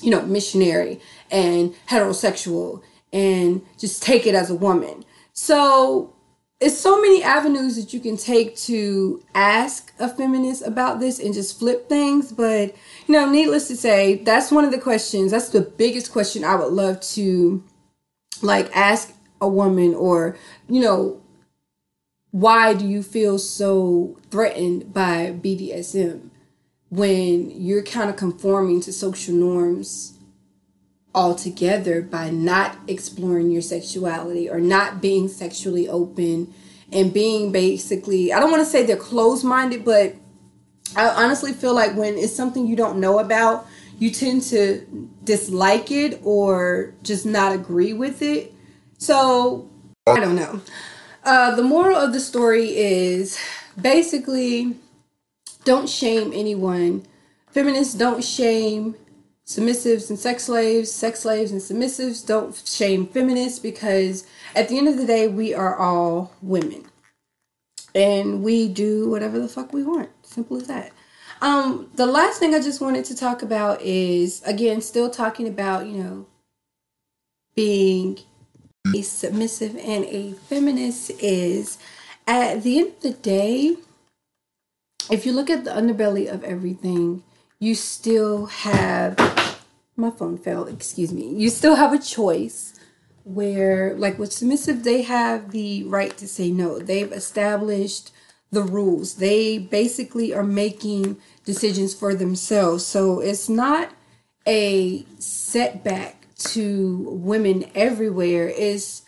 you 0.01 0.09
know, 0.09 0.21
missionary 0.23 0.99
and 1.29 1.75
heterosexual 1.89 2.81
and 3.13 3.61
just 3.77 4.01
take 4.01 4.25
it 4.25 4.35
as 4.35 4.49
a 4.49 4.55
woman. 4.55 5.03
So 5.33 6.13
it's 6.61 6.77
so 6.77 7.01
many 7.01 7.23
avenues 7.23 7.75
that 7.75 7.91
you 7.91 7.99
can 7.99 8.15
take 8.15 8.55
to 8.55 9.21
ask 9.33 9.91
a 9.99 10.07
feminist 10.07 10.61
about 10.65 10.99
this 10.99 11.19
and 11.19 11.33
just 11.33 11.57
flip 11.57 11.89
things 11.89 12.31
but 12.31 12.73
you 13.07 13.13
know 13.13 13.29
needless 13.29 13.67
to 13.67 13.75
say 13.75 14.15
that's 14.15 14.51
one 14.51 14.63
of 14.63 14.71
the 14.71 14.77
questions 14.77 15.31
that's 15.31 15.49
the 15.49 15.61
biggest 15.61 16.11
question 16.11 16.43
i 16.43 16.55
would 16.55 16.71
love 16.71 17.01
to 17.01 17.63
like 18.41 18.69
ask 18.75 19.13
a 19.41 19.47
woman 19.47 19.95
or 19.95 20.37
you 20.69 20.79
know 20.79 21.19
why 22.29 22.73
do 22.73 22.87
you 22.87 23.03
feel 23.03 23.37
so 23.37 24.17
threatened 24.29 24.93
by 24.93 25.35
bdsm 25.41 26.29
when 26.89 27.49
you're 27.51 27.83
kind 27.83 28.09
of 28.09 28.15
conforming 28.15 28.79
to 28.79 28.93
social 28.93 29.33
norms 29.33 30.17
altogether 31.13 32.01
by 32.01 32.29
not 32.29 32.77
exploring 32.87 33.51
your 33.51 33.61
sexuality 33.61 34.49
or 34.49 34.59
not 34.59 35.01
being 35.01 35.27
sexually 35.27 35.87
open 35.89 36.53
and 36.91 37.13
being 37.13 37.51
basically, 37.51 38.31
I 38.31 38.39
don't 38.39 38.51
want 38.51 38.63
to 38.63 38.69
say 38.69 38.85
they're 38.85 38.95
closed 38.97 39.43
minded, 39.43 39.83
but 39.83 40.15
I 40.95 41.07
honestly 41.09 41.53
feel 41.53 41.73
like 41.73 41.95
when 41.95 42.17
it's 42.17 42.35
something 42.35 42.67
you 42.67 42.75
don't 42.75 42.99
know 42.99 43.19
about, 43.19 43.67
you 43.97 44.09
tend 44.09 44.41
to 44.43 45.09
dislike 45.23 45.91
it 45.91 46.19
or 46.23 46.93
just 47.03 47.25
not 47.25 47.53
agree 47.53 47.93
with 47.93 48.21
it. 48.21 48.53
So, 48.97 49.69
I 50.07 50.19
don't 50.19 50.35
know. 50.35 50.61
Uh, 51.23 51.55
the 51.55 51.63
moral 51.63 51.97
of 51.97 52.13
the 52.13 52.19
story 52.19 52.75
is 52.75 53.39
basically 53.79 54.75
don't 55.63 55.87
shame 55.87 56.31
anyone. 56.33 57.05
Feminists 57.51 57.93
don't 57.93 58.23
shame 58.23 58.95
submissives 59.55 60.09
and 60.09 60.17
sex 60.17 60.45
slaves, 60.45 60.91
sex 60.91 61.21
slaves 61.21 61.51
and 61.51 61.61
submissives 61.61 62.25
don't 62.25 62.55
shame 62.65 63.07
feminists 63.07 63.59
because 63.59 64.25
at 64.55 64.69
the 64.69 64.77
end 64.77 64.87
of 64.87 64.97
the 64.97 65.05
day, 65.05 65.27
we 65.27 65.53
are 65.53 65.75
all 65.75 66.33
women. 66.41 66.85
And 67.93 68.41
we 68.41 68.69
do 68.69 69.09
whatever 69.09 69.39
the 69.39 69.49
fuck 69.49 69.73
we 69.73 69.83
want. 69.83 70.09
Simple 70.23 70.57
as 70.57 70.67
that. 70.67 70.91
Um, 71.41 71.89
the 71.95 72.05
last 72.05 72.39
thing 72.39 72.53
I 72.53 72.59
just 72.59 72.81
wanted 72.81 73.03
to 73.05 73.15
talk 73.15 73.41
about 73.41 73.81
is 73.81 74.41
again, 74.43 74.81
still 74.81 75.09
talking 75.09 75.47
about, 75.47 75.87
you 75.87 76.03
know, 76.03 76.25
being 77.55 78.19
a 78.95 79.01
submissive 79.01 79.75
and 79.75 80.05
a 80.05 80.33
feminist 80.33 81.11
is 81.19 81.77
at 82.27 82.63
the 82.63 82.79
end 82.79 82.89
of 82.89 83.01
the 83.01 83.11
day, 83.11 83.75
if 85.09 85.25
you 85.25 85.33
look 85.33 85.49
at 85.49 85.65
the 85.65 85.71
underbelly 85.71 86.31
of 86.31 86.43
everything, 86.43 87.23
you 87.59 87.75
still 87.75 88.45
have 88.45 89.17
my 90.01 90.11
phone 90.11 90.37
fell, 90.37 90.65
excuse 90.65 91.13
me. 91.13 91.33
You 91.35 91.49
still 91.49 91.75
have 91.75 91.93
a 91.93 91.99
choice 91.99 92.73
where 93.23 93.93
like 93.95 94.17
with 94.17 94.33
submissive 94.33 94.83
they 94.83 95.03
have 95.03 95.51
the 95.51 95.83
right 95.83 96.17
to 96.17 96.27
say 96.27 96.51
no. 96.51 96.79
They've 96.79 97.11
established 97.11 98.11
the 98.51 98.63
rules. 98.63 99.15
They 99.15 99.57
basically 99.57 100.33
are 100.33 100.43
making 100.43 101.17
decisions 101.45 101.93
for 101.93 102.13
themselves. 102.13 102.85
So 102.85 103.19
it's 103.19 103.47
not 103.47 103.91
a 104.47 105.05
setback 105.19 106.27
to 106.37 107.07
women 107.11 107.65
everywhere. 107.75 108.49
It's 108.49 109.03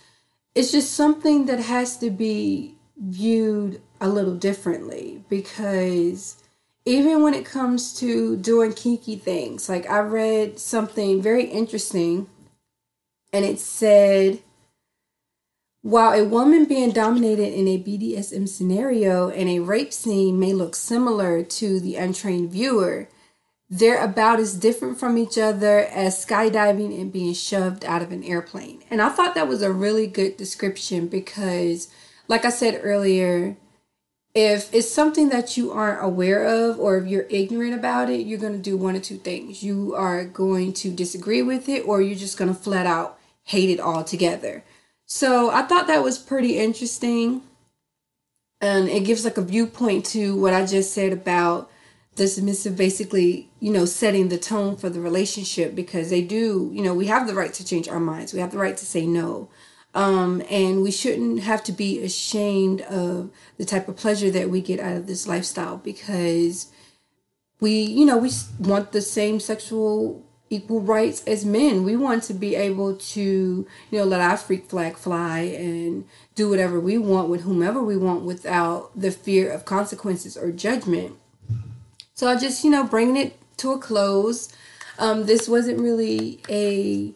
it's 0.55 0.71
just 0.71 0.93
something 0.93 1.47
that 1.47 1.59
has 1.59 1.97
to 1.97 2.11
be 2.11 2.75
viewed 2.97 3.81
a 3.99 4.07
little 4.07 4.35
differently 4.35 5.23
because 5.29 6.42
even 6.85 7.23
when 7.23 7.33
it 7.33 7.45
comes 7.45 7.93
to 7.99 8.35
doing 8.37 8.73
kinky 8.73 9.15
things, 9.15 9.69
like 9.69 9.89
I 9.89 9.99
read 9.99 10.59
something 10.59 11.21
very 11.21 11.45
interesting 11.45 12.27
and 13.31 13.45
it 13.45 13.59
said 13.59 14.39
while 15.83 16.13
a 16.13 16.23
woman 16.23 16.63
being 16.63 16.91
dominated 16.91 17.53
in 17.53 17.67
a 17.67 17.77
BDSM 17.77 18.47
scenario 18.47 19.29
and 19.29 19.49
a 19.49 19.59
rape 19.59 19.91
scene 19.91 20.39
may 20.39 20.53
look 20.53 20.75
similar 20.75 21.43
to 21.43 21.79
the 21.81 21.97
untrained 21.97 22.51
viewer, 22.51 23.09
they're 23.69 24.01
about 24.01 24.39
as 24.39 24.55
different 24.55 24.97
from 24.97 25.17
each 25.17 25.37
other 25.37 25.79
as 25.79 26.25
skydiving 26.25 26.97
and 26.99 27.11
being 27.11 27.33
shoved 27.33 27.83
out 27.83 28.01
of 28.01 28.13
an 28.13 28.23
airplane. 28.23 28.81
And 28.89 29.01
I 29.01 29.09
thought 29.09 29.35
that 29.35 29.49
was 29.49 29.61
a 29.61 29.73
really 29.73 30.07
good 30.07 30.37
description 30.37 31.07
because, 31.07 31.89
like 32.29 32.45
I 32.45 32.49
said 32.49 32.79
earlier, 32.81 33.57
if 34.33 34.73
it's 34.73 34.91
something 34.91 35.29
that 35.29 35.57
you 35.57 35.71
aren't 35.71 36.03
aware 36.03 36.43
of 36.43 36.79
or 36.79 36.97
if 36.97 37.07
you're 37.07 37.27
ignorant 37.29 37.73
about 37.73 38.09
it, 38.09 38.25
you're 38.25 38.39
going 38.39 38.53
to 38.53 38.59
do 38.59 38.75
one 38.75 38.95
or 38.95 38.99
two 38.99 39.17
things. 39.17 39.61
You 39.61 39.93
are 39.95 40.25
going 40.25 40.73
to 40.73 40.91
disagree 40.91 41.43
with 41.43 41.69
it 41.69 41.87
or 41.87 42.01
you're 42.01 42.17
just 42.17 42.37
going 42.37 42.53
to 42.53 42.59
flat 42.59 42.87
out 42.87 43.19
hate 43.43 43.69
it 43.69 43.79
altogether. 43.79 44.63
So 45.05 45.49
I 45.51 45.63
thought 45.63 45.87
that 45.87 46.03
was 46.03 46.17
pretty 46.17 46.57
interesting. 46.57 47.41
And 48.61 48.87
it 48.87 49.03
gives 49.03 49.25
like 49.25 49.37
a 49.37 49.41
viewpoint 49.41 50.05
to 50.07 50.35
what 50.39 50.53
I 50.53 50.65
just 50.65 50.93
said 50.93 51.11
about 51.11 51.69
the 52.15 52.27
submissive 52.27 52.77
basically, 52.77 53.49
you 53.59 53.71
know, 53.71 53.85
setting 53.85 54.29
the 54.29 54.37
tone 54.37 54.77
for 54.77 54.89
the 54.89 55.01
relationship 55.01 55.75
because 55.75 56.09
they 56.09 56.21
do, 56.21 56.71
you 56.73 56.81
know, 56.81 56.93
we 56.93 57.07
have 57.07 57.27
the 57.27 57.33
right 57.33 57.53
to 57.53 57.65
change 57.65 57.89
our 57.89 57.99
minds. 57.99 58.33
We 58.33 58.39
have 58.39 58.51
the 58.51 58.57
right 58.57 58.77
to 58.77 58.85
say 58.85 59.05
no. 59.05 59.49
Um, 59.95 60.41
and 60.49 60.81
we 60.81 60.91
shouldn't 60.91 61.41
have 61.41 61.63
to 61.65 61.71
be 61.71 62.03
ashamed 62.03 62.81
of 62.81 63.29
the 63.57 63.65
type 63.65 63.87
of 63.87 63.95
pleasure 63.95 64.31
that 64.31 64.49
we 64.49 64.59
get 64.59 64.79
out 64.79 64.95
of 64.95 65.05
this 65.05 65.27
lifestyle 65.27 65.77
because 65.77 66.71
we, 67.59 67.81
you 67.81 68.05
know, 68.05 68.17
we 68.17 68.31
want 68.59 68.91
the 68.91 69.01
same 69.01 69.39
sexual 69.39 70.25
equal 70.49 70.81
rights 70.81 71.23
as 71.25 71.45
men. 71.45 71.83
We 71.83 71.95
want 71.95 72.23
to 72.23 72.33
be 72.33 72.55
able 72.55 72.95
to, 72.95 73.21
you 73.21 73.97
know, 73.97 74.03
let 74.03 74.21
our 74.21 74.37
freak 74.37 74.65
flag 74.65 74.97
fly 74.97 75.39
and 75.39 76.05
do 76.35 76.49
whatever 76.49 76.79
we 76.79 76.97
want 76.97 77.29
with 77.29 77.41
whomever 77.41 77.81
we 77.81 77.97
want 77.97 78.23
without 78.23 78.91
the 78.99 79.11
fear 79.11 79.51
of 79.51 79.65
consequences 79.65 80.37
or 80.37 80.51
judgment. 80.51 81.15
So 82.13 82.27
I 82.27 82.35
just, 82.35 82.63
you 82.63 82.69
know, 82.69 82.83
bringing 82.83 83.17
it 83.17 83.39
to 83.57 83.71
a 83.71 83.79
close. 83.79 84.53
Um, 84.99 85.25
this 85.25 85.47
wasn't 85.47 85.79
really 85.79 86.41
a 86.49 87.13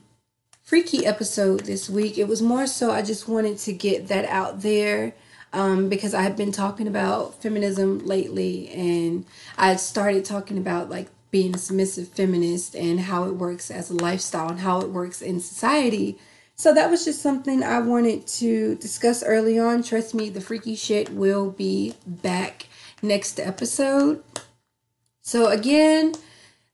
freaky 0.67 1.05
episode 1.05 1.61
this 1.61 1.89
week. 1.89 2.17
It 2.17 2.27
was 2.27 2.41
more 2.41 2.67
so 2.67 2.91
I 2.91 3.01
just 3.01 3.25
wanted 3.25 3.57
to 3.59 3.71
get 3.71 4.09
that 4.09 4.25
out 4.25 4.63
there 4.63 5.13
um, 5.53 5.87
because 5.87 6.13
I 6.13 6.23
have 6.23 6.35
been 6.35 6.51
talking 6.51 6.89
about 6.89 7.41
feminism 7.41 7.99
lately 7.99 8.67
and 8.71 9.25
I 9.57 9.77
started 9.77 10.25
talking 10.25 10.57
about 10.57 10.89
like 10.89 11.07
being 11.31 11.55
a 11.55 11.57
submissive 11.57 12.09
feminist 12.09 12.75
and 12.75 12.99
how 12.99 13.23
it 13.29 13.35
works 13.35 13.71
as 13.71 13.89
a 13.89 13.93
lifestyle 13.93 14.49
and 14.49 14.59
how 14.59 14.81
it 14.81 14.89
works 14.89 15.21
in 15.21 15.39
society. 15.39 16.19
So 16.55 16.73
that 16.73 16.89
was 16.89 17.05
just 17.05 17.21
something 17.21 17.63
I 17.63 17.79
wanted 17.79 18.27
to 18.27 18.75
discuss 18.75 19.23
early 19.23 19.57
on. 19.57 19.83
Trust 19.83 20.13
me, 20.13 20.29
the 20.29 20.41
freaky 20.41 20.75
shit 20.75 21.09
will 21.11 21.49
be 21.49 21.93
back 22.05 22.65
next 23.01 23.39
episode. 23.39 24.21
So 25.21 25.47
again, 25.47 26.13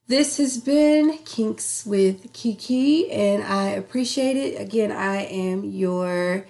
this 0.07 0.37
has 0.37 0.57
been 0.57 1.17
Kinks 1.19 1.85
with 1.85 2.33
Kiki, 2.33 3.09
and 3.11 3.43
I 3.43 3.69
appreciate 3.69 4.35
it. 4.35 4.59
Again, 4.59 4.91
I 4.91 5.23
am 5.23 5.63
your 5.63 6.45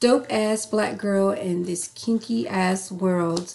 dope 0.00 0.26
ass 0.30 0.66
black 0.66 0.98
girl 0.98 1.30
in 1.30 1.64
this 1.64 1.88
kinky 1.88 2.46
ass 2.46 2.92
world. 2.92 3.54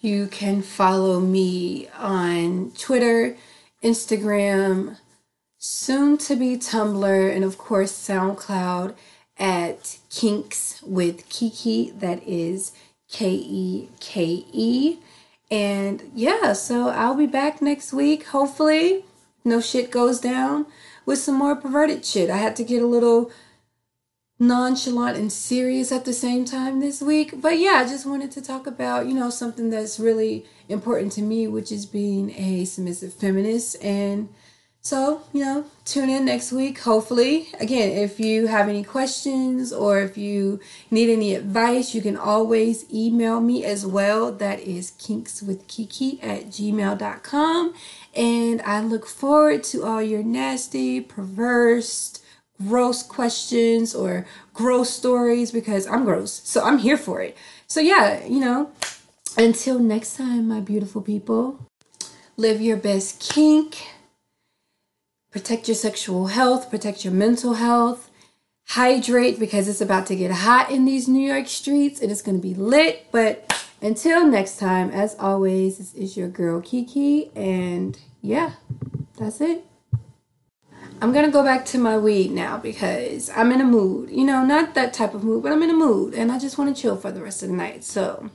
You 0.00 0.26
can 0.26 0.62
follow 0.62 1.20
me 1.20 1.88
on 1.96 2.72
Twitter, 2.76 3.36
Instagram, 3.82 4.98
soon 5.58 6.18
to 6.18 6.36
be 6.36 6.56
Tumblr, 6.56 7.34
and 7.34 7.44
of 7.44 7.56
course 7.56 7.92
SoundCloud 7.92 8.94
at 9.38 9.98
Kinks 10.10 10.82
with 10.82 11.28
Kiki. 11.28 11.90
That 11.90 12.22
is 12.26 12.72
K 13.10 13.30
E 13.30 13.88
K 14.00 14.44
E. 14.52 14.98
And 15.54 16.10
yeah, 16.16 16.52
so 16.52 16.88
I'll 16.88 17.14
be 17.14 17.28
back 17.28 17.62
next 17.62 17.92
week. 17.92 18.26
Hopefully, 18.26 19.04
no 19.44 19.60
shit 19.60 19.92
goes 19.92 20.18
down 20.18 20.66
with 21.06 21.20
some 21.20 21.36
more 21.36 21.54
perverted 21.54 22.04
shit. 22.04 22.28
I 22.28 22.38
had 22.38 22.56
to 22.56 22.64
get 22.64 22.82
a 22.82 22.86
little 22.86 23.30
nonchalant 24.40 25.16
and 25.16 25.30
serious 25.30 25.92
at 25.92 26.06
the 26.06 26.12
same 26.12 26.44
time 26.44 26.80
this 26.80 27.00
week. 27.00 27.40
But 27.40 27.60
yeah, 27.60 27.74
I 27.74 27.84
just 27.84 28.04
wanted 28.04 28.32
to 28.32 28.42
talk 28.42 28.66
about, 28.66 29.06
you 29.06 29.14
know, 29.14 29.30
something 29.30 29.70
that's 29.70 30.00
really 30.00 30.44
important 30.68 31.12
to 31.12 31.22
me, 31.22 31.46
which 31.46 31.70
is 31.70 31.86
being 31.86 32.30
a 32.30 32.64
submissive 32.64 33.14
feminist 33.14 33.80
and 33.80 34.30
so, 34.86 35.22
you 35.32 35.42
know, 35.42 35.64
tune 35.86 36.10
in 36.10 36.26
next 36.26 36.52
week, 36.52 36.80
hopefully. 36.80 37.48
Again, 37.58 37.96
if 37.96 38.20
you 38.20 38.48
have 38.48 38.68
any 38.68 38.84
questions 38.84 39.72
or 39.72 40.00
if 40.00 40.18
you 40.18 40.60
need 40.90 41.08
any 41.08 41.34
advice, 41.34 41.94
you 41.94 42.02
can 42.02 42.18
always 42.18 42.84
email 42.92 43.40
me 43.40 43.64
as 43.64 43.86
well. 43.86 44.30
That 44.30 44.60
is 44.60 44.90
kinkswithkiki 44.98 46.22
at 46.22 46.48
gmail.com. 46.48 47.74
And 48.14 48.60
I 48.60 48.80
look 48.82 49.06
forward 49.06 49.64
to 49.64 49.84
all 49.84 50.02
your 50.02 50.22
nasty, 50.22 51.00
perverse, 51.00 52.20
gross 52.62 53.02
questions 53.02 53.94
or 53.94 54.26
gross 54.52 54.90
stories 54.90 55.50
because 55.50 55.86
I'm 55.86 56.04
gross. 56.04 56.42
So 56.44 56.62
I'm 56.62 56.76
here 56.76 56.98
for 56.98 57.22
it. 57.22 57.38
So, 57.66 57.80
yeah, 57.80 58.22
you 58.26 58.38
know, 58.38 58.70
until 59.38 59.78
next 59.78 60.18
time, 60.18 60.46
my 60.46 60.60
beautiful 60.60 61.00
people, 61.00 61.58
live 62.36 62.60
your 62.60 62.76
best 62.76 63.18
kink 63.18 63.93
protect 65.34 65.66
your 65.66 65.74
sexual 65.74 66.28
health, 66.28 66.70
protect 66.70 67.04
your 67.04 67.12
mental 67.12 67.54
health, 67.54 68.08
hydrate 68.68 69.36
because 69.36 69.66
it's 69.66 69.80
about 69.80 70.06
to 70.06 70.14
get 70.14 70.30
hot 70.30 70.70
in 70.70 70.84
these 70.84 71.08
New 71.08 71.28
York 71.28 71.48
streets 71.48 72.00
and 72.00 72.12
it's 72.12 72.22
going 72.22 72.36
to 72.36 72.40
be 72.40 72.54
lit. 72.54 73.08
But 73.10 73.66
until 73.82 74.24
next 74.28 74.58
time, 74.58 74.90
as 74.90 75.16
always, 75.18 75.78
this 75.78 75.92
is 75.94 76.16
your 76.16 76.28
girl 76.28 76.60
Kiki, 76.60 77.32
and 77.34 77.98
yeah, 78.22 78.52
that's 79.18 79.40
it. 79.40 79.64
I'm 81.02 81.12
gonna 81.12 81.32
go 81.32 81.42
back 81.42 81.66
to 81.66 81.78
my 81.78 81.98
weed 81.98 82.30
now 82.30 82.56
because 82.56 83.28
I'm 83.30 83.50
in 83.50 83.60
a 83.60 83.64
mood. 83.64 84.10
You 84.10 84.24
know, 84.24 84.44
not 84.44 84.74
that 84.74 84.94
type 84.94 85.14
of 85.14 85.24
mood, 85.24 85.42
but 85.42 85.50
I'm 85.50 85.62
in 85.64 85.68
a 85.68 85.74
mood 85.74 86.14
and 86.14 86.30
I 86.30 86.38
just 86.38 86.56
want 86.56 86.74
to 86.74 86.80
chill 86.80 86.96
for 86.96 87.10
the 87.10 87.20
rest 87.20 87.42
of 87.42 87.48
the 87.48 87.56
night. 87.56 87.82
So. 87.82 88.30